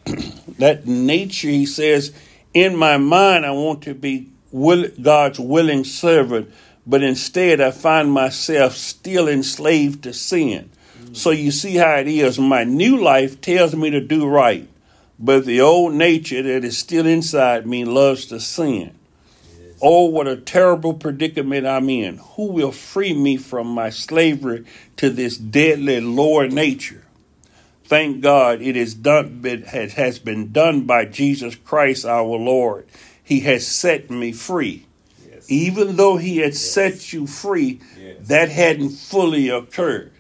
that 0.60 0.86
nature, 0.86 1.50
he 1.50 1.66
says, 1.66 2.14
in 2.54 2.76
my 2.76 2.98
mind, 2.98 3.46
I 3.46 3.52
want 3.52 3.84
to 3.84 3.94
be 3.94 4.30
will, 4.52 4.88
God's 5.02 5.40
willing 5.40 5.84
servant, 5.84 6.54
but 6.86 7.04
instead 7.04 7.62
I 7.62 7.72
find 7.72 8.12
myself 8.12 8.76
still 8.76 9.28
enslaved 9.28 10.04
to 10.04 10.14
sin. 10.14 10.70
Mm-hmm. 11.00 11.14
So 11.14 11.32
you 11.32 11.52
see 11.52 11.76
how 11.76 11.96
it 11.96 12.08
is. 12.08 12.40
My 12.40 12.64
new 12.64 12.98
life 12.98 13.42
tells 13.42 13.76
me 13.76 13.90
to 13.92 14.02
do 14.02 14.28
right, 14.28 14.68
but 15.20 15.46
the 15.46 15.62
old 15.62 15.94
nature 15.94 16.42
that 16.42 16.64
is 16.64 16.78
still 16.78 17.06
inside 17.06 17.68
me 17.68 17.86
loves 17.86 18.26
to 18.28 18.40
sin. 18.40 18.96
Oh, 19.82 20.06
what 20.06 20.28
a 20.28 20.36
terrible 20.36 20.94
predicament 20.94 21.66
I'm 21.66 21.90
in. 21.90 22.18
Who 22.36 22.48
will 22.48 22.74
free 22.74 23.14
me 23.14 23.38
from 23.38 23.68
my 23.68 23.92
slavery 23.92 24.66
to 24.98 25.10
this 25.10 25.38
deadly 25.38 26.02
lower 26.02 26.50
nature? 26.50 27.06
Thank 27.90 28.22
God 28.22 28.62
it 28.62 28.76
is 28.76 28.94
done 28.94 29.42
it 29.44 29.66
has, 29.66 30.20
been 30.20 30.52
done 30.52 30.82
by 30.82 31.06
Jesus 31.06 31.56
Christ 31.56 32.06
our 32.06 32.24
Lord. 32.24 32.86
He 33.24 33.40
has 33.40 33.66
set 33.66 34.12
me 34.12 34.32
free. 34.32 34.86
Yes. 35.28 35.50
Even 35.50 35.96
though 35.96 36.18
he 36.18 36.38
had 36.38 36.54
set 36.56 37.12
you 37.12 37.26
free, 37.26 37.80
Yes. 38.00 38.28
that 38.28 38.50
hadn't 38.50 38.90
fully 38.90 39.50
occurred. 39.50 40.12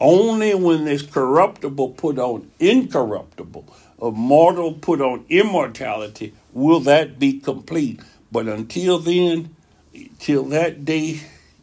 Only 0.00 0.56
when 0.56 0.86
this 0.86 1.02
corruptible 1.02 1.90
put 1.90 2.18
on 2.18 2.50
incorruptible, 2.58 3.64
a 4.02 4.10
mortal 4.10 4.72
put 4.72 5.00
on 5.00 5.24
immortality, 5.28 6.34
will 6.52 6.80
that 6.80 7.20
be 7.20 7.38
complete. 7.38 8.00
But 8.32 8.48
until 8.48 8.98
then, 8.98 9.54
till 10.18 10.42
that 10.46 10.84
day, 10.84 11.20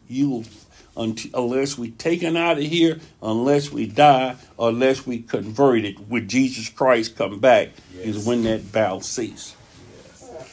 you 0.08 0.30
until, 0.30 0.65
unless 0.96 1.76
we 1.78 1.90
taken 1.90 2.36
out 2.36 2.58
of 2.58 2.64
here, 2.64 3.00
unless 3.22 3.70
we 3.70 3.86
die, 3.86 4.36
unless 4.58 5.06
we 5.06 5.20
converted 5.22 6.10
with 6.10 6.28
Jesus 6.28 6.68
Christ 6.68 7.16
come 7.16 7.38
back, 7.38 7.68
is 8.02 8.24
when 8.26 8.42
that 8.44 8.72
battle 8.72 9.00
cease. 9.00 9.54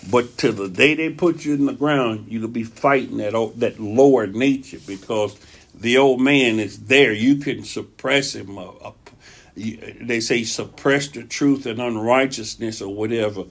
But 0.10 0.38
till 0.38 0.53
the 0.53 0.67
day 0.67 0.95
they 0.95 1.10
put 1.10 1.45
you 1.45 1.53
in 1.53 1.65
the 1.65 1.73
ground, 1.73 2.25
you'll 2.27 2.47
be 2.49 2.63
fighting 2.63 3.17
that 3.17 3.34
o- 3.34 3.53
that 3.58 3.79
lower 3.79 4.27
nature 4.27 4.79
because 4.86 5.38
the 5.73 5.97
old 5.97 6.19
man 6.19 6.60
is 6.60 6.86
there. 6.86 7.13
You 7.13 7.38
can 7.38 7.63
suppress 7.63 8.36
him. 8.36 8.58
Uh, 8.58 8.91
they 9.56 10.19
say 10.19 10.43
suppress 10.43 11.08
the 11.08 11.23
truth 11.23 11.65
and 11.65 11.79
unrighteousness 11.79 12.82
or 12.82 12.93
whatever. 12.93 13.45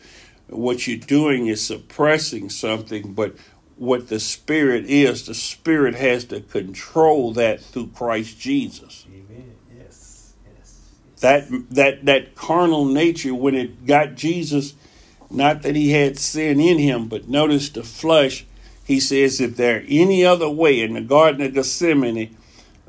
What 0.49 0.87
you're 0.87 0.99
doing 0.99 1.47
is 1.47 1.67
suppressing 1.67 2.51
something, 2.51 3.15
but 3.15 3.35
what 3.83 4.09
the 4.09 4.21
spirit 4.21 4.85
is, 4.87 5.27
the 5.27 5.35
spirit 5.35 5.97
has 5.97 6.25
to 6.27 6.41
control 6.41 7.33
that 7.33 7.61
through 7.61 7.89
Christ 7.89 8.39
Jesus 8.39 9.05
Amen. 9.09 9.57
Yes. 9.77 10.35
Yes. 10.57 10.79
that 11.21 11.49
that 11.71 12.05
that 12.05 12.37
carnal 12.37 12.85
nature 12.85 13.35
when 13.35 13.57
it 13.57 13.85
got 13.85 14.15
Jesus, 14.15 14.75
not 15.31 15.63
that 15.63 15.75
he 15.75 15.91
had 15.91 16.17
sin 16.17 16.61
in 16.61 16.79
him, 16.79 17.09
but 17.09 17.29
notice 17.29 17.71
the 17.71 17.83
flesh. 17.83 18.47
He 18.85 19.01
says, 19.01 19.41
if 19.41 19.57
there 19.57 19.85
any 19.89 20.25
other 20.25 20.49
way 20.49 20.81
in 20.81 20.95
the 20.95 21.01
Garden 21.01 21.43
of 21.43 21.55
Gethsemane, 21.55 22.37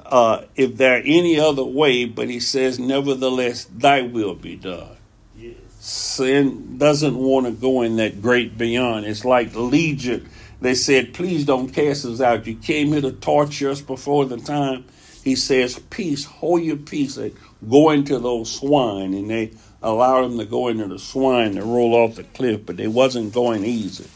uh, 0.06 0.44
if 0.56 0.78
there 0.78 1.02
any 1.04 1.40
other 1.40 1.64
way, 1.64 2.06
but 2.06 2.30
he 2.30 2.40
says, 2.40 2.78
nevertheless, 2.78 3.66
thy 3.66 4.02
will 4.02 4.36
be 4.36 4.56
done. 4.56 4.98
Yes. 5.36 5.56
Sin 5.80 6.78
doesn't 6.78 7.16
want 7.16 7.46
to 7.46 7.52
go 7.52 7.82
in 7.82 7.96
that 7.98 8.22
great 8.22 8.58
beyond. 8.58 9.06
It's 9.06 9.26
like 9.26 9.56
Legion. 9.56 10.30
They 10.64 10.76
said, 10.76 11.14
please 11.14 11.44
don't 11.44 11.74
cast 11.74 12.06
us 12.06 12.22
out. 12.22 12.48
You 12.48 12.56
came 12.56 12.94
here 12.94 13.02
to 13.02 13.12
torture 13.12 13.70
us 13.70 13.82
before 13.82 14.24
the 14.24 14.38
time. 14.38 14.86
He 15.22 15.36
says, 15.36 15.78
peace, 15.90 16.24
hold 16.24 16.64
your 16.64 16.78
peace, 16.78 17.18
and 17.18 17.36
go 17.70 17.90
into 17.90 18.18
those 18.18 18.50
swine. 18.50 19.14
And 19.14 19.30
they 19.30 19.52
allowed 19.82 20.22
them 20.22 20.38
to 20.38 20.46
go 20.46 20.70
into 20.70 20.88
the 20.88 21.00
swine 21.00 21.56
to 21.56 21.64
roll 21.64 21.94
off 21.94 22.16
the 22.16 22.24
cliff, 22.24 22.66
but 22.66 22.78
they 22.78 22.88
wasn't 22.88 23.34
going 23.34 23.66
easy. 23.66 24.10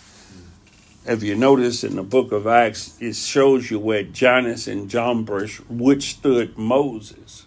If 1.06 1.22
you 1.22 1.36
notice 1.36 1.84
in 1.84 1.98
the 1.98 2.04
book 2.04 2.32
of 2.32 2.48
Acts, 2.48 2.98
it 3.02 3.18
shows 3.18 3.70
you 3.70 3.80
where 3.80 4.04
Jannes 4.04 4.70
and 4.70 4.90
Jambres 4.90 5.60
withstood 5.68 6.58
Moses. 6.58 7.46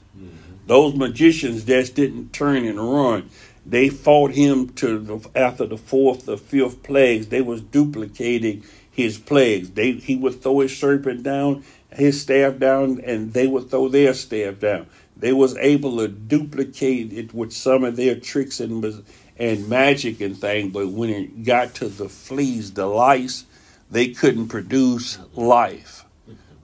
Those 0.67 0.95
magicians 0.95 1.65
just 1.65 1.95
didn't 1.95 2.35
turn 2.35 2.67
and 2.67 2.79
run. 2.79 3.31
They 3.65 3.89
fought 3.89 4.33
him 4.33 4.69
to 4.75 4.99
the, 4.99 5.31
after 5.35 5.65
the 5.65 5.79
fourth 5.79 6.29
or 6.29 6.37
fifth 6.37 6.83
plagues. 6.83 7.29
They 7.29 7.41
was 7.41 7.63
duplicating 7.63 8.63
his 8.91 9.19
plagues. 9.19 9.71
They 9.71 9.93
he 9.93 10.17
would 10.17 10.43
throw 10.43 10.61
his 10.61 10.77
serpent 10.77 11.23
down, 11.23 11.65
his 11.91 12.21
staff 12.21 12.59
down, 12.59 13.01
and 13.05 13.33
they 13.33 13.47
would 13.47 13.71
throw 13.71 13.89
their 13.89 14.15
staff 14.15 14.59
down. 14.59 14.87
They 15.17 15.33
was 15.33 15.57
able 15.59 15.99
to 15.99 16.09
duplicate 16.09 17.13
it 17.13 17.35
with 17.35 17.53
some 17.53 17.85
of 17.85 17.97
their 17.97 18.15
tricks 18.17 18.61
and 18.61 19.05
and 19.39 19.69
magic 19.69 20.21
and 20.21 20.37
things, 20.37 20.73
but 20.73 20.89
when 20.89 21.11
it 21.11 21.45
got 21.45 21.75
to 21.77 21.89
the 21.89 22.09
fleas, 22.09 22.75
the 22.75 22.87
lice, 22.87 23.45
they 23.91 24.09
couldn't 24.09 24.49
produce 24.49 25.19
life. 25.35 26.05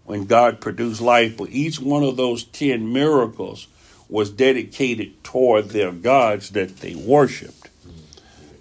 When 0.05 0.27
God 0.27 0.61
produced 0.61 1.01
life, 1.01 1.37
but 1.37 1.51
each 1.51 1.81
one 1.81 2.05
of 2.05 2.17
those 2.17 2.45
ten 2.45 2.93
miracles 2.93 3.67
was 4.09 4.31
dedicated 4.31 5.25
toward 5.25 5.71
their 5.71 5.91
gods 5.91 6.51
that 6.51 6.77
they 6.77 6.95
worshiped. 6.95 7.66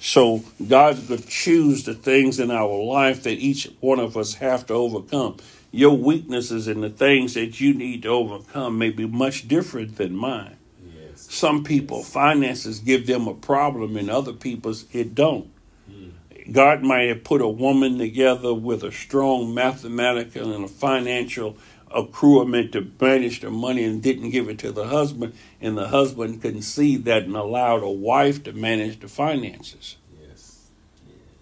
So 0.06 0.44
God 0.66 1.02
could 1.08 1.28
choose 1.28 1.84
the 1.84 1.96
things 1.96 2.40
in 2.40 2.52
our 2.52 2.78
life 2.78 3.24
that 3.24 3.40
each 3.40 3.68
one 3.80 4.00
of 4.00 4.16
us 4.16 4.36
have 4.36 4.68
to 4.68 4.76
overcome. 4.76 5.38
Your 5.72 5.98
weaknesses 5.98 6.68
and 6.68 6.84
the 6.84 6.92
things 6.92 7.34
that 7.34 7.60
you 7.60 7.74
need 7.74 8.04
to 8.04 8.10
overcome 8.10 8.78
may 8.78 8.92
be 8.92 9.08
much 9.08 9.48
different 9.48 9.96
than 9.98 10.16
mine. 10.16 10.58
Yes. 10.96 11.26
Some 11.32 11.64
people 11.64 11.98
yes. 11.98 12.14
finances 12.14 12.82
give 12.82 13.08
them 13.08 13.28
a 13.28 13.34
problem 13.34 13.98
and 13.98 14.12
other 14.12 14.32
people's 14.32 14.86
it 14.94 15.16
don't. 15.16 15.50
Mm. 15.90 16.12
God 16.52 16.84
might 16.84 17.08
have 17.08 17.24
put 17.24 17.42
a 17.42 17.48
woman 17.48 17.98
together 17.98 18.54
with 18.54 18.84
a 18.84 18.92
strong 18.92 19.56
mathematical 19.56 20.54
and 20.54 20.66
a 20.66 20.68
financial 20.68 21.58
accruement 21.96 22.74
to 22.74 22.92
manage 23.00 23.40
the 23.40 23.50
money 23.50 23.84
and 23.84 24.04
didn't 24.04 24.32
give 24.32 24.50
it 24.50 24.60
to 24.60 24.72
the 24.72 24.88
husband, 24.88 25.34
and 25.62 25.78
the 25.78 25.88
husband 25.88 26.42
couldn't 26.42 26.64
see 26.64 26.98
that 26.98 27.24
and 27.24 27.36
allowed 27.36 27.84
a 27.84 27.90
wife 27.90 28.44
to 28.44 28.54
manage 28.54 29.00
the 29.00 29.08
finances. 29.08 29.96
Yes. 30.22 30.68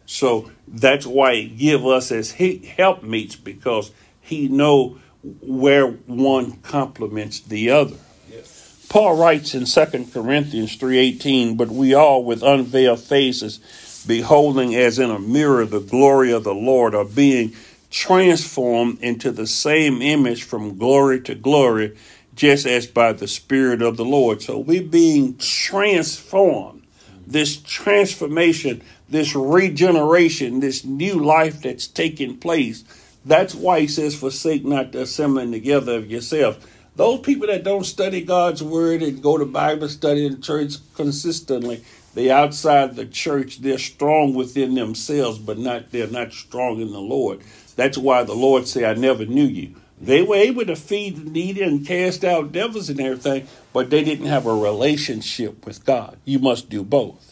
So 0.05 0.51
that's 0.67 1.07
why 1.07 1.35
he 1.35 1.47
give 1.47 1.85
us 1.85 2.11
as 2.11 2.31
helpmeets 2.31 3.35
because 3.35 3.91
he 4.21 4.47
know 4.47 4.99
where 5.41 5.87
one 5.87 6.57
complements 6.57 7.39
the 7.39 7.71
other. 7.71 7.97
Yes. 8.29 8.85
Paul 8.89 9.17
writes 9.17 9.55
in 9.55 9.65
2 9.65 10.11
Corinthians 10.13 10.75
3:18, 10.75 11.55
"But 11.55 11.69
we 11.69 11.93
all 11.93 12.23
with 12.23 12.43
unveiled 12.43 12.99
faces 12.99 13.59
beholding 14.05 14.75
as 14.75 14.99
in 14.99 15.09
a 15.09 15.19
mirror 15.19 15.65
the 15.65 15.79
glory 15.79 16.31
of 16.31 16.43
the 16.43 16.53
Lord 16.53 16.93
are 16.93 17.05
being 17.05 17.53
transformed 17.93 18.99
into 19.01 19.32
the 19.32 19.45
same 19.45 20.01
image 20.01 20.43
from 20.43 20.79
glory 20.79 21.21
to 21.21 21.36
glory, 21.36 21.95
just 22.34 22.65
as 22.65 22.88
by 22.88 23.13
the 23.13 23.27
Spirit 23.27 23.84
of 23.84 23.97
the 23.97 24.03
Lord. 24.03 24.41
So 24.41 24.58
we're 24.58 24.82
being 24.82 25.38
transformed. 25.38 26.82
This 27.27 27.56
transformation, 27.58 28.82
this 29.08 29.36
regeneration, 29.36 30.60
this 30.60 30.84
new 30.84 31.23
life 31.23 31.62
that's 31.62 31.86
taking 31.86 32.38
place. 32.38 32.84
That's 33.25 33.53
why 33.53 33.82
he 33.82 33.88
says, 33.88 34.15
forsake 34.15 34.65
not 34.65 34.91
the 34.91 35.03
assembling 35.03 35.51
together 35.51 35.95
of 35.95 36.10
yourself. 36.10 36.67
Those 36.95 37.19
people 37.19 37.47
that 37.47 37.63
don't 37.63 37.86
study 37.86 38.21
God's 38.21 38.63
word 38.63 39.03
and 39.03 39.21
go 39.21 39.38
to 39.38 39.45
Bible 39.45 39.88
study 39.88 40.25
in 40.25 40.41
church 40.41 40.77
consistently, 40.95 41.84
they 42.15 42.29
outside 42.29 42.95
the 42.95 43.06
church, 43.06 43.60
they're 43.62 43.79
strong 43.79 44.34
within 44.34 44.75
themselves, 44.75 45.39
but 45.39 45.58
not 45.58 45.91
they're 45.91 46.08
not 46.08 46.34
strong 46.34 46.82
in 46.82 46.91
the 46.91 46.99
Lord. 46.99 47.41
That's 47.75 47.97
why 47.97 48.23
the 48.23 48.36
Lord 48.36 48.67
said, 48.67 48.83
I 48.83 48.99
never 48.99 49.25
knew 49.25 49.45
you. 49.45 49.75
They 49.99 50.21
were 50.21 50.36
able 50.36 50.65
to 50.65 50.75
feed 50.75 51.15
the 51.15 51.29
needy 51.29 51.62
and 51.62 51.86
cast 51.86 52.25
out 52.25 52.51
devils 52.51 52.89
and 52.89 52.99
everything, 52.99 53.47
but 53.71 53.89
they 53.89 54.03
didn't 54.03 54.25
have 54.25 54.45
a 54.45 54.53
relationship 54.53 55.65
with 55.65 55.86
God. 55.86 56.17
You 56.25 56.39
must 56.39 56.69
do 56.69 56.83
both. 56.83 57.29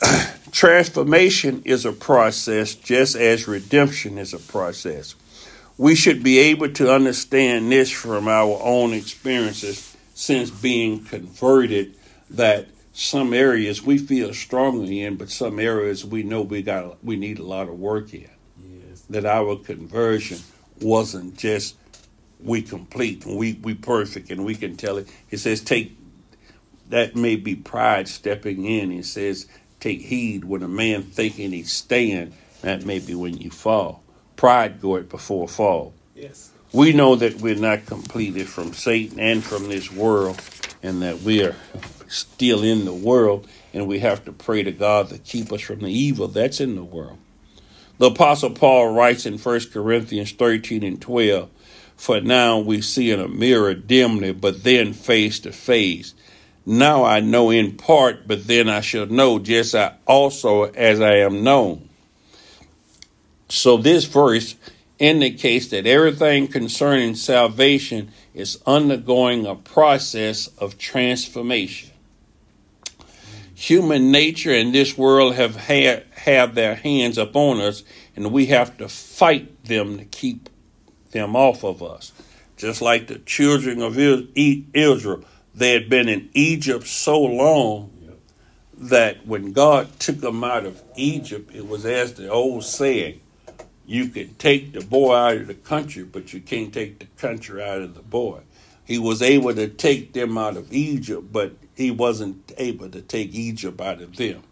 Transformation 0.52 1.62
is 1.64 1.84
a 1.84 1.92
process 1.92 2.76
just 2.76 3.16
as 3.16 3.48
redemption 3.48 4.18
is 4.18 4.32
a 4.32 4.38
process. 4.38 5.16
We 5.76 5.96
should 5.96 6.22
be 6.22 6.38
able 6.38 6.68
to 6.74 6.92
understand 6.92 7.72
this 7.72 7.90
from 7.90 8.28
our 8.28 8.60
own 8.62 8.92
experiences 8.94 9.96
since 10.14 10.50
being 10.50 11.04
converted 11.04 11.96
that 12.30 12.68
some 12.92 13.34
areas 13.34 13.82
we 13.82 13.98
feel 13.98 14.32
strongly 14.32 15.02
in, 15.02 15.16
but 15.16 15.30
some 15.30 15.58
areas 15.58 16.04
we 16.04 16.22
know 16.22 16.42
we 16.42 16.62
got 16.62 17.04
we 17.04 17.16
need 17.16 17.40
a 17.40 17.44
lot 17.44 17.68
of 17.68 17.80
work 17.80 18.14
in 18.14 18.28
that 19.10 19.26
our 19.26 19.56
conversion 19.56 20.38
wasn't 20.80 21.36
just 21.36 21.76
we 22.40 22.62
complete 22.62 23.24
and 23.24 23.36
we, 23.36 23.54
we 23.54 23.74
perfect 23.74 24.30
and 24.30 24.44
we 24.44 24.54
can 24.54 24.76
tell 24.76 24.98
it. 24.98 25.08
He 25.28 25.36
says, 25.36 25.60
take 25.60 25.96
that 26.90 27.16
may 27.16 27.36
be 27.36 27.56
pride 27.56 28.08
stepping 28.08 28.66
in. 28.66 28.90
He 28.90 29.02
says, 29.02 29.46
take 29.80 30.02
heed 30.02 30.44
when 30.44 30.62
a 30.62 30.68
man 30.68 31.02
thinking 31.02 31.52
he's 31.52 31.72
staying, 31.72 32.34
that 32.60 32.84
may 32.84 32.98
be 32.98 33.14
when 33.14 33.38
you 33.38 33.50
fall. 33.50 34.02
Pride 34.36 34.80
goeth 34.80 35.08
before 35.08 35.48
fall. 35.48 35.94
Yes. 36.14 36.50
We 36.72 36.92
know 36.92 37.14
that 37.16 37.36
we're 37.36 37.54
not 37.54 37.86
completed 37.86 38.48
from 38.48 38.74
Satan 38.74 39.20
and 39.20 39.42
from 39.42 39.68
this 39.68 39.92
world, 39.92 40.40
and 40.82 41.02
that 41.02 41.20
we 41.22 41.42
are 41.44 41.54
still 42.08 42.62
in 42.62 42.84
the 42.84 42.92
world, 42.92 43.48
and 43.72 43.86
we 43.86 44.00
have 44.00 44.24
to 44.24 44.32
pray 44.32 44.62
to 44.62 44.72
God 44.72 45.08
to 45.10 45.18
keep 45.18 45.52
us 45.52 45.60
from 45.60 45.80
the 45.80 45.92
evil 45.92 46.28
that's 46.28 46.60
in 46.60 46.74
the 46.74 46.84
world. 46.84 47.18
The 47.98 48.10
Apostle 48.10 48.50
Paul 48.50 48.92
writes 48.92 49.24
in 49.24 49.38
1 49.38 49.60
Corinthians 49.72 50.32
13 50.32 50.82
and 50.82 51.00
12 51.00 51.48
For 51.96 52.20
now 52.20 52.58
we 52.58 52.80
see 52.80 53.10
in 53.10 53.20
a 53.20 53.28
mirror 53.28 53.74
dimly, 53.74 54.32
but 54.32 54.64
then 54.64 54.92
face 54.92 55.38
to 55.40 55.52
face. 55.52 56.14
Now 56.66 57.04
I 57.04 57.20
know 57.20 57.50
in 57.50 57.76
part, 57.76 58.26
but 58.26 58.46
then 58.46 58.68
I 58.68 58.80
shall 58.80 59.06
know 59.06 59.38
just 59.38 59.76
also 60.06 60.64
as 60.64 61.00
I 61.00 61.16
am 61.16 61.44
known. 61.44 61.88
So 63.48 63.76
this 63.76 64.06
verse 64.06 64.56
indicates 64.98 65.68
that 65.68 65.86
everything 65.86 66.48
concerning 66.48 67.14
salvation 67.14 68.10
is 68.32 68.60
undergoing 68.66 69.46
a 69.46 69.54
process 69.54 70.48
of 70.58 70.78
transformation 70.78 71.90
human 73.54 74.10
nature 74.10 74.52
and 74.52 74.74
this 74.74 74.98
world 74.98 75.34
have 75.36 75.56
had 75.56 76.04
have 76.24 76.54
their 76.54 76.74
hands 76.74 77.18
upon 77.18 77.60
us 77.60 77.82
and 78.16 78.32
we 78.32 78.46
have 78.46 78.76
to 78.78 78.88
fight 78.88 79.64
them 79.64 79.98
to 79.98 80.04
keep 80.04 80.48
them 81.12 81.36
off 81.36 81.64
of 81.64 81.82
us 81.82 82.12
just 82.56 82.80
like 82.80 83.06
the 83.06 83.18
children 83.20 83.82
of 83.82 83.98
Israel 83.98 85.24
they 85.54 85.72
had 85.72 85.88
been 85.88 86.08
in 86.08 86.28
Egypt 86.32 86.86
so 86.86 87.20
long 87.20 87.90
that 88.76 89.26
when 89.26 89.52
God 89.52 90.00
took 90.00 90.18
them 90.20 90.42
out 90.42 90.66
of 90.66 90.82
Egypt 90.96 91.54
it 91.54 91.68
was 91.68 91.84
as 91.84 92.14
the 92.14 92.28
old 92.28 92.64
saying 92.64 93.20
you 93.86 94.08
can 94.08 94.34
take 94.34 94.72
the 94.72 94.80
boy 94.80 95.14
out 95.14 95.36
of 95.36 95.46
the 95.46 95.54
country 95.54 96.04
but 96.04 96.32
you 96.32 96.40
can't 96.40 96.72
take 96.72 96.98
the 97.00 97.06
country 97.18 97.62
out 97.62 97.82
of 97.82 97.94
the 97.94 98.02
boy 98.02 98.40
he 98.84 98.98
was 98.98 99.22
able 99.22 99.54
to 99.54 99.68
take 99.68 100.12
them 100.14 100.36
out 100.38 100.56
of 100.56 100.72
Egypt 100.72 101.32
but 101.32 101.52
he 101.74 101.90
wasn't 101.90 102.52
able 102.56 102.88
to 102.88 103.02
take 103.02 103.34
Egypt 103.34 103.80
out 103.80 104.00
of 104.00 104.16
them. 104.16 104.42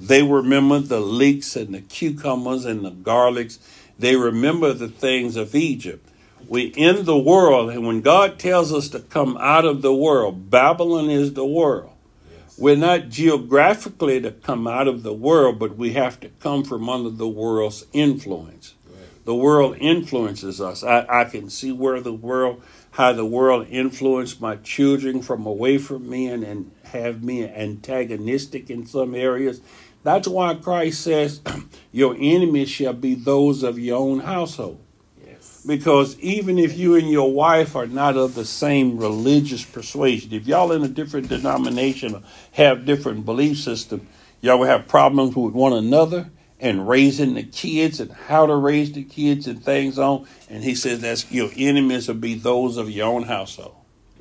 They 0.00 0.22
remember 0.22 0.78
the 0.78 1.00
leeks 1.00 1.56
and 1.56 1.74
the 1.74 1.80
cucumbers 1.80 2.64
and 2.64 2.84
the 2.84 2.90
garlics. 2.90 3.58
They 3.98 4.16
remember 4.16 4.72
the 4.72 4.88
things 4.88 5.36
of 5.36 5.54
Egypt. 5.54 6.08
We 6.48 6.64
in 6.68 7.04
the 7.04 7.18
world, 7.18 7.70
and 7.70 7.86
when 7.86 8.00
God 8.00 8.38
tells 8.38 8.72
us 8.72 8.88
to 8.88 9.00
come 9.00 9.36
out 9.38 9.64
of 9.64 9.82
the 9.82 9.94
world, 9.94 10.50
Babylon 10.50 11.10
is 11.10 11.34
the 11.34 11.44
world. 11.44 11.92
Yes. 12.32 12.58
We're 12.58 12.76
not 12.76 13.10
geographically 13.10 14.20
to 14.22 14.32
come 14.32 14.66
out 14.66 14.88
of 14.88 15.02
the 15.02 15.12
world, 15.12 15.58
but 15.58 15.76
we 15.76 15.92
have 15.92 16.18
to 16.20 16.28
come 16.28 16.64
from 16.64 16.88
under 16.88 17.10
the 17.10 17.28
world's 17.28 17.84
influence. 17.92 18.74
Right. 18.88 19.24
The 19.26 19.34
world 19.34 19.76
influences 19.78 20.60
us. 20.60 20.82
I, 20.82 21.06
I 21.08 21.24
can 21.24 21.50
see 21.50 21.72
where 21.72 22.00
the 22.00 22.14
world 22.14 22.62
how 22.92 23.12
the 23.12 23.24
world 23.24 23.66
influenced 23.70 24.40
my 24.40 24.56
children 24.56 25.22
from 25.22 25.46
away 25.46 25.78
from 25.78 26.08
me 26.08 26.26
and, 26.26 26.42
and 26.42 26.70
have 26.84 27.22
me 27.22 27.44
antagonistic 27.44 28.68
in 28.68 28.84
some 28.84 29.14
areas. 29.14 29.60
That's 30.02 30.28
why 30.28 30.54
Christ 30.54 31.02
says, 31.02 31.40
Your 31.92 32.14
enemies 32.18 32.70
shall 32.70 32.92
be 32.92 33.14
those 33.14 33.62
of 33.62 33.78
your 33.78 33.98
own 33.98 34.20
household. 34.20 34.80
Yes. 35.26 35.64
Because 35.66 36.18
even 36.20 36.58
if 36.58 36.78
you 36.78 36.94
and 36.94 37.10
your 37.10 37.32
wife 37.32 37.74
are 37.74 37.86
not 37.86 38.16
of 38.16 38.34
the 38.34 38.44
same 38.44 38.96
religious 38.96 39.64
persuasion, 39.64 40.32
if 40.32 40.46
y'all 40.46 40.72
in 40.72 40.84
a 40.84 40.88
different 40.88 41.28
denomination 41.28 42.22
have 42.52 42.84
different 42.84 43.24
belief 43.24 43.58
system, 43.58 44.06
y'all 44.40 44.60
will 44.60 44.66
have 44.66 44.86
problems 44.86 45.34
with 45.34 45.52
one 45.52 45.72
another 45.72 46.30
and 46.60 46.88
raising 46.88 47.34
the 47.34 47.42
kids 47.42 48.00
and 48.00 48.12
how 48.12 48.46
to 48.46 48.54
raise 48.54 48.92
the 48.92 49.02
kids 49.02 49.46
and 49.46 49.64
things 49.64 49.98
on. 49.98 50.26
And 50.48 50.62
he 50.62 50.74
says 50.74 51.00
that's 51.00 51.30
your 51.32 51.50
enemies 51.56 52.06
will 52.06 52.14
be 52.14 52.34
those 52.34 52.76
of 52.76 52.88
your 52.90 53.08
own 53.08 53.24
household. 53.24 53.76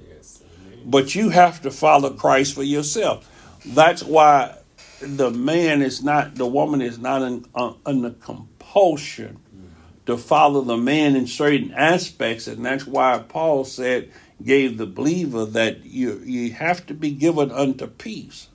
Yes, 0.10 0.42
but 0.86 1.14
you 1.14 1.30
have 1.30 1.62
to 1.62 1.72
follow 1.72 2.12
Christ 2.14 2.56
for 2.56 2.64
yourself. 2.64 3.30
That's 3.66 4.02
why 4.02 4.59
the 5.02 5.32
man 5.32 5.82
is 5.82 6.04
not, 6.04 6.36
the 6.36 6.48
woman 6.48 6.82
is 6.82 7.00
not 7.00 7.22
in, 7.22 7.46
uh, 7.56 7.74
under 7.86 8.12
compulsion 8.12 9.40
to 10.06 10.18
follow 10.18 10.62
the 10.62 10.78
man 10.78 11.16
in 11.16 11.28
certain 11.28 11.74
aspects. 11.74 12.48
And 12.48 12.66
that's 12.66 12.88
why 12.88 13.24
Paul 13.28 13.66
said, 13.66 14.12
gave 14.44 14.78
the 14.78 14.88
believer 14.88 15.46
that 15.46 15.86
you, 15.86 16.22
you 16.26 16.52
have 16.54 16.86
to 16.88 16.94
be 16.94 17.12
given 17.12 17.52
unto 17.52 17.88
peace 17.88 18.48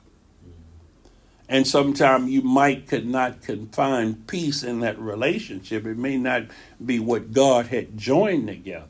And 1.49 1.67
sometimes 1.67 2.31
you 2.31 2.43
might 2.43 2.89
could 2.89 3.07
not 3.07 3.43
confine 3.43 4.17
peace 4.27 4.63
in 4.65 4.81
that 4.81 4.99
relationship. 4.99 5.87
It 5.87 5.99
may 5.99 6.17
not 6.17 6.45
be 6.85 6.99
what 6.99 7.33
God 7.33 7.67
had 7.69 7.99
joined 7.99 8.49
together. 8.49 8.89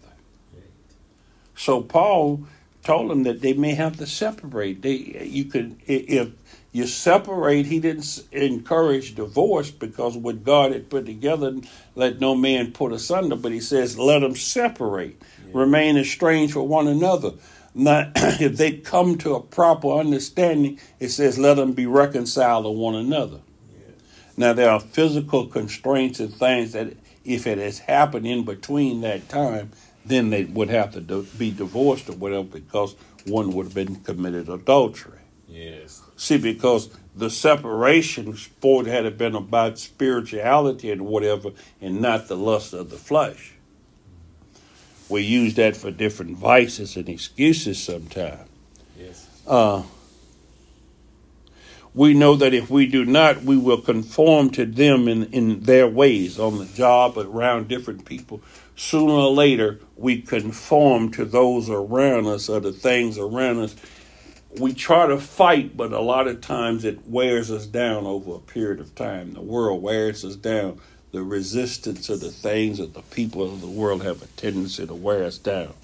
So 1.57 1.83
Paul 1.83 2.47
told 2.85 3.11
them 3.11 3.25
that 3.25 3.43
they 3.43 3.55
may 3.55 3.75
have 3.75 3.99
to 3.99 4.07
separate. 4.07 4.83
They 4.83 4.95
you 5.25 5.47
could 5.47 5.77
if 5.87 6.31
you 6.75 6.89
separate. 6.89 7.67
He 7.67 7.79
didn't 7.79 8.25
encourage 8.33 9.15
divorce 9.15 9.71
because 9.71 10.17
what 10.17 10.43
God 10.43 10.73
had 10.73 10.91
put 10.91 11.07
together, 11.07 11.55
let 11.95 12.19
no 12.19 12.35
man 12.35 12.73
put 12.73 12.93
asunder. 12.93 13.37
But 13.37 13.53
he 13.53 13.61
says, 13.61 13.97
let 13.97 14.19
them 14.19 14.35
separate, 14.35 15.23
yeah. 15.47 15.53
remain 15.55 15.97
estranged 15.97 16.55
for 16.55 16.67
one 16.67 16.89
another. 16.89 17.31
Not 17.77 18.11
if 18.17 18.57
they 18.57 18.73
come 18.73 19.17
to 19.19 19.37
a 19.37 19.41
proper 19.41 19.93
understanding, 19.93 20.81
it 20.99 21.11
says, 21.11 21.39
let 21.39 21.55
them 21.55 21.75
be 21.75 21.87
reconciled 21.87 22.65
to 22.65 22.71
one 22.71 22.97
another. 22.97 23.39
Yeah. 23.73 23.95
Now 24.37 24.53
there 24.53 24.71
are 24.71 24.81
physical 24.81 25.47
constraints 25.47 26.19
and 26.19 26.35
things 26.35 26.73
that, 26.73 26.97
if 27.25 27.47
it 27.47 27.59
has 27.59 27.79
happened 27.79 28.27
in 28.27 28.45
between 28.45 29.01
that 29.03 29.29
time, 29.29 29.71
then 30.05 30.31
they 30.31 30.43
would 30.45 30.71
have 30.71 30.93
to 30.95 31.01
do, 31.01 31.23
be 31.39 31.53
divorced 31.53 32.09
or 32.09 32.15
whatever 32.15 32.43
because 32.43 32.97
one 33.27 33.53
would 33.53 33.67
have 33.67 33.75
been 33.75 33.95
committed 33.97 34.49
adultery. 34.49 35.21
Yes. 35.49 36.03
See, 36.17 36.39
because 36.39 36.91
the 37.15 37.31
separation 37.31 38.37
sport 38.37 38.87
had 38.87 39.17
been 39.17 39.35
about 39.35 39.79
spirituality 39.79 40.91
and 40.91 41.03
whatever, 41.03 41.51
and 41.81 42.01
not 42.01 42.29
the 42.29 42.37
lust 42.37 42.73
of 42.73 42.91
the 42.91 42.97
flesh. 42.97 43.53
We 45.09 45.23
use 45.23 45.55
that 45.55 45.77
for 45.77 45.91
different 45.91 46.37
vices 46.37 46.97
and 46.97 47.09
excuses 47.09 47.83
sometimes. 47.83 48.49
Yes. 48.99 49.29
Uh, 49.47 49.83
we 51.95 52.15
know 52.15 52.35
that 52.35 52.53
if 52.53 52.71
we 52.71 52.87
do 52.87 53.05
not, 53.05 53.43
we 53.43 53.57
will 53.57 53.81
conform 53.81 54.51
to 54.51 54.67
them 54.67 55.07
in, 55.07 55.25
in 55.33 55.61
their 55.61 55.87
ways 55.87 56.41
on 56.41 56.59
the 56.59 56.67
job, 56.67 57.17
around 57.17 57.69
different 57.69 58.05
people. 58.05 58.41
Sooner 58.75 59.13
or 59.13 59.31
later, 59.31 59.79
we 59.97 60.21
conform 60.21 61.13
to 61.13 61.25
those 61.25 61.71
around 61.71 62.27
us 62.27 62.49
or 62.49 62.59
the 62.59 62.73
things 62.73 63.17
around 63.17 63.59
us 63.59 63.77
we 64.59 64.73
try 64.73 65.07
to 65.07 65.19
fight, 65.19 65.77
but 65.77 65.93
a 65.93 66.01
lot 66.01 66.29
of 66.29 66.41
times 66.41 66.85
it 66.85 67.07
wears 67.07 67.51
us 67.51 67.67
down 67.67 68.07
over 68.07 68.37
a 68.37 68.39
period 68.39 68.81
of 68.81 68.95
time. 68.95 69.35
The 69.35 69.41
world 69.41 69.83
wears 69.83 70.25
us 70.25 70.37
down. 70.37 70.81
The 71.13 71.23
resistance 71.23 72.09
of 72.09 72.21
the 72.21 72.31
things 72.31 72.81
of 72.81 72.95
the 72.95 73.03
people 73.03 73.43
of 73.43 73.61
the 73.61 73.69
world 73.69 74.03
have 74.03 74.23
a 74.23 74.27
tendency 74.27 74.87
to 74.87 74.95
wear 74.95 75.25
us 75.25 75.39
down. 75.39 75.75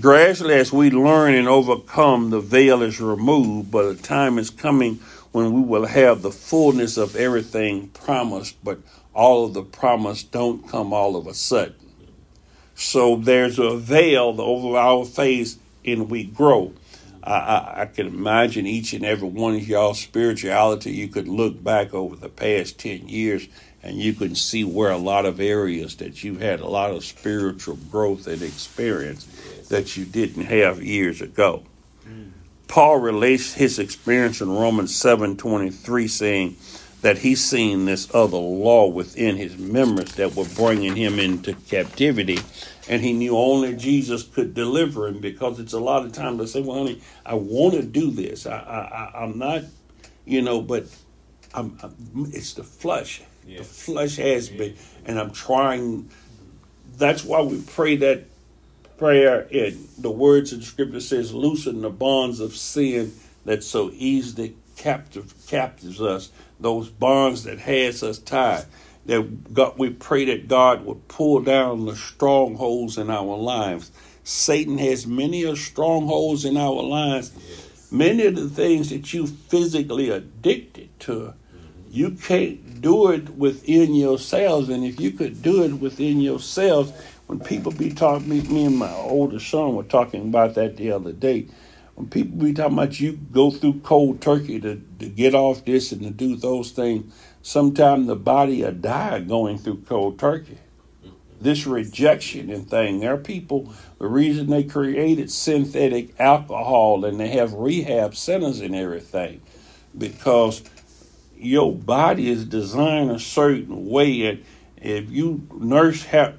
Gradually, 0.00 0.54
as 0.54 0.72
we 0.72 0.90
learn 0.90 1.34
and 1.34 1.48
overcome, 1.48 2.30
the 2.30 2.40
veil 2.40 2.82
is 2.82 3.00
removed, 3.00 3.70
but 3.70 3.84
a 3.84 3.94
time 3.94 4.38
is 4.38 4.50
coming 4.50 5.00
when 5.32 5.52
we 5.52 5.60
will 5.60 5.86
have 5.86 6.22
the 6.22 6.30
fullness 6.30 6.96
of 6.96 7.16
everything 7.16 7.88
promised, 7.88 8.56
but 8.64 8.78
all 9.14 9.44
of 9.46 9.54
the 9.54 9.62
promise 9.62 10.22
don't 10.22 10.68
come 10.68 10.92
all 10.92 11.16
of 11.16 11.26
a 11.26 11.34
sudden. 11.34 11.74
So 12.74 13.16
there's 13.16 13.58
a 13.58 13.76
veil 13.76 14.40
over 14.40 14.76
our 14.76 15.04
face 15.04 15.58
and 15.84 16.10
we 16.10 16.24
grow. 16.24 16.72
I, 17.22 17.32
I, 17.32 17.80
I, 17.82 17.86
can 17.86 18.08
imagine 18.08 18.66
each 18.66 18.92
and 18.92 19.04
every 19.04 19.28
one 19.28 19.54
of 19.54 19.66
y'all 19.66 19.94
spirituality. 19.94 20.92
You 20.92 21.08
could 21.08 21.28
look 21.28 21.62
back 21.62 21.94
over 21.94 22.16
the 22.16 22.28
past 22.28 22.78
10 22.78 23.08
years 23.08 23.48
and 23.82 23.96
you 23.96 24.12
can 24.12 24.34
see 24.34 24.64
where 24.64 24.90
a 24.90 24.98
lot 24.98 25.26
of 25.26 25.40
areas 25.40 25.96
that 25.96 26.22
you've 26.22 26.40
had 26.40 26.60
a 26.60 26.68
lot 26.68 26.90
of 26.90 27.04
spiritual 27.04 27.76
growth 27.90 28.26
and 28.26 28.42
experience 28.42 29.26
that 29.68 29.96
you 29.96 30.04
didn't 30.04 30.44
have 30.44 30.82
years 30.82 31.20
ago. 31.20 31.64
Mm. 32.06 32.30
Paul 32.68 32.98
relates 32.98 33.54
his 33.54 33.78
experience 33.78 34.40
in 34.40 34.50
Romans 34.50 34.94
7:23 34.94 36.08
saying 36.08 36.56
that 37.02 37.18
he's 37.18 37.44
seen 37.44 37.84
this 37.84 38.12
other 38.14 38.36
law 38.36 38.88
within 38.88 39.36
his 39.36 39.58
members 39.58 40.14
that 40.14 40.34
were 40.34 40.46
bringing 40.56 40.96
him 40.96 41.18
into 41.18 41.54
captivity 41.68 42.38
and 42.88 43.02
he 43.02 43.12
knew 43.12 43.36
only 43.36 43.74
Jesus 43.76 44.22
could 44.22 44.54
deliver 44.54 45.06
him 45.06 45.20
because 45.20 45.60
it's 45.60 45.72
a 45.72 45.80
lot 45.80 46.04
of 46.04 46.12
times 46.12 46.40
I 46.40 46.44
say, 46.46 46.62
well, 46.62 46.78
honey, 46.78 47.00
I 47.24 47.34
want 47.34 47.74
to 47.74 47.82
do 47.82 48.10
this. 48.10 48.46
I, 48.46 48.56
I, 48.56 49.22
I'm 49.22 49.38
not, 49.38 49.62
you 50.24 50.42
know, 50.42 50.60
but 50.60 50.84
I'm, 51.54 51.78
I'm 51.82 51.94
it's 52.32 52.54
the 52.54 52.64
flesh. 52.64 53.22
Yes. 53.46 53.58
The 53.58 53.64
flesh 53.64 54.16
has 54.16 54.50
yes. 54.50 54.58
me, 54.58 54.76
and 55.04 55.18
I'm 55.18 55.30
trying. 55.30 56.10
That's 56.96 57.24
why 57.24 57.40
we 57.42 57.62
pray 57.62 57.96
that 57.96 58.24
prayer 58.98 59.42
in 59.50 59.88
the 59.98 60.10
words 60.10 60.52
of 60.52 60.60
the 60.60 60.66
scripture 60.66 61.00
says, 61.00 61.32
loosen 61.32 61.82
the 61.82 61.90
bonds 61.90 62.40
of 62.40 62.54
sin 62.54 63.12
that 63.44 63.64
so 63.64 63.90
easily 63.94 64.56
captive 64.76 65.34
captives 65.48 66.00
us, 66.00 66.30
those 66.62 66.88
bonds 66.88 67.44
that 67.44 67.58
has 67.60 68.02
us 68.02 68.18
tied 68.18 68.64
that 69.06 69.52
God, 69.52 69.78
we 69.78 69.90
pray 69.90 70.24
that 70.26 70.48
God 70.48 70.84
would 70.84 71.08
pull 71.08 71.40
down 71.40 71.86
the 71.86 71.96
strongholds 71.96 72.98
in 72.98 73.10
our 73.10 73.36
lives. 73.36 73.90
Satan 74.24 74.78
has 74.78 75.06
many 75.06 75.42
of 75.42 75.58
strongholds 75.58 76.44
in 76.44 76.56
our 76.56 76.82
lives. 76.82 77.32
Yes. 77.36 77.92
Many 77.92 78.26
of 78.26 78.36
the 78.36 78.48
things 78.48 78.90
that 78.90 79.12
you 79.12 79.26
physically 79.26 80.08
addicted 80.10 80.98
to, 81.00 81.12
mm-hmm. 81.12 81.68
you 81.90 82.12
can't 82.12 82.80
do 82.80 83.10
it 83.10 83.30
within 83.30 83.94
yourselves. 83.94 84.68
And 84.68 84.84
if 84.84 85.00
you 85.00 85.10
could 85.10 85.42
do 85.42 85.64
it 85.64 85.74
within 85.74 86.20
yourselves, 86.20 86.92
when 87.26 87.40
people 87.40 87.72
be 87.72 87.92
talking, 87.92 88.28
me, 88.28 88.40
me 88.42 88.66
and 88.66 88.78
my 88.78 88.92
older 88.92 89.40
son 89.40 89.74
were 89.74 89.82
talking 89.82 90.22
about 90.22 90.54
that 90.54 90.76
the 90.76 90.92
other 90.92 91.12
day. 91.12 91.48
When 91.94 92.08
people 92.08 92.38
be 92.38 92.52
talking 92.52 92.74
about 92.74 93.00
you 93.00 93.12
go 93.12 93.50
through 93.50 93.80
cold 93.80 94.20
turkey 94.20 94.60
to, 94.60 94.80
to 94.98 95.08
get 95.08 95.34
off 95.34 95.64
this 95.64 95.92
and 95.92 96.02
to 96.02 96.10
do 96.10 96.36
those 96.36 96.70
things, 96.70 97.12
Sometimes 97.42 98.06
the 98.06 98.14
body 98.14 98.62
will 98.62 98.72
die 98.72 99.18
going 99.20 99.58
through 99.58 99.82
cold 99.88 100.18
turkey. 100.18 100.58
This 101.40 101.66
rejection 101.66 102.50
and 102.50 102.70
thing. 102.70 103.00
There 103.00 103.14
are 103.14 103.18
people, 103.18 103.74
the 103.98 104.06
reason 104.06 104.48
they 104.48 104.62
created 104.62 105.28
synthetic 105.28 106.18
alcohol 106.20 107.04
and 107.04 107.18
they 107.18 107.28
have 107.28 107.52
rehab 107.52 108.14
centers 108.14 108.60
and 108.60 108.76
everything, 108.76 109.42
because 109.98 110.62
your 111.36 111.74
body 111.74 112.30
is 112.30 112.44
designed 112.44 113.10
a 113.10 113.18
certain 113.18 113.88
way, 113.88 114.24
and 114.26 114.44
if 114.76 115.10
you 115.10 115.48
nurse 115.52 116.04
have 116.04 116.36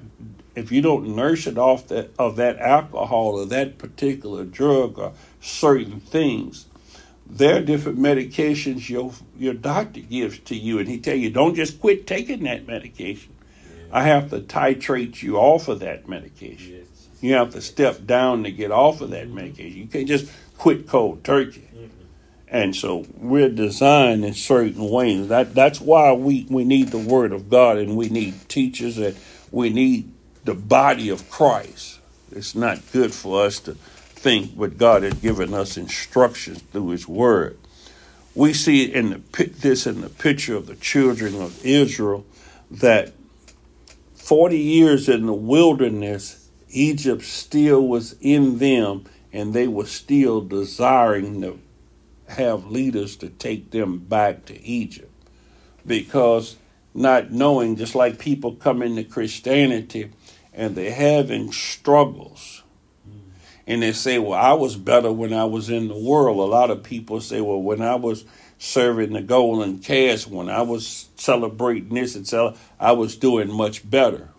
if 0.54 0.70
you 0.70 0.80
don't 0.80 1.16
nurse 1.16 1.46
it 1.48 1.58
off 1.58 1.88
that 1.88 2.10
of 2.18 2.36
that 2.36 2.58
alcohol 2.58 3.40
or 3.40 3.44
that 3.46 3.76
particular 3.76 4.44
drug 4.44 4.98
or 4.98 5.12
certain 5.44 6.00
things, 6.00 6.66
there 7.26 7.58
are 7.58 7.60
different 7.60 7.98
medications 7.98 8.88
your 8.88 9.12
your 9.36 9.54
doctor 9.54 10.00
gives 10.00 10.38
to 10.40 10.54
you, 10.54 10.78
and 10.78 10.88
he 10.88 10.98
tell 10.98 11.16
you 11.16 11.30
don't 11.30 11.54
just 11.54 11.80
quit 11.80 12.06
taking 12.06 12.44
that 12.44 12.66
medication. 12.66 13.32
Yeah. 13.68 13.84
I 13.92 14.02
have 14.04 14.30
to 14.30 14.40
titrate 14.40 15.22
you 15.22 15.36
off 15.36 15.68
of 15.68 15.80
that 15.80 16.08
medication. 16.08 16.76
Yes. 16.78 17.08
You 17.20 17.34
have 17.34 17.50
to 17.50 17.60
step 17.60 18.06
down 18.06 18.44
to 18.44 18.50
get 18.50 18.70
off 18.70 19.00
of 19.00 19.10
that 19.10 19.26
mm-hmm. 19.26 19.36
medication. 19.36 19.80
You 19.80 19.86
can't 19.86 20.08
just 20.08 20.30
quit 20.58 20.86
cold 20.86 21.24
turkey. 21.24 21.68
Mm-hmm. 21.74 21.88
And 22.48 22.76
so 22.76 23.06
we're 23.16 23.48
designed 23.48 24.24
in 24.24 24.34
certain 24.34 24.88
ways. 24.88 25.28
That 25.28 25.54
that's 25.54 25.80
why 25.80 26.12
we, 26.12 26.46
we 26.50 26.64
need 26.64 26.88
the 26.88 26.98
word 26.98 27.32
of 27.32 27.48
God 27.48 27.78
and 27.78 27.96
we 27.96 28.08
need 28.08 28.48
teachers 28.48 28.98
and 28.98 29.16
we 29.50 29.70
need 29.70 30.12
the 30.44 30.54
body 30.54 31.08
of 31.08 31.30
Christ. 31.30 32.00
It's 32.30 32.54
not 32.54 32.80
good 32.92 33.12
for 33.14 33.46
us 33.46 33.60
to 33.60 33.76
think, 34.24 34.56
but 34.56 34.78
God 34.78 35.02
had 35.02 35.20
given 35.20 35.52
us 35.52 35.76
instructions 35.76 36.62
through 36.72 36.88
His 36.88 37.06
Word. 37.06 37.58
We 38.34 38.54
see 38.54 38.84
in 38.84 39.10
the, 39.10 39.44
this 39.44 39.86
in 39.86 40.00
the 40.00 40.08
picture 40.08 40.56
of 40.56 40.66
the 40.66 40.76
children 40.76 41.34
of 41.40 41.62
Israel 41.64 42.24
that 42.70 43.12
40 44.14 44.58
years 44.58 45.10
in 45.10 45.26
the 45.26 45.34
wilderness, 45.34 46.48
Egypt 46.70 47.22
still 47.22 47.86
was 47.86 48.16
in 48.22 48.56
them, 48.56 49.04
and 49.30 49.52
they 49.52 49.68
were 49.68 49.84
still 49.84 50.40
desiring 50.40 51.42
to 51.42 51.60
have 52.28 52.70
leaders 52.70 53.16
to 53.16 53.28
take 53.28 53.72
them 53.72 53.98
back 53.98 54.46
to 54.46 54.58
Egypt. 54.64 55.12
Because 55.86 56.56
not 56.94 57.30
knowing, 57.30 57.76
just 57.76 57.94
like 57.94 58.18
people 58.18 58.54
come 58.54 58.80
into 58.80 59.04
Christianity 59.04 60.12
and 60.54 60.74
they're 60.74 60.94
having 60.94 61.52
struggles 61.52 62.63
and 63.66 63.82
they 63.82 63.92
say, 63.92 64.18
well, 64.18 64.38
I 64.38 64.52
was 64.52 64.76
better 64.76 65.10
when 65.10 65.32
I 65.32 65.44
was 65.44 65.70
in 65.70 65.88
the 65.88 65.98
world. 65.98 66.38
A 66.38 66.42
lot 66.42 66.70
of 66.70 66.82
people 66.82 67.20
say, 67.20 67.40
well, 67.40 67.62
when 67.62 67.80
I 67.80 67.94
was 67.94 68.24
serving 68.58 69.12
the 69.12 69.22
golden 69.22 69.78
calf, 69.78 70.26
when 70.26 70.50
I 70.50 70.62
was 70.62 71.08
celebrating 71.16 71.94
this 71.94 72.14
and 72.14 72.26
so 72.26 72.56
I 72.78 72.92
was 72.92 73.16
doing 73.16 73.50
much 73.50 73.88
better. 73.88 74.30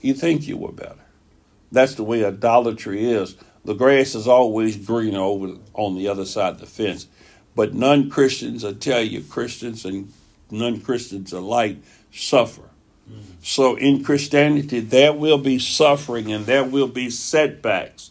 You 0.00 0.14
think 0.14 0.46
you 0.46 0.56
were 0.56 0.72
better. 0.72 0.96
That's 1.72 1.94
the 1.94 2.04
way 2.04 2.24
idolatry 2.24 3.04
is. 3.04 3.36
The 3.64 3.74
grass 3.74 4.14
is 4.14 4.26
always 4.26 4.76
greener 4.76 5.20
over 5.20 5.56
on 5.74 5.96
the 5.96 6.08
other 6.08 6.24
side 6.24 6.54
of 6.54 6.60
the 6.60 6.66
fence. 6.66 7.06
But 7.54 7.74
non 7.74 8.08
Christians, 8.08 8.64
I 8.64 8.72
tell 8.72 9.02
you, 9.02 9.22
Christians 9.22 9.84
and 9.84 10.12
non 10.50 10.80
Christians 10.80 11.32
alike 11.32 11.76
suffer. 12.10 12.62
Mm-hmm. 13.10 13.32
So 13.42 13.76
in 13.76 14.02
Christianity, 14.02 14.80
there 14.80 15.12
will 15.12 15.38
be 15.38 15.58
suffering 15.58 16.32
and 16.32 16.46
there 16.46 16.64
will 16.64 16.88
be 16.88 17.10
setbacks 17.10 18.10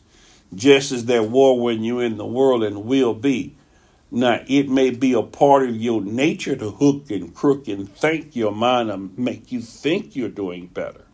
just 0.54 0.92
as 0.92 1.06
there 1.06 1.24
were 1.24 1.54
when 1.54 1.84
you're 1.84 2.04
in 2.04 2.18
the 2.18 2.26
world 2.26 2.64
and 2.64 2.86
will 2.86 3.14
be. 3.14 3.56
Now, 4.12 4.42
it 4.48 4.70
may 4.70 4.90
be 4.90 5.14
a 5.14 5.22
part 5.22 5.70
of 5.70 5.76
your 5.76 6.02
nature 6.02 6.56
to 6.56 6.72
hook 6.72 7.12
and 7.12 7.34
crook 7.34 7.68
and 7.68 7.94
think 7.94 8.36
your 8.36 8.52
mind 8.52 8.90
and 8.90 9.16
make 9.18 9.52
you 9.52 9.62
think 9.62 10.16
you're 10.16 10.30
doing 10.30 10.66
better. 10.68 11.06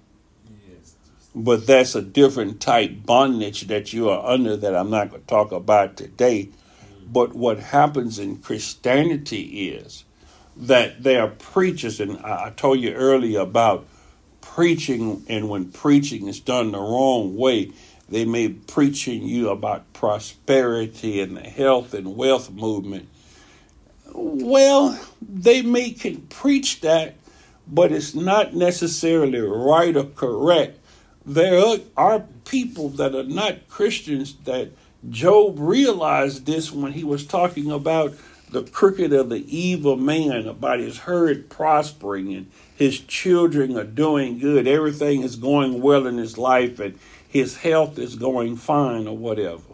Yes. 0.69 0.95
But 1.36 1.67
that's 1.67 1.93
a 1.95 2.01
different 2.01 2.61
type 2.61 3.05
bondage 3.05 3.67
that 3.67 3.91
you 3.91 4.09
are 4.09 4.25
under 4.25 4.55
that 4.55 4.73
I'm 4.73 4.89
not 4.89 5.09
going 5.09 5.21
to 5.21 5.27
talk 5.27 5.51
about 5.51 5.97
today. 5.97 6.45
Mm. 6.45 7.11
But 7.11 7.36
what 7.36 7.59
happens 7.59 8.17
in 8.17 8.38
Christianity 8.38 9.67
is 9.67 10.05
that 10.55 11.03
there 11.03 11.21
are 11.21 11.27
preachers, 11.27 11.99
and 11.99 12.17
I 12.19 12.45
I 12.45 12.49
told 12.51 12.79
you 12.79 12.93
earlier 12.93 13.41
about 13.41 13.88
preaching, 14.39 15.25
and 15.27 15.49
when 15.49 15.69
preaching 15.71 16.29
is 16.29 16.39
done 16.39 16.71
the 16.71 16.79
wrong 16.79 17.36
way, 17.36 17.71
they 18.10 18.26
may 18.26 18.47
be 18.47 18.60
preaching 18.68 19.24
you 19.24 19.49
about 19.49 19.91
prosperity 19.93 21.22
and 21.22 21.38
the 21.38 21.41
health 21.41 21.93
and 21.93 22.16
wealth 22.16 22.51
movement. 22.51 23.08
Well, 24.14 24.99
they 25.22 25.62
may 25.62 25.91
can 25.91 26.22
preach 26.24 26.82
that, 26.82 27.16
but 27.68 27.91
it's 27.91 28.14
not 28.14 28.53
necessarily 28.53 29.39
right 29.39 29.95
or 29.95 30.06
correct. 30.06 30.80
There 31.26 31.80
are- 31.97 32.26
people 32.45 32.89
that 32.89 33.16
are 33.16 33.24
not 33.24 33.68
Christians 33.68 34.36
that 34.45 34.70
Job 35.10 35.58
realized 35.60 36.45
this 36.45 36.72
when 36.72 36.93
he 36.93 37.03
was 37.03 37.26
talking 37.26 37.70
about 37.70 38.14
the 38.51 38.64
crooked 38.64 39.12
of 39.12 39.30
the 39.30 39.43
evil 39.56 39.97
man, 39.97 40.47
about 40.47 40.80
his 40.80 40.99
herd 40.99 41.49
prospering 41.49 42.34
and 42.34 42.47
his 42.76 42.99
children 42.99 43.78
are 43.78 43.84
doing 43.84 44.39
good. 44.39 44.68
Everything 44.68 45.24
is 45.24 45.36
going 45.36 45.82
well 45.82 46.08
in 46.08 46.18
his 46.18 46.38
life 46.38 46.80
and 46.80 46.97
his 47.36 47.57
health 47.57 47.99
is 47.99 48.15
going 48.15 48.55
fine 48.55 49.07
or 49.07 49.17
whatever. 49.17 49.73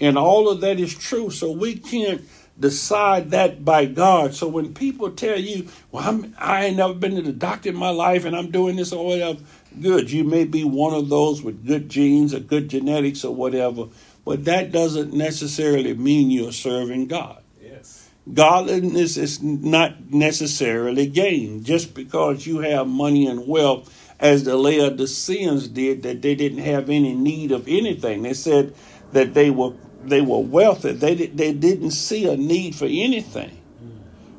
And 0.00 0.18
all 0.18 0.48
of 0.48 0.60
that 0.62 0.80
is 0.80 0.92
true. 0.92 1.30
So 1.30 1.52
we 1.52 1.76
can't 1.76 2.20
decide 2.58 3.30
that 3.30 3.64
by 3.64 3.84
God. 3.84 4.34
So 4.34 4.48
when 4.48 4.74
people 4.74 5.12
tell 5.12 5.38
you, 5.38 5.68
well, 5.92 6.08
I'm, 6.08 6.34
I 6.36 6.64
ain't 6.64 6.78
never 6.78 6.94
been 6.94 7.14
to 7.14 7.22
the 7.22 7.30
doctor 7.30 7.68
in 7.68 7.76
my 7.76 7.90
life 7.90 8.24
and 8.24 8.34
I'm 8.34 8.50
doing 8.50 8.74
this 8.74 8.92
or 8.92 9.06
whatever, 9.06 9.38
good. 9.80 10.10
You 10.10 10.24
may 10.24 10.44
be 10.44 10.64
one 10.64 10.92
of 10.92 11.08
those 11.08 11.44
with 11.44 11.64
good 11.64 11.88
genes 11.88 12.34
or 12.34 12.40
good 12.40 12.68
genetics 12.68 13.24
or 13.24 13.32
whatever, 13.36 13.86
but 14.24 14.44
that 14.46 14.72
doesn't 14.72 15.12
necessarily 15.12 15.94
mean 15.94 16.32
you're 16.32 16.50
serving 16.50 17.06
God. 17.06 17.40
Yes. 17.62 18.10
Godliness 18.34 19.16
is 19.16 19.40
not 19.40 20.12
necessarily 20.12 21.06
gain. 21.06 21.62
Just 21.62 21.94
because 21.94 22.48
you 22.48 22.58
have 22.58 22.88
money 22.88 23.28
and 23.28 23.46
wealth, 23.46 23.96
as 24.20 24.44
the 24.44 24.56
Laodiceans 24.56 25.68
did, 25.68 26.02
that 26.02 26.22
they 26.22 26.34
didn't 26.34 26.58
have 26.58 26.90
any 26.90 27.14
need 27.14 27.50
of 27.52 27.66
anything. 27.66 28.22
They 28.22 28.34
said 28.34 28.74
that 29.12 29.34
they 29.34 29.50
were 29.50 29.72
they 30.04 30.20
were 30.20 30.40
wealthy. 30.40 30.92
They 30.92 31.14
they 31.14 31.52
didn't 31.52 31.92
see 31.92 32.28
a 32.28 32.36
need 32.36 32.74
for 32.74 32.86
anything. 32.86 33.58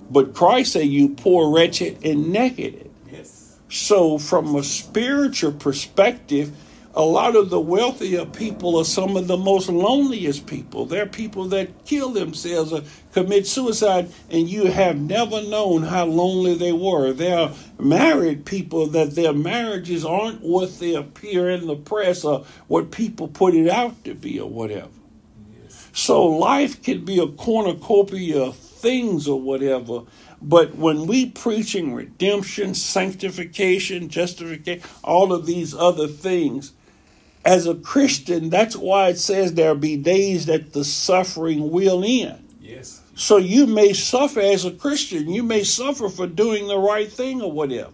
But 0.09 0.33
Christ 0.33 0.73
said, 0.73 0.87
"You 0.87 1.09
poor, 1.09 1.49
wretched, 1.49 2.05
and 2.05 2.31
naked." 2.31 2.89
Yes. 3.11 3.57
So, 3.69 4.17
from 4.17 4.55
a 4.55 4.63
spiritual 4.63 5.53
perspective, 5.53 6.51
a 6.93 7.03
lot 7.03 7.37
of 7.37 7.49
the 7.49 7.59
wealthier 7.59 8.25
people 8.25 8.77
are 8.77 8.85
some 8.85 9.15
of 9.15 9.27
the 9.27 9.37
most 9.37 9.69
loneliest 9.69 10.45
people. 10.45 10.85
They're 10.85 11.05
people 11.05 11.45
that 11.45 11.85
kill 11.85 12.09
themselves 12.09 12.73
or 12.73 12.81
commit 13.13 13.47
suicide, 13.47 14.11
and 14.29 14.49
you 14.49 14.65
have 14.65 14.97
never 14.97 15.41
known 15.41 15.83
how 15.83 16.05
lonely 16.05 16.55
they 16.55 16.73
were. 16.73 17.13
There 17.13 17.37
are 17.37 17.51
married 17.81 18.45
people 18.45 18.87
that 18.87 19.15
their 19.15 19.33
marriages 19.33 20.05
aren't 20.05 20.41
what 20.41 20.79
they 20.79 20.95
appear 20.95 21.49
in 21.49 21.67
the 21.67 21.75
press 21.75 22.23
or 22.23 22.45
what 22.67 22.91
people 22.91 23.27
put 23.27 23.53
it 23.53 23.69
out 23.69 24.03
to 24.05 24.13
be 24.13 24.39
or 24.39 24.49
whatever. 24.49 24.89
Yes. 25.63 25.89
So 25.93 26.25
life 26.25 26.81
can 26.81 27.03
be 27.05 27.19
a 27.19 27.27
cornucopia 27.27 28.41
of 28.41 28.55
things 28.55 29.27
or 29.27 29.39
whatever. 29.39 30.03
But 30.41 30.75
when 30.75 31.05
we 31.05 31.29
preaching 31.29 31.93
redemption, 31.93 32.73
sanctification, 32.73 34.09
justification, 34.09 34.87
all 35.03 35.33
of 35.33 35.45
these 35.45 35.75
other 35.75 36.07
things, 36.07 36.73
as 37.45 37.67
a 37.67 37.75
Christian, 37.75 38.49
that's 38.49 38.75
why 38.75 39.09
it 39.09 39.19
says 39.19 39.53
there'll 39.53 39.75
be 39.75 39.97
days 39.97 40.45
that 40.47 40.73
the 40.73 40.83
suffering 40.83 41.71
will 41.71 42.03
end. 42.05 42.47
Yes. 42.59 43.01
So 43.15 43.37
you 43.37 43.67
may 43.67 43.93
suffer 43.93 44.39
as 44.39 44.65
a 44.65 44.71
Christian. 44.71 45.29
You 45.29 45.43
may 45.43 45.63
suffer 45.63 46.09
for 46.09 46.27
doing 46.27 46.67
the 46.67 46.77
right 46.77 47.11
thing 47.11 47.41
or 47.41 47.51
whatever. 47.51 47.91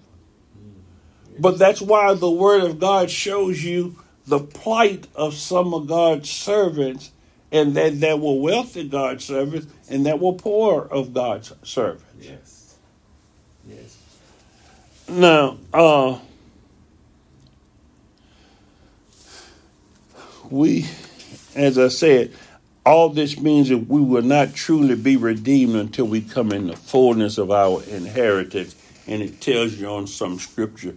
But 1.39 1.59
that's 1.59 1.82
why 1.82 2.13
the 2.13 2.32
Word 2.32 2.63
of 2.63 2.80
God 2.80 3.09
shows 3.11 3.63
you 3.63 3.95
the 4.26 4.39
plight 4.39 5.07
of 5.15 5.34
some 5.34 5.74
of 5.74 5.88
God's 5.88 6.30
servants, 6.30 7.11
and 7.51 7.76
that 7.76 7.99
there 7.99 8.18
were 8.18 8.39
wealthy 8.39 8.88
God's 8.88 9.24
servants, 9.26 9.68
and 9.89 10.05
that 10.05 10.20
were 10.20 10.34
poor 10.34 10.82
of 10.82 11.13
God's 11.13 11.53
servants. 11.63 12.03
Yes. 12.20 12.76
Yes. 13.68 13.97
Now, 15.07 15.57
uh, 15.74 16.20
we, 20.49 20.88
as 21.55 21.78
I 21.78 21.88
said, 21.88 22.34
all 22.88 23.09
this 23.09 23.39
means 23.39 23.69
that 23.69 23.89
we 23.89 24.01
will 24.01 24.23
not 24.23 24.53
truly 24.53 24.95
be 24.95 25.17
redeemed 25.17 25.75
until 25.75 26.05
we 26.05 26.21
come 26.21 26.51
in 26.51 26.67
the 26.67 26.75
fullness 26.75 27.38
of 27.38 27.51
our 27.51 27.83
inheritance. 27.83 28.75
And 29.07 29.21
it 29.21 29.39
tells 29.41 29.73
you 29.75 29.88
on 29.88 30.07
some 30.07 30.39
scripture, 30.39 30.95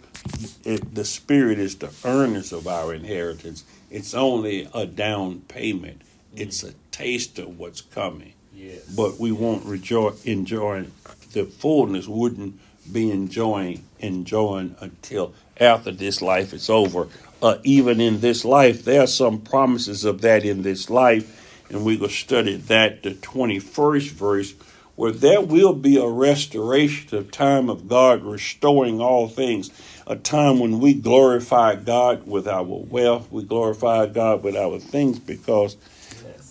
it, 0.64 0.95
the 0.95 1.05
Spirit 1.05 1.59
is 1.59 1.76
the 1.76 1.93
earnest 2.05 2.53
of 2.53 2.66
our 2.66 2.95
inheritance. 2.95 3.64
It's 3.91 4.14
only 4.14 4.68
a 4.74 4.86
down 4.86 5.41
payment. 5.49 6.03
It's 6.34 6.62
a 6.64 6.74
taste 6.93 7.38
of 7.38 7.59
what's 7.59 7.80
coming 7.80 8.34
Yes. 8.55 8.82
but 8.95 9.18
we 9.18 9.32
won't 9.32 9.64
enjoy 9.64 10.12
enjoying 10.24 10.93
the 11.32 11.45
fullness 11.45 12.07
wouldn't 12.07 12.61
be 12.93 13.11
enjoying 13.11 13.84
enjoying 14.01 14.76
until 14.80 15.32
after 15.59 15.91
this 15.93 16.20
life 16.20 16.53
is 16.53 16.68
over 16.68 17.09
uh, 17.43 17.57
even 17.64 18.03
in 18.03 18.20
this 18.20 18.45
life 18.45 18.84
there 18.84 19.03
are 19.03 19.07
some 19.07 19.41
promises 19.41 20.05
of 20.05 20.20
that 20.20 20.45
in 20.45 20.61
this 20.62 20.91
life 20.91 21.39
and 21.71 21.85
we 21.85 21.97
will 21.97 22.09
study 22.09 22.57
that 22.57 23.03
the 23.03 23.12
21st 23.12 24.11
verse 24.11 24.55
where 24.97 25.12
there 25.12 25.41
will 25.41 25.73
be 25.73 25.97
a 25.97 26.07
restoration 26.07 27.16
of 27.16 27.31
time 27.31 27.71
of 27.71 27.89
god 27.89 28.23
restoring 28.23 29.01
all 29.01 29.29
things 29.29 29.71
a 30.07 30.16
time 30.16 30.59
when 30.59 30.81
we 30.81 30.93
glorify 30.93 31.75
god 31.75 32.27
with 32.27 32.47
our 32.47 32.64
wealth 32.64 33.31
we 33.31 33.43
glorify 33.43 34.07
god 34.07 34.43
with 34.43 34.57
our 34.57 34.79
things 34.79 35.18
because 35.18 35.77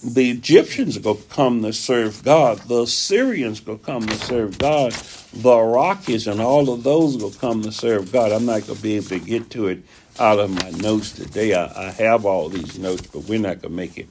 the 0.04 0.32
Egyptians 0.32 0.96
are 0.96 1.02
going 1.02 1.18
to 1.18 1.24
come 1.24 1.62
to 1.62 1.74
serve 1.74 2.24
God. 2.24 2.60
The 2.60 2.84
Assyrians 2.84 3.60
going 3.60 3.80
to 3.80 3.86
come 3.86 4.08
to 4.08 4.16
serve 4.16 4.58
God. 4.58 4.94
The 4.94 5.50
Iraqis 5.50 6.32
and 6.32 6.40
all 6.40 6.72
of 6.72 6.84
those 6.84 7.18
will 7.18 7.32
come 7.32 7.64
to 7.64 7.72
serve 7.72 8.12
God. 8.12 8.32
I'm 8.32 8.46
not 8.46 8.66
going 8.66 8.78
to 8.78 8.82
be 8.82 8.96
able 8.96 9.08
to 9.08 9.20
get 9.20 9.50
to 9.52 9.68
it 9.68 9.84
out 10.18 10.40
of 10.40 10.52
my 10.52 10.70
notes 10.72 11.12
today. 11.12 11.54
I, 11.54 11.88
I 11.88 11.92
have 11.92 12.26
all 12.26 12.50
these 12.50 12.80
notes, 12.80 13.08
but 13.08 13.26
we're 13.26 13.40
not 13.40 13.62
going 13.62 13.74
to 13.74 13.78
make 13.78 13.98
it 13.98 14.08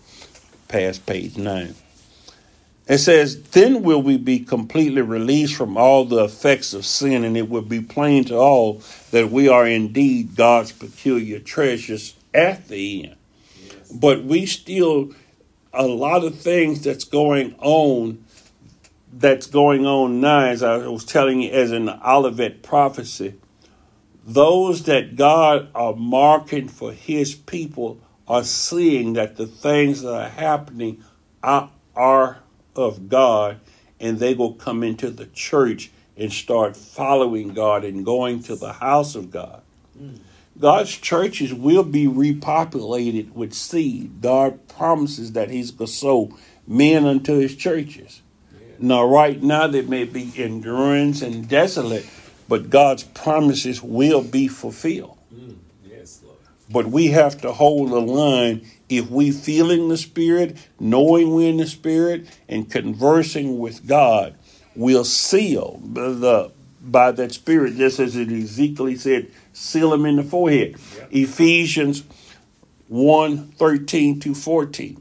past 0.68 1.06
page 1.06 1.36
nine. 1.36 1.74
It 2.86 2.98
says, 2.98 3.42
Then 3.42 3.82
will 3.82 4.00
we 4.00 4.16
be 4.16 4.38
completely 4.40 5.02
released 5.02 5.56
from 5.56 5.76
all 5.76 6.04
the 6.06 6.24
effects 6.24 6.72
of 6.72 6.86
sin, 6.86 7.22
and 7.24 7.36
it 7.36 7.48
will 7.50 7.62
be 7.62 7.80
plain 7.80 8.24
to 8.26 8.36
all 8.36 8.82
that 9.10 9.30
we 9.30 9.48
are 9.48 9.66
indeed 9.66 10.34
God's 10.36 10.72
peculiar 10.72 11.38
treasures 11.38 12.14
at 12.34 12.68
the 12.68 13.04
end 13.04 13.14
Yes. 13.62 13.90
but 13.92 14.22
we 14.24 14.46
still 14.46 15.12
a 15.72 15.86
lot 15.86 16.24
of 16.24 16.38
things 16.38 16.82
that's 16.82 17.04
going 17.04 17.54
on 17.60 18.22
that's 19.12 19.46
going 19.46 19.86
on 19.86 20.20
now 20.20 20.40
as 20.46 20.62
i 20.62 20.76
was 20.86 21.04
telling 21.04 21.40
you 21.40 21.50
as 21.50 21.72
in 21.72 21.86
the 21.86 21.98
olivet 22.08 22.62
prophecy 22.62 23.34
those 24.26 24.84
that 24.84 25.16
god 25.16 25.68
are 25.74 25.94
marking 25.94 26.68
for 26.68 26.92
his 26.92 27.34
people 27.34 27.98
are 28.28 28.44
seeing 28.44 29.14
that 29.14 29.36
the 29.36 29.46
things 29.46 30.02
that 30.02 30.14
are 30.14 30.28
happening 30.28 31.02
are, 31.42 31.70
are 31.96 32.38
of 32.76 33.08
god 33.08 33.58
and 34.00 34.18
they 34.18 34.34
will 34.34 34.52
come 34.52 34.82
into 34.82 35.10
the 35.10 35.26
church 35.26 35.90
and 36.16 36.32
start 36.32 36.76
following 36.76 37.54
god 37.54 37.84
and 37.84 38.04
going 38.04 38.42
to 38.42 38.54
the 38.54 38.74
house 38.74 39.14
of 39.14 39.30
god 39.30 39.62
mm. 40.00 40.18
God's 40.58 40.96
churches 40.96 41.54
will 41.54 41.84
be 41.84 42.06
repopulated 42.06 43.32
with 43.32 43.54
seed. 43.54 44.20
God 44.20 44.66
promises 44.68 45.32
that 45.32 45.50
He's 45.50 45.70
going 45.70 45.86
to 45.86 45.92
sow 45.92 46.36
men 46.66 47.06
unto 47.06 47.38
His 47.38 47.54
churches. 47.54 48.22
Now, 48.80 49.04
right 49.04 49.40
now, 49.42 49.66
there 49.66 49.82
may 49.82 50.04
be 50.04 50.32
endurance 50.36 51.22
and 51.22 51.48
desolate, 51.48 52.06
but 52.48 52.70
God's 52.70 53.04
promises 53.04 53.82
will 53.82 54.22
be 54.22 54.48
fulfilled. 54.48 55.17
But 56.70 56.86
we 56.86 57.08
have 57.08 57.40
to 57.42 57.52
hold 57.52 57.90
the 57.90 58.00
line 58.00 58.66
if 58.88 59.10
we 59.10 59.30
feeling 59.30 59.88
the 59.88 59.96
Spirit, 59.96 60.56
knowing 60.78 61.34
we're 61.34 61.50
in 61.50 61.56
the 61.58 61.66
Spirit, 61.66 62.26
and 62.48 62.70
conversing 62.70 63.58
with 63.58 63.86
God, 63.86 64.34
we'll 64.74 65.04
seal 65.04 65.80
the, 65.82 66.12
the 66.12 66.52
by 66.80 67.12
that 67.12 67.32
Spirit, 67.32 67.76
just 67.76 68.00
as 68.00 68.16
it 68.16 68.30
Ezekiel 68.30 68.96
said, 68.96 69.30
seal 69.52 69.90
them 69.90 70.06
in 70.06 70.16
the 70.16 70.22
forehead. 70.22 70.76
Yep. 70.96 71.08
Ephesians 71.10 72.04
1 72.88 73.48
13 73.48 74.20
to 74.20 74.34
14. 74.34 75.00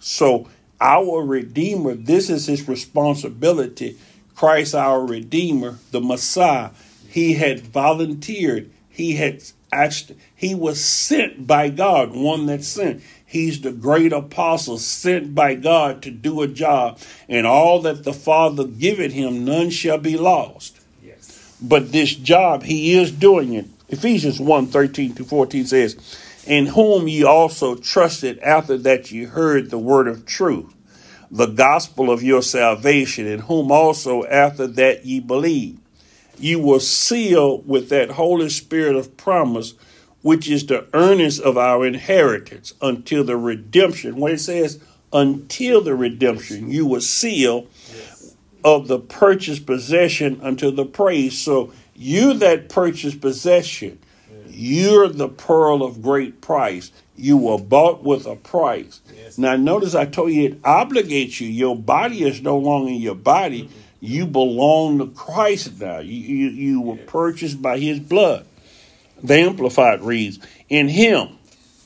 So 0.00 0.48
our 0.80 1.22
Redeemer, 1.22 1.94
this 1.94 2.30
is 2.30 2.46
his 2.46 2.66
responsibility. 2.68 3.98
Christ, 4.34 4.74
our 4.74 5.04
Redeemer, 5.04 5.78
the 5.90 6.00
Messiah, 6.00 6.70
he 7.08 7.34
had 7.34 7.60
volunteered. 7.60 8.70
He 8.88 9.16
had 9.16 9.42
actually, 9.70 10.18
he 10.40 10.54
was 10.54 10.82
sent 10.82 11.46
by 11.46 11.68
God, 11.68 12.16
one 12.16 12.46
that 12.46 12.64
sent. 12.64 13.02
He's 13.26 13.60
the 13.60 13.72
great 13.72 14.10
apostle 14.10 14.78
sent 14.78 15.34
by 15.34 15.54
God 15.54 16.00
to 16.00 16.10
do 16.10 16.40
a 16.40 16.48
job, 16.48 16.98
and 17.28 17.46
all 17.46 17.82
that 17.82 18.04
the 18.04 18.14
Father 18.14 18.64
giveth 18.64 19.12
him, 19.12 19.44
none 19.44 19.68
shall 19.68 19.98
be 19.98 20.16
lost. 20.16 20.80
Yes. 21.04 21.58
But 21.60 21.92
this 21.92 22.14
job, 22.14 22.62
he 22.62 22.98
is 22.98 23.12
doing 23.12 23.52
it. 23.52 23.66
Ephesians 23.90 24.40
1 24.40 24.68
13 24.68 25.14
to 25.16 25.24
14 25.24 25.66
says, 25.66 26.18
In 26.46 26.64
whom 26.68 27.06
ye 27.06 27.22
also 27.22 27.74
trusted 27.74 28.38
after 28.38 28.78
that 28.78 29.12
ye 29.12 29.24
heard 29.24 29.68
the 29.68 29.76
word 29.76 30.08
of 30.08 30.24
truth, 30.24 30.74
the 31.30 31.48
gospel 31.48 32.10
of 32.10 32.22
your 32.22 32.40
salvation, 32.40 33.26
in 33.26 33.40
whom 33.40 33.70
also 33.70 34.24
after 34.24 34.66
that 34.66 35.04
ye 35.04 35.20
believed. 35.20 35.82
You 36.38 36.60
were 36.60 36.80
sealed 36.80 37.68
with 37.68 37.90
that 37.90 38.12
Holy 38.12 38.48
Spirit 38.48 38.96
of 38.96 39.18
promise 39.18 39.74
which 40.22 40.48
is 40.48 40.66
the 40.66 40.86
earnest 40.92 41.40
of 41.40 41.56
our 41.56 41.86
inheritance 41.86 42.74
until 42.82 43.24
the 43.24 43.36
redemption. 43.36 44.16
When 44.16 44.32
it 44.32 44.38
says, 44.40 44.80
until 45.12 45.80
the 45.80 45.94
redemption, 45.94 46.70
you 46.70 46.86
were 46.86 47.00
seal 47.00 47.66
Yes. 47.92 48.36
of 48.62 48.86
the 48.88 48.98
purchased 48.98 49.66
possession 49.66 50.40
unto 50.42 50.70
the 50.70 50.84
praise. 50.84 51.38
So 51.38 51.72
you 51.94 52.34
that 52.34 52.68
purchased 52.68 53.20
possession, 53.20 53.98
you're 54.48 55.08
the 55.08 55.28
pearl 55.28 55.82
of 55.82 56.02
great 56.02 56.40
price. 56.40 56.92
You 57.16 57.36
were 57.36 57.58
bought 57.58 58.02
with 58.02 58.26
a 58.26 58.36
price. 58.36 59.00
Yes. 59.14 59.36
Now 59.38 59.56
notice 59.56 59.94
I 59.94 60.06
told 60.06 60.32
you 60.32 60.44
it 60.44 60.62
obligates 60.62 61.40
you. 61.40 61.48
Your 61.48 61.76
body 61.76 62.22
is 62.22 62.40
no 62.40 62.56
longer 62.56 62.92
your 62.92 63.14
body. 63.14 63.64
Mm-hmm. 63.64 63.78
You 64.02 64.26
belong 64.26 64.98
to 64.98 65.06
Christ 65.08 65.78
now. 65.80 65.98
You, 65.98 66.14
you, 66.14 66.48
you 66.48 66.80
were 66.80 66.96
purchased 66.96 67.60
by 67.60 67.78
his 67.78 68.00
blood. 68.00 68.46
The 69.22 69.34
Amplified 69.34 70.02
reads, 70.02 70.38
In 70.68 70.88
him, 70.88 71.38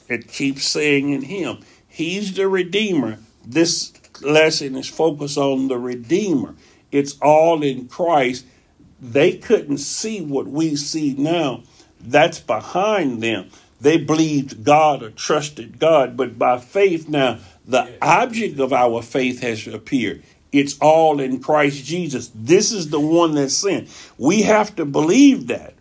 it 0.08 0.28
keeps 0.28 0.64
saying 0.64 1.10
in 1.10 1.22
him, 1.22 1.58
he's 1.88 2.34
the 2.34 2.48
Redeemer. 2.48 3.18
This 3.44 3.92
lesson 4.22 4.76
is 4.76 4.88
focused 4.88 5.38
on 5.38 5.68
the 5.68 5.78
Redeemer. 5.78 6.54
It's 6.92 7.18
all 7.20 7.62
in 7.62 7.88
Christ. 7.88 8.46
They 9.00 9.36
couldn't 9.36 9.78
see 9.78 10.20
what 10.20 10.46
we 10.46 10.76
see 10.76 11.14
now. 11.18 11.62
That's 12.00 12.40
behind 12.40 13.22
them. 13.22 13.50
They 13.80 13.98
believed 13.98 14.64
God 14.64 15.02
or 15.02 15.10
trusted 15.10 15.78
God, 15.78 16.16
but 16.16 16.38
by 16.38 16.58
faith 16.58 17.08
now, 17.08 17.40
the 17.66 17.98
object 18.00 18.58
of 18.60 18.72
our 18.72 19.02
faith 19.02 19.40
has 19.40 19.66
appeared. 19.66 20.22
It's 20.52 20.78
all 20.78 21.20
in 21.20 21.40
Christ 21.40 21.84
Jesus. 21.84 22.30
This 22.34 22.70
is 22.70 22.90
the 22.90 23.00
one 23.00 23.34
that's 23.34 23.56
sent. 23.56 23.88
We 24.16 24.42
have 24.42 24.76
to 24.76 24.84
believe 24.84 25.48
that. 25.48 25.73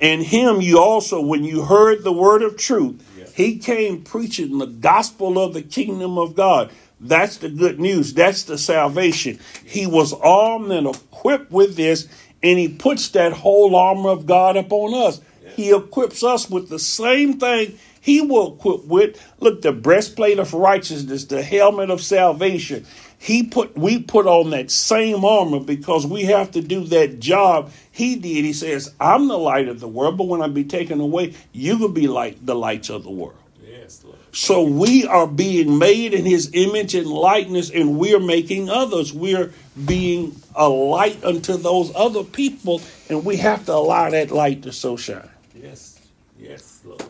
And 0.00 0.22
him, 0.22 0.60
you 0.60 0.78
also, 0.78 1.20
when 1.20 1.44
you 1.44 1.62
heard 1.62 2.04
the 2.04 2.12
word 2.12 2.42
of 2.42 2.56
truth, 2.56 3.02
Yeah. 3.18 3.24
he 3.34 3.58
came 3.58 4.02
preaching 4.02 4.58
the 4.58 4.66
gospel 4.66 5.38
of 5.38 5.54
the 5.54 5.62
kingdom 5.62 6.18
of 6.18 6.34
God. 6.34 6.70
That's 7.00 7.36
the 7.36 7.48
good 7.48 7.78
news. 7.78 8.14
That's 8.14 8.44
the 8.44 8.56
salvation. 8.58 9.38
He 9.64 9.86
was 9.86 10.12
armed 10.14 10.70
and 10.72 10.86
equipped 10.86 11.50
with 11.52 11.76
this, 11.76 12.08
and 12.42 12.58
he 12.58 12.68
puts 12.68 13.08
that 13.10 13.32
whole 13.32 13.76
armor 13.76 14.10
of 14.10 14.26
God 14.26 14.56
upon 14.56 14.94
us. 14.94 15.20
He 15.56 15.70
equips 15.74 16.22
us 16.22 16.50
with 16.50 16.68
the 16.68 16.78
same 16.78 17.38
thing 17.38 17.78
he 18.00 18.20
will 18.20 18.54
equip 18.54 18.84
with. 18.84 19.20
Look, 19.40 19.62
the 19.62 19.72
breastplate 19.72 20.38
of 20.38 20.54
righteousness, 20.54 21.24
the 21.24 21.42
helmet 21.42 21.90
of 21.90 22.00
salvation. 22.00 22.86
He 23.18 23.44
put 23.44 23.76
we 23.76 24.02
put 24.02 24.26
on 24.26 24.50
that 24.50 24.70
same 24.70 25.24
armor 25.24 25.60
because 25.60 26.06
we 26.06 26.24
have 26.24 26.50
to 26.52 26.60
do 26.60 26.84
that 26.84 27.18
job 27.18 27.72
he 27.90 28.16
did. 28.16 28.44
He 28.44 28.52
says, 28.52 28.94
I'm 29.00 29.26
the 29.26 29.38
light 29.38 29.68
of 29.68 29.80
the 29.80 29.88
world, 29.88 30.18
but 30.18 30.24
when 30.24 30.42
I 30.42 30.48
be 30.48 30.64
taken 30.64 31.00
away, 31.00 31.34
you 31.52 31.78
will 31.78 31.88
be 31.88 32.08
like 32.08 32.44
the 32.44 32.54
lights 32.54 32.90
of 32.90 33.04
the 33.04 33.10
world. 33.10 33.38
Yes, 33.66 34.04
Lord. 34.04 34.18
So 34.32 34.62
we 34.62 35.06
are 35.06 35.26
being 35.26 35.78
made 35.78 36.12
in 36.12 36.26
his 36.26 36.50
image 36.52 36.94
and 36.94 37.06
likeness, 37.06 37.70
and 37.70 37.98
we're 37.98 38.20
making 38.20 38.68
others. 38.68 39.14
We're 39.14 39.50
being 39.86 40.36
a 40.54 40.68
light 40.68 41.24
unto 41.24 41.56
those 41.56 41.90
other 41.94 42.22
people, 42.22 42.82
and 43.08 43.24
we 43.24 43.36
have 43.38 43.64
to 43.64 43.72
allow 43.72 44.10
that 44.10 44.30
light 44.30 44.64
to 44.64 44.72
so 44.72 44.98
shine. 44.98 45.30
Yes. 45.54 45.98
Yes, 46.38 46.82
Lord. 46.84 47.02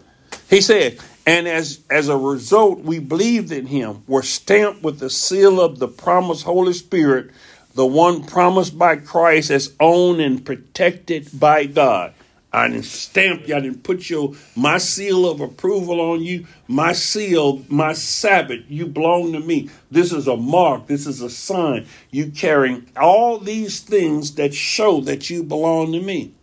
He 0.48 0.60
said, 0.60 1.00
and 1.26 1.48
as 1.48 1.80
as 1.90 2.08
a 2.08 2.16
result, 2.16 2.80
we 2.80 3.00
believed 3.00 3.50
in 3.50 3.66
him, 3.66 4.04
were 4.06 4.22
stamped 4.22 4.82
with 4.82 5.00
the 5.00 5.10
seal 5.10 5.60
of 5.60 5.80
the 5.80 5.88
promised 5.88 6.44
Holy 6.44 6.72
Spirit, 6.72 7.30
the 7.74 7.84
one 7.84 8.24
promised 8.24 8.78
by 8.78 8.96
Christ 8.96 9.50
as 9.50 9.74
owned 9.80 10.20
and 10.20 10.46
protected 10.46 11.28
by 11.38 11.66
God. 11.66 12.14
I 12.52 12.68
didn't 12.68 12.84
stamp 12.84 13.48
you, 13.48 13.56
I 13.56 13.60
didn't 13.60 13.82
put 13.82 14.08
your 14.08 14.34
my 14.54 14.78
seal 14.78 15.28
of 15.28 15.40
approval 15.40 16.00
on 16.00 16.22
you, 16.22 16.46
my 16.68 16.92
seal, 16.92 17.62
my 17.68 17.92
Sabbath, 17.92 18.60
you 18.68 18.86
belong 18.86 19.32
to 19.32 19.40
me. 19.40 19.68
This 19.90 20.12
is 20.12 20.28
a 20.28 20.36
mark, 20.36 20.86
this 20.86 21.06
is 21.06 21.20
a 21.20 21.28
sign. 21.28 21.86
You 22.10 22.30
carrying 22.30 22.86
all 22.96 23.38
these 23.38 23.80
things 23.80 24.36
that 24.36 24.54
show 24.54 25.00
that 25.02 25.28
you 25.28 25.42
belong 25.42 25.92
to 25.92 26.00
me. 26.00 26.35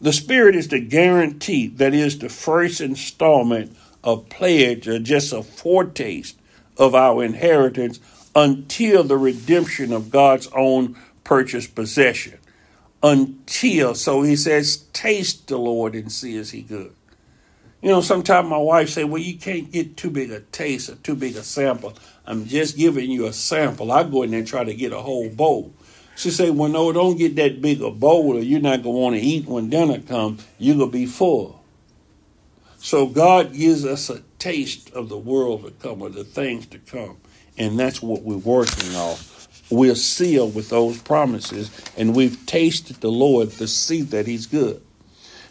The 0.00 0.12
Spirit 0.12 0.54
is 0.54 0.68
the 0.68 0.80
guarantee, 0.80 1.66
that 1.68 1.92
is 1.92 2.18
the 2.18 2.28
first 2.28 2.80
installment 2.80 3.76
of 4.04 4.28
pledge 4.28 4.86
or 4.86 4.98
just 4.98 5.32
a 5.32 5.42
foretaste 5.42 6.38
of 6.76 6.94
our 6.94 7.24
inheritance 7.24 7.98
until 8.34 9.02
the 9.02 9.16
redemption 9.16 9.92
of 9.92 10.10
God's 10.10 10.46
own 10.54 10.96
purchased 11.24 11.74
possession. 11.74 12.38
Until, 13.02 13.94
so 13.94 14.22
he 14.22 14.36
says, 14.36 14.84
taste 14.92 15.48
the 15.48 15.58
Lord 15.58 15.94
and 15.94 16.10
see 16.10 16.36
is 16.36 16.52
he 16.52 16.62
good. 16.62 16.94
You 17.82 17.90
know, 17.90 18.00
sometimes 18.00 18.48
my 18.48 18.58
wife 18.58 18.88
say, 18.88 19.04
well, 19.04 19.22
you 19.22 19.38
can't 19.38 19.70
get 19.70 19.96
too 19.96 20.10
big 20.10 20.32
a 20.32 20.40
taste 20.40 20.90
or 20.90 20.96
too 20.96 21.14
big 21.14 21.36
a 21.36 21.42
sample. 21.42 21.94
I'm 22.26 22.46
just 22.46 22.76
giving 22.76 23.10
you 23.10 23.26
a 23.26 23.32
sample. 23.32 23.92
I 23.92 24.02
go 24.02 24.24
in 24.24 24.30
there 24.30 24.40
and 24.40 24.48
try 24.48 24.64
to 24.64 24.74
get 24.74 24.92
a 24.92 25.00
whole 25.00 25.28
bowl. 25.28 25.72
She 26.18 26.32
say, 26.32 26.50
well, 26.50 26.68
no, 26.68 26.90
don't 26.90 27.16
get 27.16 27.36
that 27.36 27.62
big 27.62 27.80
a 27.80 27.92
bowl 27.92 28.36
or 28.36 28.40
you're 28.40 28.58
not 28.58 28.82
going 28.82 28.96
to 28.96 29.00
want 29.00 29.14
to 29.14 29.20
eat 29.20 29.46
when 29.46 29.70
dinner 29.70 30.00
comes. 30.00 30.44
You're 30.58 30.76
going 30.76 30.90
to 30.90 30.92
be 30.92 31.06
full. 31.06 31.62
So 32.78 33.06
God 33.06 33.52
gives 33.52 33.84
us 33.84 34.10
a 34.10 34.20
taste 34.40 34.92
of 34.94 35.08
the 35.08 35.16
world 35.16 35.62
to 35.64 35.70
come 35.70 36.02
or 36.02 36.08
the 36.08 36.24
things 36.24 36.66
to 36.66 36.80
come. 36.80 37.18
And 37.56 37.78
that's 37.78 38.02
what 38.02 38.22
we're 38.22 38.36
working 38.36 38.96
on. 38.96 39.16
We're 39.70 39.94
sealed 39.94 40.56
with 40.56 40.70
those 40.70 41.00
promises 41.00 41.70
and 41.96 42.16
we've 42.16 42.44
tasted 42.46 42.96
the 42.96 43.12
Lord 43.12 43.52
to 43.52 43.68
see 43.68 44.02
that 44.02 44.26
he's 44.26 44.46
good. 44.46 44.82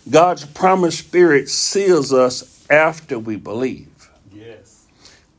God's 0.09 0.43
promised 0.43 0.99
spirit 0.99 1.47
seals 1.47 2.11
us 2.11 2.68
after 2.70 3.18
we 3.18 3.38
believe. 3.38 4.09
Yes. 4.34 4.86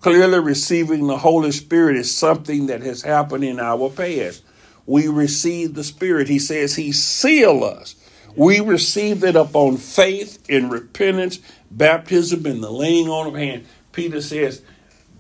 Clearly, 0.01 0.39
receiving 0.39 1.07
the 1.07 1.19
Holy 1.19 1.53
Spirit 1.53 1.97
is 1.97 2.17
something 2.17 2.69
that 2.69 2.81
has 2.81 3.03
happened 3.03 3.45
in 3.45 3.61
our 3.61 3.91
past. 3.91 4.45
We 4.89 5.07
receive 5.07 5.75
the 5.75 5.85
Spirit. 5.85 6.29
He 6.29 6.39
says 6.39 6.77
He 6.77 6.93
sealed 6.93 7.63
us. 7.63 7.95
We 8.35 8.61
receive 8.61 9.23
it 9.23 9.37
upon 9.37 9.77
faith 9.77 10.43
in 10.49 10.71
repentance, 10.71 11.41
baptism, 11.71 12.47
and 12.47 12.63
the 12.63 12.71
laying 12.71 13.09
on 13.09 13.27
of 13.27 13.35
hands. 13.35 13.69
Peter 13.93 14.23
says, 14.23 14.63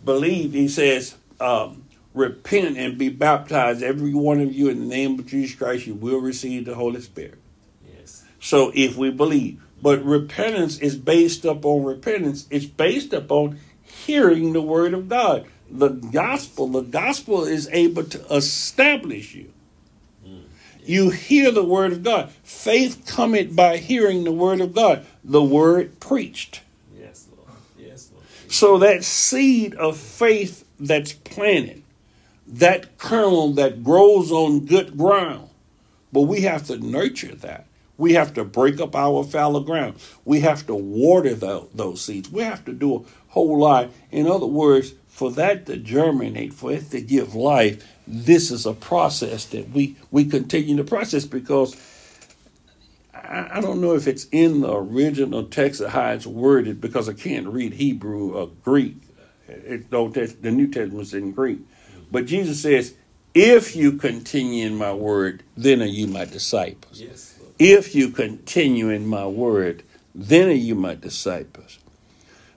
believe. 0.07 0.55
He 0.55 0.69
says, 0.69 1.17
um, 1.39 1.85
repent 2.15 2.79
and 2.79 2.97
be 2.97 3.11
baptized, 3.11 3.83
every 3.83 4.15
one 4.15 4.41
of 4.41 4.55
you, 4.55 4.71
in 4.71 4.81
the 4.81 4.87
name 4.87 5.19
of 5.19 5.27
Jesus 5.27 5.55
Christ. 5.55 5.87
You 5.87 5.95
will 5.95 6.21
receive 6.21 6.65
the 6.65 6.75
Holy 6.75 7.03
Spirit. 7.03 7.39
Yes. 7.87 8.25
So 8.41 8.73
if 8.75 8.97
we 8.97 9.11
believe, 9.11 9.63
but 9.83 10.03
repentance 10.03 10.79
is 10.79 10.97
based 10.97 11.45
upon 11.45 11.85
repentance. 11.85 12.47
It's 12.51 12.65
based 12.65 13.13
upon 13.13 13.59
hearing 13.83 14.55
the 14.55 14.63
word 14.63 14.95
of 14.95 15.11
God. 15.11 15.47
The 15.71 15.89
gospel, 15.89 16.69
the 16.69 16.81
gospel 16.81 17.45
is 17.45 17.69
able 17.71 18.05
to 18.05 18.35
establish 18.35 19.35
you. 19.35 19.53
You 20.89 21.11
hear 21.11 21.51
the 21.51 21.63
word 21.63 21.93
of 21.93 22.03
God. 22.03 22.31
Faith 22.43 23.05
cometh 23.07 23.55
by 23.55 23.77
hearing 23.77 24.25
the 24.25 24.33
word 24.33 24.63
of 24.63 24.75
God. 24.75 25.05
The 25.23 25.43
word 25.43 26.01
preached. 26.01 26.63
Yes, 26.99 27.29
Lord. 27.37 27.51
Yes, 27.79 28.11
Lord. 28.11 28.25
So 28.51 28.79
that 28.79 29.05
seed 29.05 29.75
of 29.75 29.99
faith 29.99 30.65
that's 30.81 31.13
planted, 31.13 31.83
that 32.47 32.97
kernel 32.97 33.53
that 33.53 33.85
grows 33.85 34.33
on 34.33 34.65
good 34.65 34.97
ground, 34.97 35.51
but 36.11 36.23
we 36.23 36.41
have 36.41 36.67
to 36.69 36.79
nurture 36.79 37.35
that. 37.35 37.67
We 37.99 38.15
have 38.15 38.33
to 38.35 38.45
break 38.45 38.81
up 38.81 38.97
our 38.97 39.25
fallow 39.25 39.61
ground. 39.61 39.97
We 40.25 40.41
have 40.41 40.67
to 40.69 40.75
water 40.75 41.35
tho- 41.35 41.69
those 41.75 42.01
seeds. 42.01 42.31
We 42.31 42.45
have 42.45 42.65
to 42.65 42.73
do 42.73 42.97
a 42.97 43.03
whole 43.33 43.59
lot. 43.59 43.91
In 44.11 44.27
other 44.27 44.47
words, 44.47 44.95
for 45.19 45.33
that 45.33 45.67
to 45.67 45.77
germinate, 45.77 46.55
for 46.55 46.71
it 46.71 46.93
to 46.93 47.01
give 47.01 47.35
life, 47.35 47.85
this 48.07 48.53
is 48.53 48.65
a 48.65 48.73
process 48.73 49.47
that 49.47 49.69
we, 49.71 49.97
we 50.13 50.25
continue 50.25 50.77
to 50.77 50.85
process 50.85 51.25
because 51.25 51.75
I, 53.13 53.49
I 53.55 53.61
don't 53.61 53.81
know 53.81 53.97
if 53.97 54.07
it's 54.07 54.29
in 54.31 54.61
the 54.61 54.73
original 54.73 55.43
text 55.43 55.81
or 55.81 55.89
how 55.89 56.13
it's 56.13 56.25
worded 56.25 56.81
because 56.81 57.09
I 57.09 57.15
can't 57.15 57.49
read 57.49 57.73
Hebrew 57.73 58.37
or 58.37 58.47
Greek. 58.63 58.95
It, 59.49 59.91
the, 59.91 59.97
Old 59.97 60.15
Test- 60.15 60.41
the 60.41 60.53
New 60.53 60.69
Testament's 60.69 61.13
in 61.13 61.33
Greek. 61.33 61.59
But 62.13 62.27
Jesus 62.27 62.63
says, 62.63 62.95
if 63.35 63.75
you 63.75 63.95
continue 63.95 64.67
in 64.69 64.77
my 64.77 64.95
word, 64.95 65.43
then 65.57 65.83
are 65.83 65.87
you 65.87 66.07
my 66.07 66.27
disciples. 66.27 67.01
Yes, 67.01 67.37
If 67.59 67.93
you 67.93 68.11
continue 68.11 68.89
in 68.91 69.05
my 69.05 69.27
word, 69.27 69.83
then 70.15 70.47
are 70.49 70.53
you 70.53 70.77
my 70.77 70.95
disciples. 70.95 71.81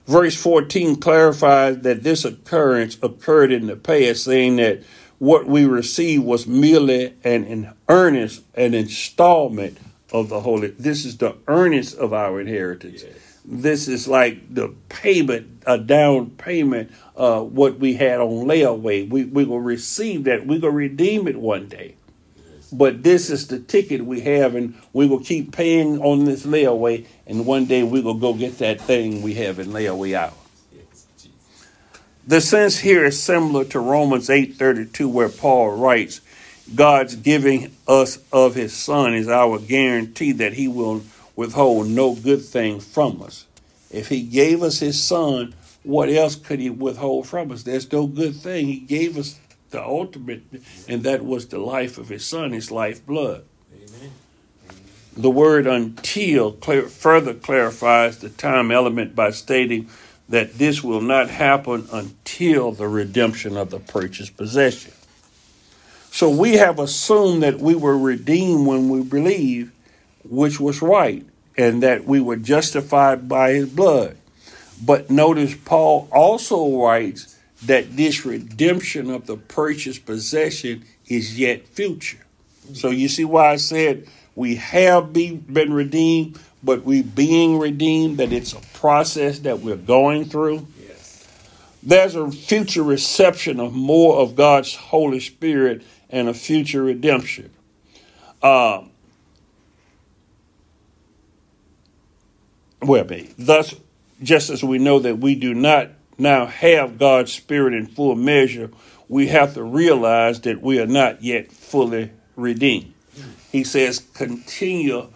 Verse 0.06 0.36
14 0.36 0.96
clarifies 0.96 1.78
that 1.80 2.02
this 2.02 2.24
occurrence 2.24 2.98
occurred 3.02 3.52
in 3.52 3.66
the 3.66 3.76
past, 3.76 4.24
saying 4.24 4.56
that 4.56 4.82
what 5.18 5.46
we 5.46 5.64
received 5.64 6.24
was 6.24 6.46
merely 6.46 7.14
an, 7.22 7.44
an 7.44 7.72
earnest, 7.88 8.42
an 8.56 8.74
installment 8.74 9.78
of 10.12 10.28
the 10.28 10.40
Holy. 10.40 10.68
This 10.68 11.04
is 11.04 11.18
the 11.18 11.36
earnest 11.46 11.96
of 11.96 12.12
our 12.12 12.40
inheritance. 12.40 13.04
Yes. 13.04 13.40
This 13.44 13.88
is 13.88 14.08
like 14.08 14.52
the 14.52 14.74
payment, 14.88 15.62
a 15.66 15.78
down 15.78 16.30
payment, 16.30 16.92
uh, 17.16 17.40
what 17.40 17.78
we 17.78 17.94
had 17.94 18.20
on 18.20 18.46
layaway. 18.46 19.08
We 19.08 19.24
we 19.24 19.44
will 19.44 19.60
receive 19.60 20.24
that. 20.24 20.46
We 20.46 20.58
will 20.58 20.70
redeem 20.70 21.26
it 21.26 21.36
one 21.36 21.68
day. 21.68 21.96
But 22.72 23.02
this 23.02 23.28
is 23.28 23.48
the 23.48 23.58
ticket 23.58 24.04
we 24.04 24.20
have, 24.22 24.54
and 24.54 24.74
we 24.92 25.06
will 25.06 25.20
keep 25.20 25.52
paying 25.52 26.00
on 26.00 26.24
this 26.24 26.46
layaway, 26.46 27.06
and 27.26 27.44
one 27.44 27.66
day 27.66 27.82
we 27.82 28.00
will 28.00 28.14
go 28.14 28.32
get 28.32 28.58
that 28.58 28.80
thing 28.80 29.20
we 29.20 29.34
have 29.34 29.58
in 29.58 29.68
layaway 29.68 30.14
out. 30.14 30.34
The 32.26 32.40
sense 32.40 32.78
here 32.78 33.04
is 33.04 33.20
similar 33.20 33.64
to 33.66 33.80
Romans 33.80 34.28
8:32 34.30 35.08
where 35.08 35.28
Paul 35.28 35.72
writes, 35.72 36.20
God's 36.74 37.16
giving 37.16 37.72
us 37.88 38.20
of 38.32 38.54
his 38.54 38.72
son 38.72 39.14
is 39.14 39.28
our 39.28 39.58
guarantee 39.58 40.32
that 40.32 40.52
he 40.54 40.68
will 40.68 41.02
withhold 41.34 41.88
no 41.88 42.14
good 42.14 42.44
thing 42.44 42.78
from 42.78 43.20
us. 43.22 43.46
If 43.90 44.08
he 44.08 44.22
gave 44.22 44.62
us 44.62 44.78
his 44.78 45.02
son, 45.02 45.54
what 45.82 46.08
else 46.08 46.36
could 46.36 46.60
he 46.60 46.70
withhold 46.70 47.26
from 47.26 47.50
us? 47.50 47.64
There's 47.64 47.90
no 47.90 48.06
good 48.06 48.36
thing. 48.36 48.66
He 48.66 48.78
gave 48.78 49.18
us 49.18 49.38
the 49.72 49.82
ultimate 49.82 50.42
and 50.88 51.02
that 51.02 51.24
was 51.24 51.48
the 51.48 51.58
life 51.58 51.98
of 51.98 52.08
his 52.08 52.24
son, 52.24 52.52
his 52.52 52.70
lifeblood. 52.70 53.44
Amen. 53.74 54.12
The 55.16 55.30
word 55.30 55.66
until 55.66 56.52
clear, 56.52 56.82
further 56.82 57.34
clarifies 57.34 58.18
the 58.18 58.28
time 58.28 58.70
element 58.70 59.14
by 59.14 59.30
stating 59.30 59.88
that 60.28 60.54
this 60.54 60.82
will 60.82 61.00
not 61.00 61.28
happen 61.28 61.86
until 61.92 62.72
the 62.72 62.88
redemption 62.88 63.56
of 63.56 63.70
the 63.70 63.80
purchased 63.80 64.36
possession. 64.36 64.92
So 66.10 66.30
we 66.30 66.54
have 66.54 66.78
assumed 66.78 67.42
that 67.42 67.58
we 67.58 67.74
were 67.74 67.98
redeemed 67.98 68.66
when 68.66 68.88
we 68.88 69.02
believe, 69.02 69.72
which 70.24 70.60
was 70.60 70.82
right, 70.82 71.24
and 71.56 71.82
that 71.82 72.04
we 72.04 72.20
were 72.20 72.36
justified 72.36 73.28
by 73.28 73.52
his 73.52 73.68
blood. 73.68 74.16
But 74.84 75.10
notice 75.10 75.54
Paul 75.54 76.08
also 76.10 76.82
writes 76.82 77.38
that 77.66 77.96
this 77.96 78.24
redemption 78.24 79.10
of 79.10 79.26
the 79.26 79.36
purchased 79.36 80.04
possession 80.04 80.84
is 81.06 81.38
yet 81.38 81.66
future. 81.68 82.24
So 82.74 82.90
you 82.90 83.08
see 83.08 83.24
why 83.24 83.52
I 83.52 83.56
said 83.56 84.06
we 84.34 84.56
have 84.56 85.12
be, 85.12 85.36
been 85.36 85.72
redeemed, 85.72 86.38
but 86.62 86.84
we 86.84 87.02
being 87.02 87.58
redeemed, 87.58 88.18
that 88.18 88.32
it's 88.32 88.52
a 88.52 88.60
process 88.74 89.40
that 89.40 89.60
we're 89.60 89.76
going 89.76 90.24
through. 90.24 90.66
Yes. 90.80 91.28
There's 91.82 92.14
a 92.14 92.30
future 92.30 92.82
reception 92.82 93.60
of 93.60 93.74
more 93.74 94.18
of 94.18 94.34
God's 94.34 94.74
Holy 94.74 95.20
Spirit 95.20 95.82
and 96.08 96.28
a 96.28 96.34
future 96.34 96.82
redemption. 96.82 97.50
Um, 98.42 98.90
well, 102.80 103.06
thus, 103.38 103.74
just 104.22 104.50
as 104.50 104.64
we 104.64 104.78
know 104.78 104.98
that 104.98 105.18
we 105.18 105.34
do 105.34 105.54
not 105.54 105.90
now 106.22 106.46
have 106.46 106.98
God's 106.98 107.32
Spirit 107.32 107.74
in 107.74 107.86
full 107.86 108.14
measure, 108.14 108.70
we 109.08 109.26
have 109.28 109.54
to 109.54 109.62
realize 109.62 110.40
that 110.42 110.62
we 110.62 110.80
are 110.80 110.86
not 110.86 111.22
yet 111.22 111.52
fully 111.52 112.12
redeemed. 112.36 112.94
He 113.50 113.64
says, 113.64 113.98
continue, 114.14 115.08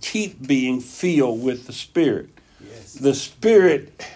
keep 0.00 0.46
being 0.46 0.80
filled 0.80 1.42
with 1.42 1.66
the 1.66 1.72
Spirit. 1.72 2.30
Yes. 2.64 2.94
The 2.94 3.14
Spirit 3.14 4.06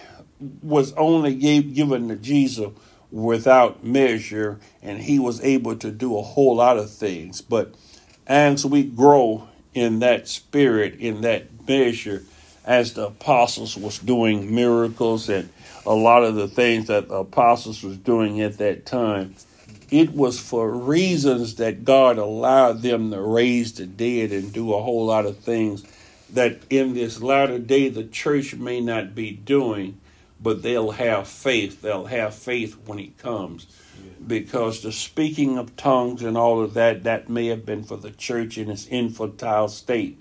was 0.63 0.93
only 0.93 1.35
gave, 1.35 1.75
given 1.75 2.07
to 2.09 2.15
Jesus 2.15 2.69
without 3.11 3.83
measure, 3.83 4.59
and 4.81 4.99
he 4.99 5.19
was 5.19 5.41
able 5.41 5.75
to 5.75 5.91
do 5.91 6.17
a 6.17 6.21
whole 6.21 6.55
lot 6.55 6.77
of 6.77 6.91
things. 6.91 7.41
But 7.41 7.75
as 8.25 8.65
we 8.65 8.83
grow 8.83 9.47
in 9.73 9.99
that 9.99 10.27
spirit, 10.27 10.95
in 10.99 11.21
that 11.21 11.67
measure, 11.67 12.23
as 12.65 12.93
the 12.93 13.07
apostles 13.07 13.77
was 13.77 13.99
doing 13.99 14.53
miracles 14.53 15.29
and 15.29 15.49
a 15.87 15.95
lot 15.95 16.23
of 16.23 16.35
the 16.35 16.49
things 16.49 16.87
that 16.87 17.07
the 17.07 17.15
apostles 17.15 17.81
was 17.81 17.97
doing 17.97 18.41
at 18.41 18.57
that 18.57 18.85
time, 18.85 19.35
it 19.89 20.11
was 20.11 20.37
for 20.37 20.69
reasons 20.69 21.55
that 21.55 21.85
God 21.85 22.17
allowed 22.17 22.81
them 22.81 23.09
to 23.11 23.21
raise 23.21 23.73
the 23.73 23.85
dead 23.85 24.31
and 24.31 24.51
do 24.51 24.73
a 24.73 24.81
whole 24.81 25.05
lot 25.05 25.25
of 25.25 25.37
things 25.39 25.85
that 26.33 26.59
in 26.69 26.93
this 26.93 27.21
latter 27.21 27.57
day 27.57 27.87
the 27.87 28.03
church 28.03 28.53
may 28.53 28.81
not 28.81 29.15
be 29.15 29.31
doing, 29.31 29.97
but 30.41 30.61
they'll 30.61 30.91
have 30.91 31.25
faith. 31.25 31.81
They'll 31.81 32.07
have 32.07 32.35
faith 32.35 32.77
when 32.85 32.99
it 32.99 33.17
comes. 33.17 33.65
Because 34.25 34.81
the 34.81 34.91
speaking 34.91 35.57
of 35.57 35.77
tongues 35.77 36.21
and 36.21 36.37
all 36.37 36.61
of 36.61 36.73
that, 36.73 37.03
that 37.05 37.29
may 37.29 37.47
have 37.47 37.65
been 37.65 37.83
for 37.83 37.95
the 37.95 38.11
church 38.11 38.57
in 38.57 38.69
its 38.69 38.87
infantile 38.87 39.69
state. 39.69 40.19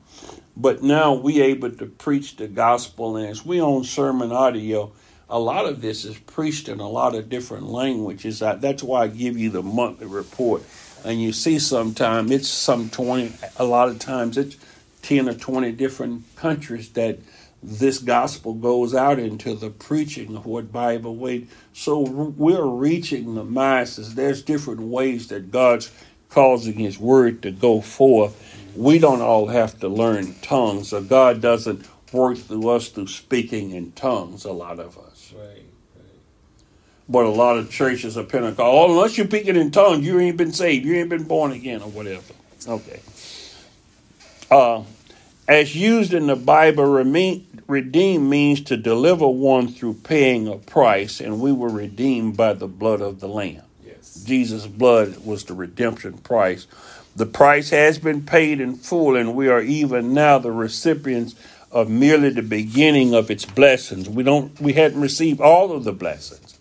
But 0.57 0.83
now 0.83 1.13
we 1.15 1.41
able 1.41 1.73
to 1.73 1.87
preach 1.87 2.37
the 2.37 2.47
gospel, 2.47 3.17
and 3.17 3.27
as 3.27 3.45
we 3.45 3.61
own 3.61 3.83
sermon 3.83 4.31
audio, 4.31 4.93
a 5.29 5.39
lot 5.39 5.67
of 5.67 5.81
this 5.81 6.05
is 6.05 6.19
preached 6.19 6.69
in 6.69 6.81
a 6.81 6.89
lot 6.89 7.15
of 7.15 7.29
different 7.29 7.67
languages. 7.67 8.43
I, 8.43 8.55
that's 8.55 8.83
why 8.83 9.03
I 9.03 9.09
give 9.09 9.37
you 9.37 9.51
the 9.51 9.63
monthly 9.63 10.07
report. 10.07 10.63
And 11.05 11.21
you 11.21 11.33
see 11.33 11.59
sometimes 11.59 12.31
it's 12.31 12.49
some 12.49 12.91
20, 12.91 13.33
a 13.57 13.65
lot 13.65 13.89
of 13.89 13.99
times 13.99 14.39
it's 14.39 14.57
10 15.03 15.29
or 15.29 15.35
20 15.35 15.73
different 15.73 16.37
countries 16.37 16.91
that 16.91 17.19
this 17.63 17.99
gospel 17.99 18.55
goes 18.55 18.95
out 18.95 19.19
into 19.19 19.55
the 19.55 19.71
preaching 19.71 20.37
of 20.37 20.47
what 20.47 20.73
Bible 20.73 21.17
way. 21.17 21.47
So 21.73 22.01
we're 22.01 22.65
reaching 22.65 23.35
the 23.35 23.45
masses. 23.45 24.15
There's 24.15 24.43
different 24.43 24.83
ways 24.83 25.29
that 25.29 25.51
God's 25.51 25.91
causing 26.31 26.75
His 26.75 26.99
word 26.99 27.43
to 27.43 27.51
go 27.51 27.81
forth. 27.81 28.43
We 28.77 28.99
don't 28.99 29.23
all 29.23 29.49
have 29.49 29.81
to 29.81 29.89
learn 29.89 30.35
tongues, 30.43 30.93
God 31.09 31.41
doesn't 31.41 31.87
work 32.13 32.39
through 32.39 32.69
us 32.69 32.89
through 32.89 33.09
speaking 33.09 33.73
in 33.73 33.93
tongues. 33.93 34.45
A 34.45 34.53
lot 34.53 34.79
of 34.79 34.99
us, 34.99 35.06
Right. 35.35 35.47
Right. 35.95 36.05
but 37.09 37.25
a 37.25 37.31
lot 37.31 37.59
of 37.59 37.71
churches 37.71 38.17
are 38.17 38.25
Pentecost. 38.25 38.61
Oh, 38.61 38.91
unless 38.91 39.17
you're 39.17 39.27
speaking 39.27 39.57
in 39.57 39.71
tongues, 39.71 40.07
you 40.07 40.19
ain't 40.21 40.37
been 40.37 40.53
saved. 40.53 40.85
You 40.85 40.97
ain't 40.97 41.09
been 41.09 41.25
born 41.25 41.53
again, 41.53 41.83
or 41.83 41.89
whatever. 41.89 42.35
Okay. 42.69 43.01
Uh, 44.51 44.83
as 45.49 45.77
used 45.77 46.13
in 46.13 46.27
the 46.27 46.37
Bible, 46.37 46.87
redeem 47.67 48.29
means 48.29 48.61
to 48.63 48.77
deliver 48.77 49.29
one 49.29 49.69
through 49.69 49.95
paying 49.95 50.49
a 50.49 50.57
price, 50.57 51.21
and 51.21 51.41
we 51.41 51.53
were 51.53 51.69
redeemed 51.69 52.37
by 52.37 52.53
the 52.53 52.67
blood 52.67 53.01
of 53.01 53.21
the 53.21 53.29
Lamb. 53.29 53.63
Yes. 53.85 54.25
Jesus' 54.25 54.67
blood 54.67 55.25
was 55.25 55.45
the 55.45 55.55
redemption 55.55 56.19
price. 56.19 56.67
The 57.15 57.27
price 57.27 57.71
has 57.71 57.99
been 57.99 58.27
paid 58.27 58.61
in 58.61 58.77
full, 58.77 59.17
and 59.17 59.35
we 59.35 59.49
are 59.49 59.63
even 59.63 60.13
now 60.13 60.39
the 60.39 60.53
recipients 60.53 61.35
of 61.71 61.91
merely 61.91 62.31
the 62.31 62.43
beginning 62.43 63.15
of 63.15 63.31
its 63.31 63.45
blessings. 63.45 64.09
We 64.09 64.23
don't, 64.23 64.59
we 64.61 64.73
hadn't 64.75 65.01
received 65.01 65.41
all 65.41 65.73
of 65.73 65.85
the 65.85 65.93
blessings. 65.93 66.59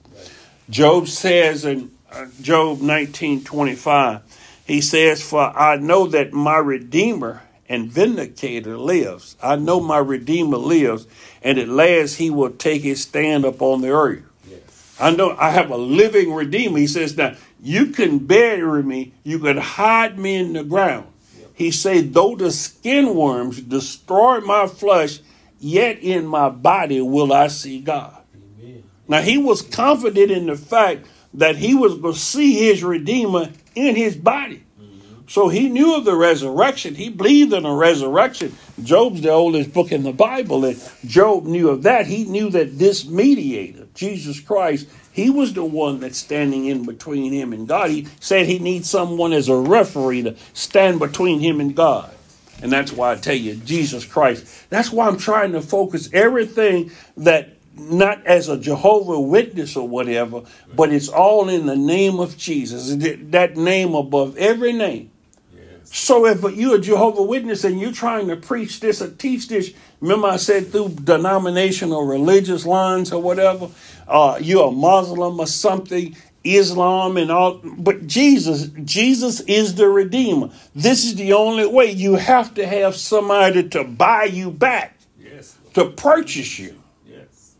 Job 0.70 1.08
says 1.08 1.64
in 1.64 1.92
uh, 2.12 2.28
Job 2.42 2.82
nineteen 2.82 3.44
twenty 3.44 3.76
five, 3.76 4.22
he 4.66 4.82
says, 4.82 5.22
"For 5.22 5.58
I 5.58 5.78
know 5.78 6.08
that 6.08 6.34
my 6.34 6.58
Redeemer 6.58 7.44
and 7.70 7.92
Vindicator 7.92 8.78
lives. 8.78 9.36
I 9.44 9.56
know 9.56 9.80
my 9.80 10.00
Redeemer 10.00 10.58
lives, 10.58 11.08
and 11.44 11.60
at 11.60 11.68
last 11.68 12.16
he 12.16 12.30
will 12.30 12.52
take 12.52 12.82
his 12.82 13.04
stand 13.04 13.46
upon 13.46 13.82
the 13.82 13.90
earth." 13.90 14.24
Yes. 14.50 14.98
I 15.00 15.12
know 15.12 15.36
I 15.38 15.52
have 15.52 15.70
a 15.70 15.78
living 15.78 16.34
redeemer. 16.34 16.80
He 16.80 16.88
says, 16.88 17.18
now 17.18 17.36
you 17.62 17.88
can 17.88 18.20
bury 18.20 18.84
me, 18.84 19.14
you 19.24 19.40
can 19.40 19.58
hide 19.58 20.18
me 20.18 20.36
in 20.36 20.54
the 20.54 20.64
ground. 20.64 21.08
He 21.56 21.72
said, 21.72 22.14
though 22.14 22.36
the 22.36 22.52
skin 22.52 23.16
worms 23.16 23.62
destroy 23.62 24.42
my 24.42 24.68
flesh, 24.68 25.20
yet 25.58 26.00
in 26.00 26.28
my 26.28 26.50
body 26.50 27.02
will 27.02 27.32
I 27.32 27.48
see 27.48 27.80
God. 27.80 28.22
Amen. 28.62 28.84
Now 29.08 29.22
he 29.22 29.38
was 29.38 29.62
confident 29.62 30.32
in 30.32 30.48
the 30.48 30.58
fact 30.58 31.08
that 31.34 31.56
he 31.56 31.74
was 31.74 31.96
going 31.96 32.14
to 32.14 32.20
see 32.20 32.54
his 32.54 32.84
redeemer 32.84 33.52
in 33.74 33.96
his 33.96 34.16
body. 34.18 34.64
Mm-hmm. 34.80 35.28
So 35.28 35.48
he 35.48 35.70
knew 35.70 35.96
of 35.96 36.04
the 36.04 36.16
resurrection. 36.16 36.96
He 36.96 37.10
believed 37.10 37.54
in 37.54 37.66
a 37.66 37.74
resurrection. 37.74 38.56
Job's 38.84 39.22
the 39.22 39.32
oldest 39.32 39.74
book 39.74 39.94
in 39.94 40.04
the 40.04 40.12
Bible, 40.12 40.66
and 40.66 40.78
Job 41.06 41.46
knew 41.46 41.70
of 41.70 41.84
that. 41.84 42.06
He 42.08 42.26
knew 42.26 42.50
that 42.50 42.78
this 42.78 43.06
mediator, 43.06 43.88
Jesus 43.94 44.42
Christ, 44.42 44.90
he 45.16 45.30
was 45.30 45.54
the 45.54 45.64
one 45.64 46.02
that's 46.02 46.18
standing 46.18 46.66
in 46.66 46.84
between 46.86 47.32
him 47.32 47.54
and 47.54 47.66
God. 47.66 47.90
He 47.90 48.06
said 48.20 48.48
he 48.48 48.60
needs 48.60 48.90
someone 48.90 49.32
as 49.32 49.48
a 49.48 49.56
referee 49.56 50.24
to 50.24 50.36
stand 50.52 51.00
between 51.00 51.40
him 51.40 51.62
and 51.62 51.74
God. 51.74 52.14
And 52.62 52.70
that's 52.70 52.92
why 52.92 53.14
I 53.14 53.16
tell 53.16 53.34
you, 53.34 53.56
Jesus 53.56 54.04
Christ. 54.04 54.70
That's 54.70 54.92
why 54.92 55.08
I'm 55.08 55.18
trying 55.18 55.54
to 55.54 55.62
focus 55.62 56.10
everything 56.12 56.92
that 57.16 57.52
not 57.78 58.28
as 58.28 58.50
a 58.50 58.58
Jehovah 58.58 59.18
Witness 59.22 59.78
or 59.78 59.88
whatever, 59.88 60.42
but 60.76 60.92
it's 60.92 61.08
all 61.08 61.48
in 61.48 61.66
the 61.66 61.78
name 61.78 62.20
of 62.20 62.38
Jesus. 62.38 62.94
That 62.98 63.56
name 63.56 63.96
above 63.96 64.36
every 64.36 64.74
name. 64.74 65.12
Yes. 65.56 65.98
So 65.98 66.26
if 66.26 66.42
you're 66.58 66.76
a 66.76 66.82
Jehovah 66.82 67.24
Witness 67.24 67.64
and 67.64 67.80
you're 67.80 67.94
trying 67.94 68.28
to 68.28 68.36
preach 68.36 68.82
this 68.82 69.02
or 69.02 69.12
teach 69.12 69.48
this, 69.48 69.74
remember 70.02 70.28
I 70.28 70.36
said 70.36 70.74
through 70.74 70.90
denominational 70.90 72.06
religious 72.06 72.66
lines 72.66 73.14
or 73.14 73.22
whatever, 73.22 73.70
uh, 74.08 74.38
you're 74.42 74.68
a 74.68 74.72
Muslim 74.72 75.40
or 75.40 75.48
something, 75.48 76.16
Islam 76.44 77.18
and 77.18 77.32
all, 77.32 77.60
but 77.64 78.06
Jesus, 78.06 78.68
Jesus 78.84 79.40
is 79.42 79.76
the 79.76 79.90
Redeemer. 79.90 80.50
This 80.76 81.06
is 81.06 81.16
the 81.16 81.34
only 81.34 81.66
way. 81.66 81.92
You 81.92 82.16
have 82.16 82.54
to 82.56 82.68
have 82.68 82.96
somebody 82.96 83.68
to 83.70 83.84
buy 83.84 84.26
you 84.26 84.52
back, 84.52 84.98
Yes. 85.20 85.58
To 85.74 85.86
purchase 85.90 86.60
you 86.60 86.76
Yes. 87.10 87.56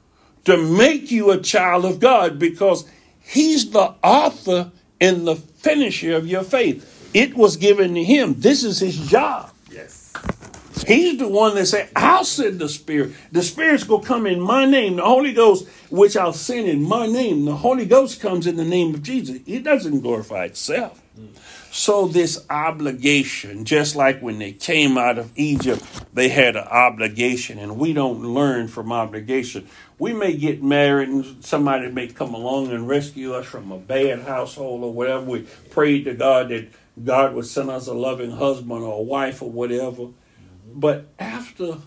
to 0.46 0.56
make 0.58 1.10
you 1.12 1.32
a 1.32 1.40
child 1.42 1.84
of 1.86 2.00
God 2.00 2.38
because 2.38 2.86
He's 3.20 3.72
the 3.72 3.96
author 4.04 4.72
and 5.02 5.28
the 5.28 5.36
finisher 5.36 6.16
of 6.16 6.28
your 6.28 6.44
faith. 6.44 7.10
It 7.14 7.36
was 7.36 7.58
given 7.58 7.96
to 7.96 8.04
Him. 8.04 8.36
This 8.38 8.64
is 8.64 8.80
His 8.80 8.98
job. 9.10 9.50
He's 10.84 11.18
the 11.18 11.28
one 11.28 11.56
that 11.56 11.66
said, 11.66 11.90
I'll 11.96 12.26
send 12.26 12.60
the 12.60 12.70
Spirit. 12.70 13.14
The 13.32 13.44
Spirit's 13.44 13.84
going 13.84 14.02
to 14.02 14.08
come 14.08 14.28
in 14.28 14.40
my 14.40 14.66
name. 14.66 14.98
The 14.98 15.06
Holy 15.06 15.34
Ghost, 15.34 15.68
which 15.90 16.18
I'll 16.18 16.34
send 16.34 16.68
in 16.68 16.84
my 16.84 17.08
name. 17.08 17.46
The 17.46 17.56
Holy 17.56 17.86
Ghost 17.86 18.20
comes 18.20 18.46
in 18.46 18.56
the 18.56 18.66
name 18.66 18.94
of 18.94 19.02
Jesus. 19.02 19.40
It 19.46 19.64
doesn't 19.64 20.02
glorify 20.02 20.46
itself. 20.46 21.02
So, 21.72 22.08
this 22.08 22.46
obligation, 22.50 23.66
just 23.66 23.98
like 23.98 24.22
when 24.22 24.40
they 24.40 24.54
came 24.54 24.98
out 24.98 25.18
of 25.18 25.32
Egypt, 25.36 25.84
they 26.14 26.30
had 26.30 26.56
an 26.56 26.64
obligation, 26.64 27.60
and 27.60 27.78
we 27.78 27.92
don't 27.92 28.34
learn 28.34 28.70
from 28.70 28.94
obligation. 28.94 29.68
We 30.00 30.14
may 30.14 30.38
get 30.38 30.64
married, 30.64 31.10
and 31.10 31.44
somebody 31.44 31.92
may 31.92 32.08
come 32.08 32.34
along 32.34 32.72
and 32.72 32.88
rescue 32.88 33.34
us 33.34 33.46
from 33.46 33.74
a 33.74 33.78
bad 33.78 34.22
household 34.22 34.84
or 34.84 34.94
whatever. 34.94 35.26
We 35.26 35.48
prayed 35.70 36.06
to 36.06 36.14
God 36.14 36.48
that 36.48 36.70
God 37.04 37.34
would 37.34 37.46
send 37.46 37.70
us 37.70 37.88
a 37.88 37.94
loving 37.94 38.32
husband 38.32 38.82
or 38.82 39.00
a 39.00 39.04
wife 39.04 39.42
or 39.42 39.52
whatever. 39.52 40.08
But 40.76 41.08
after 41.18 41.78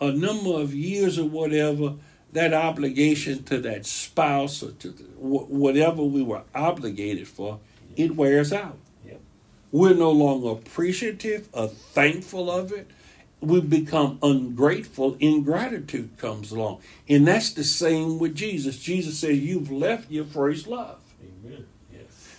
a 0.00 0.10
number 0.10 0.54
of 0.54 0.74
years 0.74 1.18
or 1.18 1.26
whatever, 1.26 1.96
that 2.32 2.54
obligation 2.54 3.42
to 3.44 3.58
that 3.60 3.84
spouse 3.84 4.62
or 4.62 4.72
to 4.72 4.88
wh- 4.90 5.50
whatever 5.50 6.02
we 6.02 6.22
were 6.22 6.42
obligated 6.54 7.28
for, 7.28 7.60
it 7.94 8.16
wears 8.16 8.52
out. 8.52 8.78
Yep. 9.06 9.20
We're 9.70 9.94
no 9.94 10.10
longer 10.10 10.48
appreciative 10.50 11.48
or 11.52 11.68
thankful 11.68 12.50
of 12.50 12.72
it. 12.72 12.90
We 13.40 13.60
become 13.60 14.18
ungrateful. 14.22 15.16
Ingratitude 15.20 16.16
comes 16.16 16.50
along. 16.50 16.80
And 17.08 17.26
that's 17.26 17.52
the 17.52 17.64
same 17.64 18.18
with 18.18 18.34
Jesus. 18.34 18.78
Jesus 18.78 19.18
says, 19.18 19.38
You've 19.38 19.70
left 19.70 20.10
your 20.10 20.24
first 20.24 20.66
love. 20.66 20.98
Amen. 21.22 21.66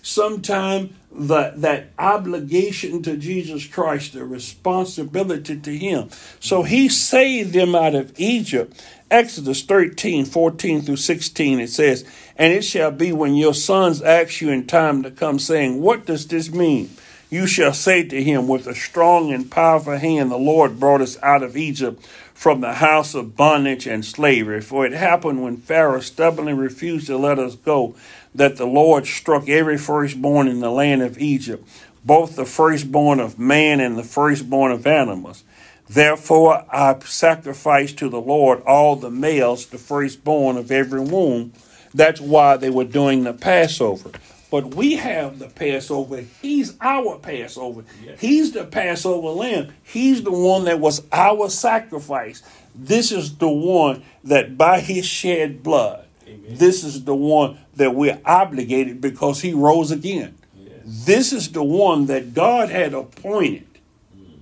Sometime 0.01 0.95
the, 1.11 1.53
that 1.55 1.91
obligation 1.97 3.01
to 3.03 3.17
Jesus 3.17 3.65
Christ, 3.65 4.13
the 4.13 4.25
responsibility 4.25 5.59
to 5.59 5.77
Him. 5.77 6.09
So 6.39 6.63
He 6.63 6.89
saved 6.89 7.53
them 7.53 7.75
out 7.75 7.95
of 7.95 8.17
Egypt. 8.19 8.81
Exodus 9.11 9.63
13, 9.63 10.25
14 10.25 10.81
through 10.83 10.95
16, 10.95 11.59
it 11.59 11.69
says, 11.69 12.05
And 12.35 12.53
it 12.53 12.63
shall 12.63 12.91
be 12.91 13.11
when 13.11 13.35
your 13.35 13.55
sons 13.55 14.01
ask 14.03 14.39
you 14.39 14.49
in 14.49 14.67
time 14.67 15.01
to 15.03 15.11
come, 15.11 15.39
saying, 15.39 15.81
What 15.81 16.05
does 16.05 16.27
this 16.27 16.51
mean? 16.51 16.91
You 17.31 17.45
shall 17.45 17.73
say 17.73 18.03
to 18.03 18.23
him, 18.23 18.47
With 18.47 18.67
a 18.67 18.75
strong 18.75 19.31
and 19.31 19.49
powerful 19.49 19.97
hand, 19.97 20.31
the 20.31 20.37
Lord 20.37 20.79
brought 20.79 21.01
us 21.01 21.17
out 21.21 21.43
of 21.43 21.57
Egypt 21.57 22.05
from 22.33 22.61
the 22.61 22.75
house 22.75 23.13
of 23.13 23.35
bondage 23.35 23.85
and 23.85 24.03
slavery. 24.05 24.61
For 24.61 24.85
it 24.85 24.93
happened 24.93 25.43
when 25.43 25.57
Pharaoh 25.57 25.99
stubbornly 25.99 26.53
refused 26.53 27.07
to 27.07 27.17
let 27.17 27.37
us 27.37 27.55
go, 27.55 27.95
that 28.35 28.57
the 28.57 28.65
Lord 28.65 29.07
struck 29.07 29.49
every 29.49 29.77
firstborn 29.77 30.47
in 30.47 30.59
the 30.59 30.71
land 30.71 31.01
of 31.01 31.17
Egypt, 31.17 31.67
both 32.05 32.35
the 32.35 32.45
firstborn 32.45 33.19
of 33.19 33.39
man 33.39 33.79
and 33.79 33.97
the 33.97 34.03
firstborn 34.03 34.71
of 34.71 34.85
animals. 34.87 35.43
Therefore 35.89 36.65
I 36.71 36.97
sacrificed 36.99 37.97
to 37.97 38.09
the 38.09 38.21
Lord 38.21 38.61
all 38.61 38.95
the 38.95 39.09
males, 39.09 39.65
the 39.67 39.77
firstborn 39.77 40.57
of 40.57 40.71
every 40.71 41.01
womb. 41.01 41.53
That's 41.93 42.21
why 42.21 42.57
they 42.57 42.69
were 42.69 42.83
doing 42.83 43.23
the 43.23 43.33
Passover. 43.33 44.11
But 44.51 44.73
we 44.75 44.95
have 44.95 45.37
the 45.39 45.47
Passover. 45.47 46.23
He's 46.41 46.75
our 46.81 47.17
Passover. 47.19 47.83
Yes. 48.03 48.19
He's 48.19 48.51
the 48.51 48.65
Passover 48.65 49.29
lamb. 49.29 49.73
He's 49.83 50.23
the 50.23 50.31
one 50.31 50.65
that 50.65 50.79
was 50.79 51.03
our 51.11 51.49
sacrifice. 51.49 52.41
This 52.73 53.11
is 53.11 53.37
the 53.37 53.49
one 53.49 54.03
that 54.23 54.57
by 54.57 54.79
his 54.79 55.05
shed 55.05 55.61
blood, 55.61 56.05
Amen. 56.29 56.57
this 56.57 56.83
is 56.83 57.03
the 57.03 57.15
one 57.15 57.57
that 57.75 57.95
we're 57.95 58.19
obligated 58.25 59.01
because 59.01 59.41
he 59.41 59.53
rose 59.53 59.91
again. 59.91 60.37
Yes. 60.57 61.05
This 61.05 61.33
is 61.33 61.51
the 61.51 61.63
one 61.63 62.05
that 62.07 62.33
God 62.33 62.69
had 62.69 62.93
appointed. 62.93 63.67
Mm. 64.15 64.39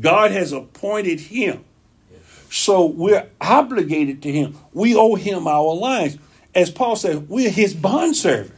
God 0.00 0.30
has 0.32 0.52
appointed 0.52 1.20
him. 1.20 1.64
So 2.50 2.84
we're 2.84 3.28
obligated 3.40 4.22
to 4.22 4.32
him. 4.32 4.58
We 4.72 4.94
owe 4.96 5.14
him 5.14 5.46
our 5.46 5.72
lives. 5.72 6.18
As 6.52 6.70
Paul 6.70 6.96
said, 6.96 7.28
we're 7.28 7.48
his 7.48 7.74
bondservants. 7.74 8.56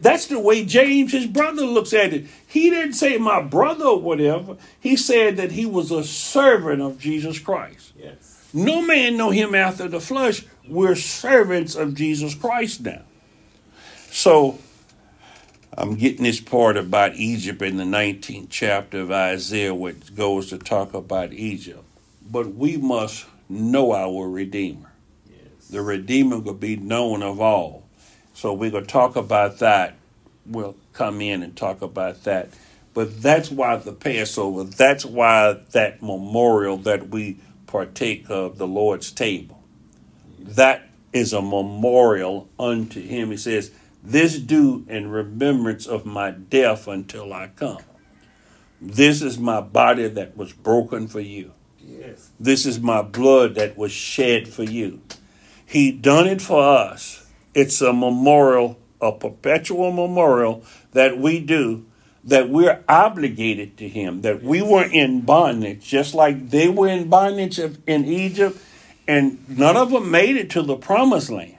That's 0.00 0.26
the 0.26 0.40
way 0.40 0.64
James, 0.64 1.12
his 1.12 1.26
brother, 1.26 1.64
looks 1.64 1.92
at 1.92 2.12
it. 2.12 2.26
He 2.48 2.70
didn't 2.70 2.94
say 2.94 3.18
my 3.18 3.40
brother 3.40 3.84
or 3.84 4.00
whatever. 4.00 4.56
He 4.80 4.96
said 4.96 5.36
that 5.36 5.52
he 5.52 5.64
was 5.64 5.92
a 5.92 6.02
servant 6.02 6.82
of 6.82 6.98
Jesus 6.98 7.38
Christ. 7.38 7.92
Yes. 7.96 8.50
No 8.52 8.82
man 8.82 9.16
know 9.16 9.30
him 9.30 9.54
after 9.54 9.86
the 9.86 10.00
flesh. 10.00 10.44
We're 10.68 10.94
servants 10.94 11.74
of 11.74 11.94
Jesus 11.94 12.34
Christ 12.34 12.82
now. 12.82 13.02
So 14.10 14.58
I'm 15.76 15.94
getting 15.96 16.24
this 16.24 16.40
part 16.40 16.76
about 16.76 17.14
Egypt 17.14 17.62
in 17.62 17.78
the 17.78 17.84
19th 17.84 18.48
chapter 18.50 19.00
of 19.00 19.10
Isaiah, 19.10 19.74
which 19.74 20.14
goes 20.14 20.50
to 20.50 20.58
talk 20.58 20.94
about 20.94 21.32
Egypt. 21.32 21.82
But 22.30 22.54
we 22.54 22.76
must 22.76 23.26
know 23.48 23.92
our 23.92 24.28
Redeemer. 24.28 24.92
Yes. 25.28 25.68
The 25.68 25.82
Redeemer 25.82 26.38
will 26.38 26.54
be 26.54 26.76
known 26.76 27.22
of 27.22 27.40
all. 27.40 27.84
So 28.34 28.52
we're 28.52 28.70
going 28.70 28.84
to 28.84 28.90
talk 28.90 29.16
about 29.16 29.58
that. 29.58 29.96
We'll 30.46 30.76
come 30.92 31.20
in 31.20 31.42
and 31.42 31.56
talk 31.56 31.82
about 31.82 32.24
that. 32.24 32.50
But 32.94 33.22
that's 33.22 33.50
why 33.50 33.76
the 33.76 33.92
Passover, 33.92 34.64
that's 34.64 35.04
why 35.04 35.58
that 35.70 36.02
memorial 36.02 36.76
that 36.78 37.08
we 37.08 37.38
partake 37.66 38.26
of, 38.28 38.58
the 38.58 38.66
Lord's 38.66 39.10
table, 39.10 39.61
that 40.42 40.88
is 41.12 41.32
a 41.32 41.42
memorial 41.42 42.48
unto 42.58 43.00
him. 43.00 43.30
He 43.30 43.36
says, 43.36 43.70
This 44.02 44.38
do 44.38 44.84
in 44.88 45.10
remembrance 45.10 45.86
of 45.86 46.06
my 46.06 46.30
death 46.30 46.88
until 46.88 47.32
I 47.32 47.48
come. 47.48 47.78
This 48.80 49.22
is 49.22 49.38
my 49.38 49.60
body 49.60 50.08
that 50.08 50.36
was 50.36 50.52
broken 50.52 51.06
for 51.06 51.20
you. 51.20 51.52
Yes. 51.78 52.30
This 52.40 52.66
is 52.66 52.80
my 52.80 53.02
blood 53.02 53.54
that 53.54 53.76
was 53.76 53.92
shed 53.92 54.48
for 54.48 54.64
you. 54.64 55.00
He 55.64 55.92
done 55.92 56.26
it 56.26 56.42
for 56.42 56.62
us. 56.62 57.26
It's 57.54 57.80
a 57.80 57.92
memorial, 57.92 58.78
a 59.00 59.12
perpetual 59.12 59.92
memorial 59.92 60.64
that 60.92 61.18
we 61.18 61.40
do, 61.40 61.86
that 62.24 62.48
we're 62.48 62.82
obligated 62.88 63.76
to 63.78 63.88
him, 63.88 64.22
that 64.22 64.42
we 64.42 64.62
were 64.62 64.84
in 64.84 65.22
bondage, 65.22 65.86
just 65.86 66.14
like 66.14 66.50
they 66.50 66.68
were 66.68 66.88
in 66.88 67.08
bondage 67.08 67.58
in 67.58 68.04
Egypt, 68.04 68.58
and 69.12 69.58
none 69.58 69.76
of 69.76 69.90
them 69.90 70.10
made 70.10 70.36
it 70.36 70.48
to 70.50 70.62
the 70.62 70.74
promised 70.74 71.28
land. 71.28 71.58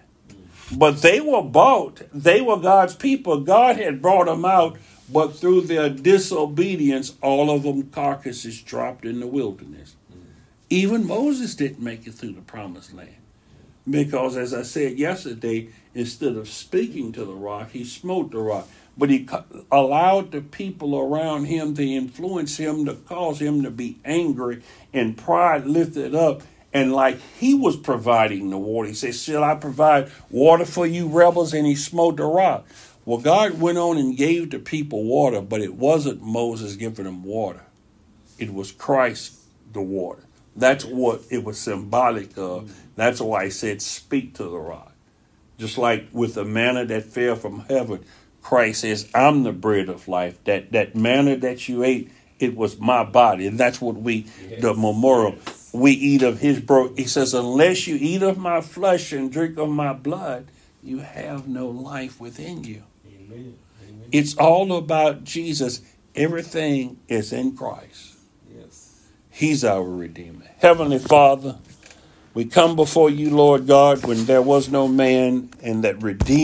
But 0.71 1.03
they 1.03 1.19
were 1.21 1.43
bought. 1.43 2.01
They 2.11 2.41
were 2.41 2.57
God's 2.57 2.95
people. 2.95 3.41
God 3.41 3.77
had 3.77 4.01
brought 4.01 4.25
them 4.25 4.43
out, 4.43 4.77
but 5.07 5.35
through 5.35 5.61
their 5.61 5.87
disobedience, 5.87 7.13
all 7.21 7.51
of 7.51 7.61
them 7.61 7.91
carcasses 7.91 8.59
dropped 8.59 9.05
in 9.05 9.19
the 9.19 9.27
wilderness. 9.27 9.95
Even 10.71 11.05
Moses 11.05 11.53
didn't 11.53 11.79
make 11.79 12.07
it 12.07 12.15
through 12.15 12.31
the 12.31 12.41
promised 12.41 12.91
land. 12.91 13.17
Because, 13.87 14.35
as 14.35 14.51
I 14.51 14.63
said 14.63 14.97
yesterday, 14.97 15.69
instead 15.93 16.35
of 16.35 16.49
speaking 16.49 17.11
to 17.11 17.23
the 17.23 17.35
rock, 17.35 17.69
he 17.71 17.83
smote 17.83 18.31
the 18.31 18.39
rock. 18.39 18.67
But 18.97 19.11
he 19.11 19.27
allowed 19.71 20.31
the 20.31 20.41
people 20.41 20.97
around 20.97 21.45
him 21.45 21.75
to 21.75 21.83
influence 21.83 22.57
him, 22.57 22.85
to 22.85 22.95
cause 22.95 23.39
him 23.39 23.61
to 23.61 23.69
be 23.69 23.99
angry, 24.03 24.63
and 24.91 25.15
pride 25.15 25.67
lifted 25.67 26.15
up. 26.15 26.41
And 26.73 26.91
like 26.91 27.19
he 27.37 27.53
was 27.53 27.77
providing 27.77 28.49
the 28.49 28.57
water, 28.57 28.87
he 28.87 28.93
said, 28.95 29.13
Shall 29.15 29.43
I 29.43 29.55
provide 29.55 30.11
water 30.31 30.65
for 30.65 30.87
you 30.87 31.07
rebels? 31.07 31.53
And 31.53 31.67
he 31.67 31.75
smote 31.75 32.17
the 32.17 32.25
rock. 32.25 32.65
Well, 33.05 33.19
God 33.19 33.59
went 33.59 33.77
on 33.77 33.97
and 33.97 34.17
gave 34.17 34.49
the 34.49 34.59
people 34.59 35.03
water, 35.03 35.41
but 35.41 35.61
it 35.61 35.75
wasn't 35.75 36.21
Moses 36.23 36.75
giving 36.75 37.05
them 37.05 37.23
water. 37.23 37.61
It 38.39 38.53
was 38.53 38.71
Christ, 38.71 39.37
the 39.71 39.81
water. 39.81 40.23
That's 40.55 40.85
what 40.85 41.21
it 41.29 41.43
was 41.43 41.59
symbolic 41.59 42.37
of. 42.37 42.75
That's 42.95 43.19
why 43.21 43.45
he 43.45 43.49
said, 43.51 43.81
Speak 43.81 44.35
to 44.35 44.43
the 44.43 44.57
rock. 44.57 44.93
Just 45.59 45.77
like 45.77 46.07
with 46.11 46.33
the 46.33 46.45
manna 46.45 46.85
that 46.85 47.03
fell 47.03 47.35
from 47.35 47.61
heaven, 47.69 48.03
Christ 48.41 48.81
says, 48.81 49.09
I'm 49.13 49.43
the 49.43 49.51
bread 49.51 49.89
of 49.89 50.07
life. 50.07 50.43
That 50.45 50.71
that 50.71 50.95
manna 50.95 51.37
that 51.37 51.67
you 51.69 51.83
ate, 51.83 52.11
it 52.39 52.55
was 52.55 52.79
my 52.79 53.03
body. 53.03 53.45
And 53.47 53.59
that's 53.59 53.79
what 53.79 53.95
we, 53.95 54.21
the 54.59 54.69
Yes. 54.73 54.77
memorial. 54.77 55.35
We 55.73 55.91
eat 55.91 56.21
of 56.21 56.39
his 56.39 56.59
bro. 56.59 56.93
He 56.93 57.05
says, 57.05 57.33
unless 57.33 57.87
you 57.87 57.97
eat 57.99 58.21
of 58.21 58.37
my 58.37 58.61
flesh 58.61 59.11
and 59.11 59.31
drink 59.31 59.57
of 59.57 59.69
my 59.69 59.91
blood, 59.91 60.47
you 60.83 60.99
have 60.99 61.47
no 61.47 61.67
life 61.67 62.19
within 62.19 62.63
you. 62.63 62.83
Amen. 63.07 63.57
Amen. 63.81 64.07
It's 64.11 64.37
all 64.37 64.77
about 64.77 65.23
Jesus. 65.23 65.81
Everything 66.15 66.99
is 67.07 67.33
in 67.33 67.57
Christ. 67.57 68.17
Yes. 68.55 69.01
He's 69.31 69.65
our 69.65 69.83
Redeemer. 69.83 70.45
Heavenly 70.59 70.99
Father, 70.99 71.57
we 72.35 72.45
come 72.45 72.75
before 72.75 73.09
you, 73.09 73.29
Lord 73.35 73.65
God, 73.65 74.05
when 74.05 74.25
there 74.25 74.41
was 74.41 74.69
no 74.69 74.87
man 74.87 75.49
and 75.61 75.83
that 75.83 76.03
redeemed. 76.03 76.41